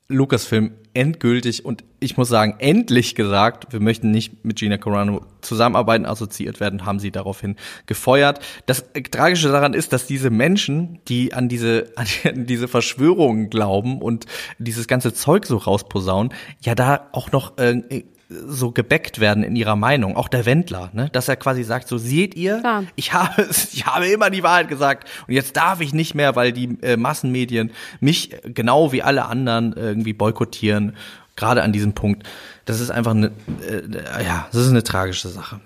Lucasfilm 0.09 0.73
endgültig 0.95 1.65
und 1.65 1.85
ich 2.01 2.17
muss 2.17 2.29
sagen, 2.29 2.57
endlich 2.59 3.15
gesagt, 3.15 3.73
wir 3.73 3.81
möchten 3.81 4.11
nicht 4.11 4.45
mit 4.45 4.59
Gina 4.59 4.79
Carano 4.79 5.21
zusammenarbeiten, 5.43 6.07
assoziiert 6.07 6.61
werden, 6.61 6.87
haben 6.87 6.99
sie 6.99 7.11
daraufhin 7.11 7.57
gefeuert. 7.87 8.41
Das 8.67 8.81
äh, 8.95 9.03
Tragische 9.03 9.49
daran 9.49 9.75
ist, 9.75 9.93
dass 9.93 10.07
diese 10.07 10.31
Menschen, 10.31 10.99
die 11.09 11.35
an 11.35 11.49
diese, 11.49 11.93
an 12.25 12.47
diese 12.47 12.69
Verschwörungen 12.69 13.51
glauben 13.51 14.01
und 14.01 14.25
dieses 14.59 14.89
ganze 14.89 15.13
Zeug 15.13 15.45
so 15.45 15.59
rausposaunen, 15.59 16.33
ja 16.61 16.75
da 16.75 17.09
auch 17.13 17.31
noch 17.31 17.59
äh, 17.59 18.05
so 18.29 18.73
gebackt 18.73 19.21
werden 19.21 19.43
in 19.43 19.57
ihrer 19.57 19.75
Meinung, 19.77 20.15
auch 20.17 20.29
der 20.29 20.45
Wendler, 20.45 20.91
ne, 20.93 21.09
dass 21.13 21.29
er 21.29 21.37
quasi 21.37 21.63
sagt, 21.65 21.89
so 21.89 21.97
seht 21.97 22.35
ihr, 22.35 22.59
Klar. 22.61 22.85
ich 22.95 23.13
habe 23.15 23.49
ich 23.73 23.87
habe 23.87 24.07
immer 24.09 24.29
die 24.29 24.43
Wahrheit 24.43 24.69
gesagt 24.69 25.09
und 25.27 25.33
jetzt 25.35 25.57
darf 25.57 25.81
ich 25.81 25.95
nicht 25.95 26.15
mehr, 26.15 26.37
weil 26.37 26.53
die 26.53 26.77
äh, 26.83 26.97
Massenmedien 26.99 27.71
mich 28.01 28.33
äh, 28.35 28.51
genau 28.51 28.93
wie 28.93 29.03
alle 29.03 29.25
anderen 29.25 29.73
irgendwie 29.73 30.13
boykottieren, 30.13 30.95
gerade 31.37 31.63
an 31.63 31.73
diesem 31.73 31.95
Punkt. 31.95 32.25
Das 32.67 32.81
ist 32.81 32.91
einfach 32.91 33.13
eine, 33.13 33.29
äh, 33.67 34.25
ja, 34.25 34.47
das 34.53 34.61
ist 34.63 34.71
eine 34.71 34.83
tragische 34.83 35.29
Sache. 35.29 35.61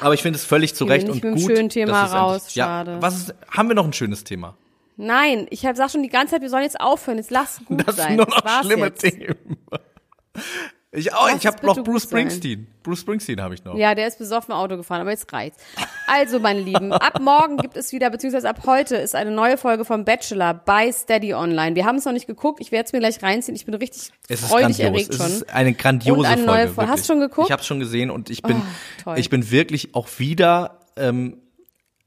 Aber 0.00 0.14
ich 0.14 0.22
finde 0.22 0.38
es 0.38 0.44
völlig 0.44 0.74
zu 0.74 0.84
Recht 0.86 1.08
und 1.08 1.22
mit 1.22 1.34
gut. 1.36 1.42
schönen 1.56 1.68
Thema 1.68 2.00
endlich- 2.02 2.18
raus, 2.20 2.54
Ja, 2.56 2.64
schade. 2.64 2.96
was 3.00 3.16
ist, 3.16 3.34
haben 3.48 3.68
wir 3.68 3.76
noch 3.76 3.84
ein 3.86 3.92
schönes 3.92 4.24
Thema? 4.24 4.56
Nein, 4.96 5.46
ich 5.50 5.64
hab, 5.66 5.76
sag 5.76 5.90
schon 5.92 6.02
die 6.02 6.08
ganze 6.08 6.32
Zeit, 6.32 6.42
wir 6.42 6.50
sollen 6.50 6.64
jetzt 6.64 6.80
aufhören. 6.80 7.18
Jetzt 7.18 7.30
lass 7.30 7.60
gut 7.66 7.86
Das 7.86 7.94
sein. 7.94 8.08
sind 8.08 8.16
nur 8.16 8.26
Das 8.26 8.42
noch 8.44 8.62
schlimme 8.64 8.86
jetzt. 8.86 9.02
Themen. 9.02 9.36
Ich, 10.96 11.12
oh, 11.12 11.26
ich 11.36 11.46
habe 11.46 11.56
es 11.58 11.62
noch 11.62 11.84
Bruce. 11.84 12.04
Springsteen. 12.04 12.66
Bruce 12.82 13.00
Springsteen 13.00 13.40
habe 13.40 13.54
ich 13.54 13.62
noch. 13.64 13.76
Ja, 13.76 13.94
der 13.94 14.06
ist 14.08 14.18
besoffen 14.18 14.52
Auto 14.54 14.76
gefahren, 14.76 15.02
aber 15.02 15.10
jetzt 15.10 15.30
reicht's. 15.32 15.62
Also, 16.06 16.40
meine 16.40 16.60
Lieben, 16.60 16.90
ab 16.92 17.20
morgen 17.20 17.58
gibt 17.58 17.76
es 17.76 17.92
wieder, 17.92 18.08
beziehungsweise 18.08 18.48
ab 18.48 18.62
heute 18.66 18.96
ist 18.96 19.14
eine 19.14 19.30
neue 19.30 19.58
Folge 19.58 19.84
vom 19.84 20.04
Bachelor 20.04 20.54
bei 20.54 20.90
Steady 20.90 21.34
Online. 21.34 21.76
Wir 21.76 21.84
haben 21.84 21.96
es 21.96 22.04
noch 22.06 22.12
nicht 22.12 22.26
geguckt, 22.26 22.60
ich 22.60 22.72
werde 22.72 22.86
es 22.86 22.92
mir 22.92 23.00
gleich 23.00 23.22
reinziehen. 23.22 23.54
Ich 23.54 23.66
bin 23.66 23.74
richtig 23.74 24.10
Es 24.28 24.40
freudig 24.40 24.80
erregt 24.80 25.10
es 25.10 25.16
schon. 25.18 25.26
ist 25.26 25.50
eine 25.52 25.74
grandiose 25.74 26.20
Und 26.20 26.26
eine 26.26 26.42
neue 26.44 26.68
Folge. 26.68 26.90
Hast 26.90 27.08
du 27.08 27.12
schon 27.12 27.20
geguckt? 27.20 27.48
Ich 27.48 27.52
habe 27.52 27.62
schon 27.62 27.78
gesehen 27.78 28.10
und 28.10 28.30
ich 28.30 28.42
bin, 28.42 28.62
Oh, 29.04 29.12
ich 29.16 29.28
bin 29.28 29.50
wirklich 29.50 29.94
auch 29.94 30.08
wieder. 30.18 30.80
Ähm, 30.96 31.42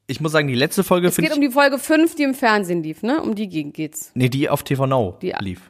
ich 0.08 0.20
muss 0.20 0.32
sagen, 0.32 0.48
die 0.48 0.56
letzte 0.56 0.84
Folge 0.84 1.10
es 1.10 1.16
geht 1.18 1.30
ich. 1.30 1.36
um 1.36 1.42
die 1.42 1.52
Folge 1.52 1.78
5, 1.78 2.16
die 2.16 2.24
im 2.24 2.34
Fernsehen 2.34 2.82
lief, 2.82 3.04
ne? 3.04 3.22
Um 3.22 3.36
die 3.36 3.48
ge- 3.48 3.66
geht's. 3.66 4.10
nee, 4.16 4.30
die 4.30 4.50
auf 4.50 4.64
TV 4.64 4.88
Now 4.88 5.18
Die- 5.22 5.36
lief. 5.40 5.69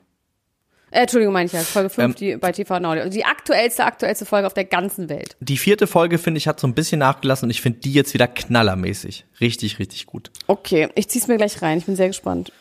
Äh, 0.92 1.02
Entschuldigung, 1.02 1.34
meine 1.34 1.46
ich 1.48 1.54
ja. 1.54 1.60
Folge 1.62 1.90
5, 1.90 2.06
Ähm, 2.10 2.16
die 2.16 2.36
bei 2.38 2.52
TV 2.52 2.80
Now. 2.80 3.10
Die 3.10 3.24
aktuellste, 3.26 3.86
aktuellste 3.86 4.26
Folge 4.26 4.48
auf 4.48 4.54
der 4.54 4.66
ganzen 4.66 5.08
Welt. 5.10 5.36
Die 5.40 5.58
vierte 5.58 5.86
Folge 5.88 6.18
finde 6.18 6.38
ich 6.40 6.48
hat 6.48 6.60
so 6.60 6.68
ein 6.68 6.74
bisschen 6.74 7.00
nachgelassen 7.00 7.46
und 7.48 7.52
ich 7.52 7.62
finde 7.62 7.80
die 7.80 7.94
jetzt 7.94 8.14
wieder 8.14 8.28
knallermäßig. 8.28 9.26
Richtig, 9.40 9.80
richtig 9.80 10.06
gut. 10.08 10.32
Okay, 10.48 10.90
ich 10.96 11.08
zieh's 11.10 11.28
mir 11.28 11.38
gleich 11.38 11.62
rein. 11.62 11.78
Ich 11.78 11.86
bin 11.86 11.96
sehr 11.96 12.08
gespannt. 12.08 12.52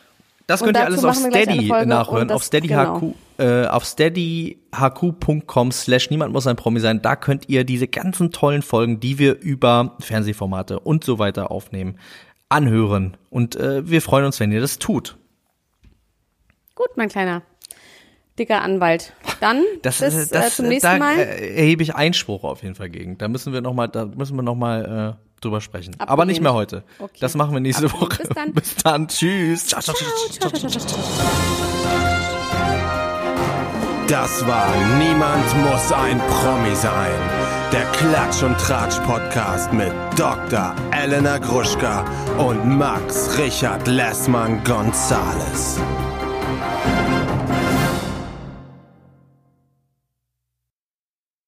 Das 0.47 0.61
könnt 0.63 0.77
ihr 0.77 0.83
alles 0.85 1.03
auf 1.05 1.15
Steady 1.15 1.67
nachhören. 1.85 2.27
das- 2.27 2.35
auf 2.35 2.43
Steady 2.43 2.67
genau. 2.69 3.13
Äh, 3.37 3.67
auf 3.67 3.85
steadyhq.com 3.85 5.71
slash 5.71 6.09
niemand 6.09 6.33
muss 6.33 6.47
ein 6.47 6.55
Promi 6.55 6.79
sein. 6.79 7.01
Da 7.01 7.15
könnt 7.15 7.47
ihr 7.49 7.63
diese 7.63 7.87
ganzen 7.87 8.31
tollen 8.31 8.61
Folgen, 8.63 8.99
die 8.99 9.17
wir 9.19 9.39
über 9.39 9.95
Fernsehformate 9.99 10.79
und 10.79 11.03
so 11.03 11.19
weiter 11.19 11.51
aufnehmen, 11.51 11.97
anhören. 12.49 13.15
Und 13.29 13.55
äh, 13.55 13.87
wir 13.87 14.01
freuen 14.01 14.25
uns, 14.25 14.39
wenn 14.39 14.51
ihr 14.51 14.59
das 14.59 14.79
tut. 14.79 15.17
Gut, 16.75 16.89
mein 16.95 17.09
kleiner 17.09 17.43
dicker 18.39 18.61
Anwalt. 18.61 19.13
Dann 19.41 19.63
Das, 19.83 19.99
bis 19.99 20.13
äh, 20.15 20.21
äh, 20.21 20.27
das, 20.31 20.55
zum 20.55 20.67
nächsten 20.67 20.87
da 20.87 20.97
Mal. 20.97 21.17
äh, 21.19 21.55
erhebe 21.57 21.83
ich 21.83 21.95
Einspruch 21.95 22.43
auf 22.43 22.63
jeden 22.63 22.75
Fall 22.75 22.89
gegen. 22.89 23.17
Da 23.17 23.27
müssen 23.27 23.53
wir 23.53 23.61
noch 23.61 23.73
mal, 23.73 23.87
da 23.87 24.05
müssen 24.05 24.35
wir 24.35 24.43
noch 24.43 24.55
mal 24.55 25.15
äh, 25.19 25.41
drüber 25.41 25.61
sprechen. 25.61 25.93
Aber 25.99 26.11
Abgelehnt. 26.11 26.29
nicht 26.29 26.41
mehr 26.41 26.53
heute. 26.53 26.83
Okay. 26.99 27.17
Das 27.19 27.35
machen 27.35 27.53
wir 27.53 27.59
nächste 27.59 27.85
Abgelehnt. 27.85 28.11
Woche. 28.11 28.17
Bis 28.23 28.29
dann. 28.29 28.53
Bis 28.53 28.75
dann. 28.75 29.07
Tschüss. 29.07 29.67
Ciao, 29.67 29.81
ciao, 29.81 29.93
ciao, 29.95 30.07
ciao, 30.39 30.49
ciao. 30.49 30.49
Ciao, 30.49 30.69
ciao, 30.69 30.69
ciao, 30.71 30.87
ciao. 30.87 30.99
Das 34.07 34.45
war 34.47 34.67
Niemand 34.97 35.45
muss 35.69 35.91
ein 35.91 36.17
Promi 36.19 36.73
sein. 36.75 37.11
Der 37.71 37.83
Klatsch 37.91 38.41
und 38.41 38.57
Tratsch 38.57 38.97
Podcast 39.05 39.71
mit 39.71 39.91
Dr. 40.17 40.73
Elena 40.91 41.37
Gruschka 41.37 42.03
und 42.39 42.67
Max 42.67 43.37
Richard 43.37 43.87
Lessmann 43.87 44.63
Gonzales. 44.63 45.79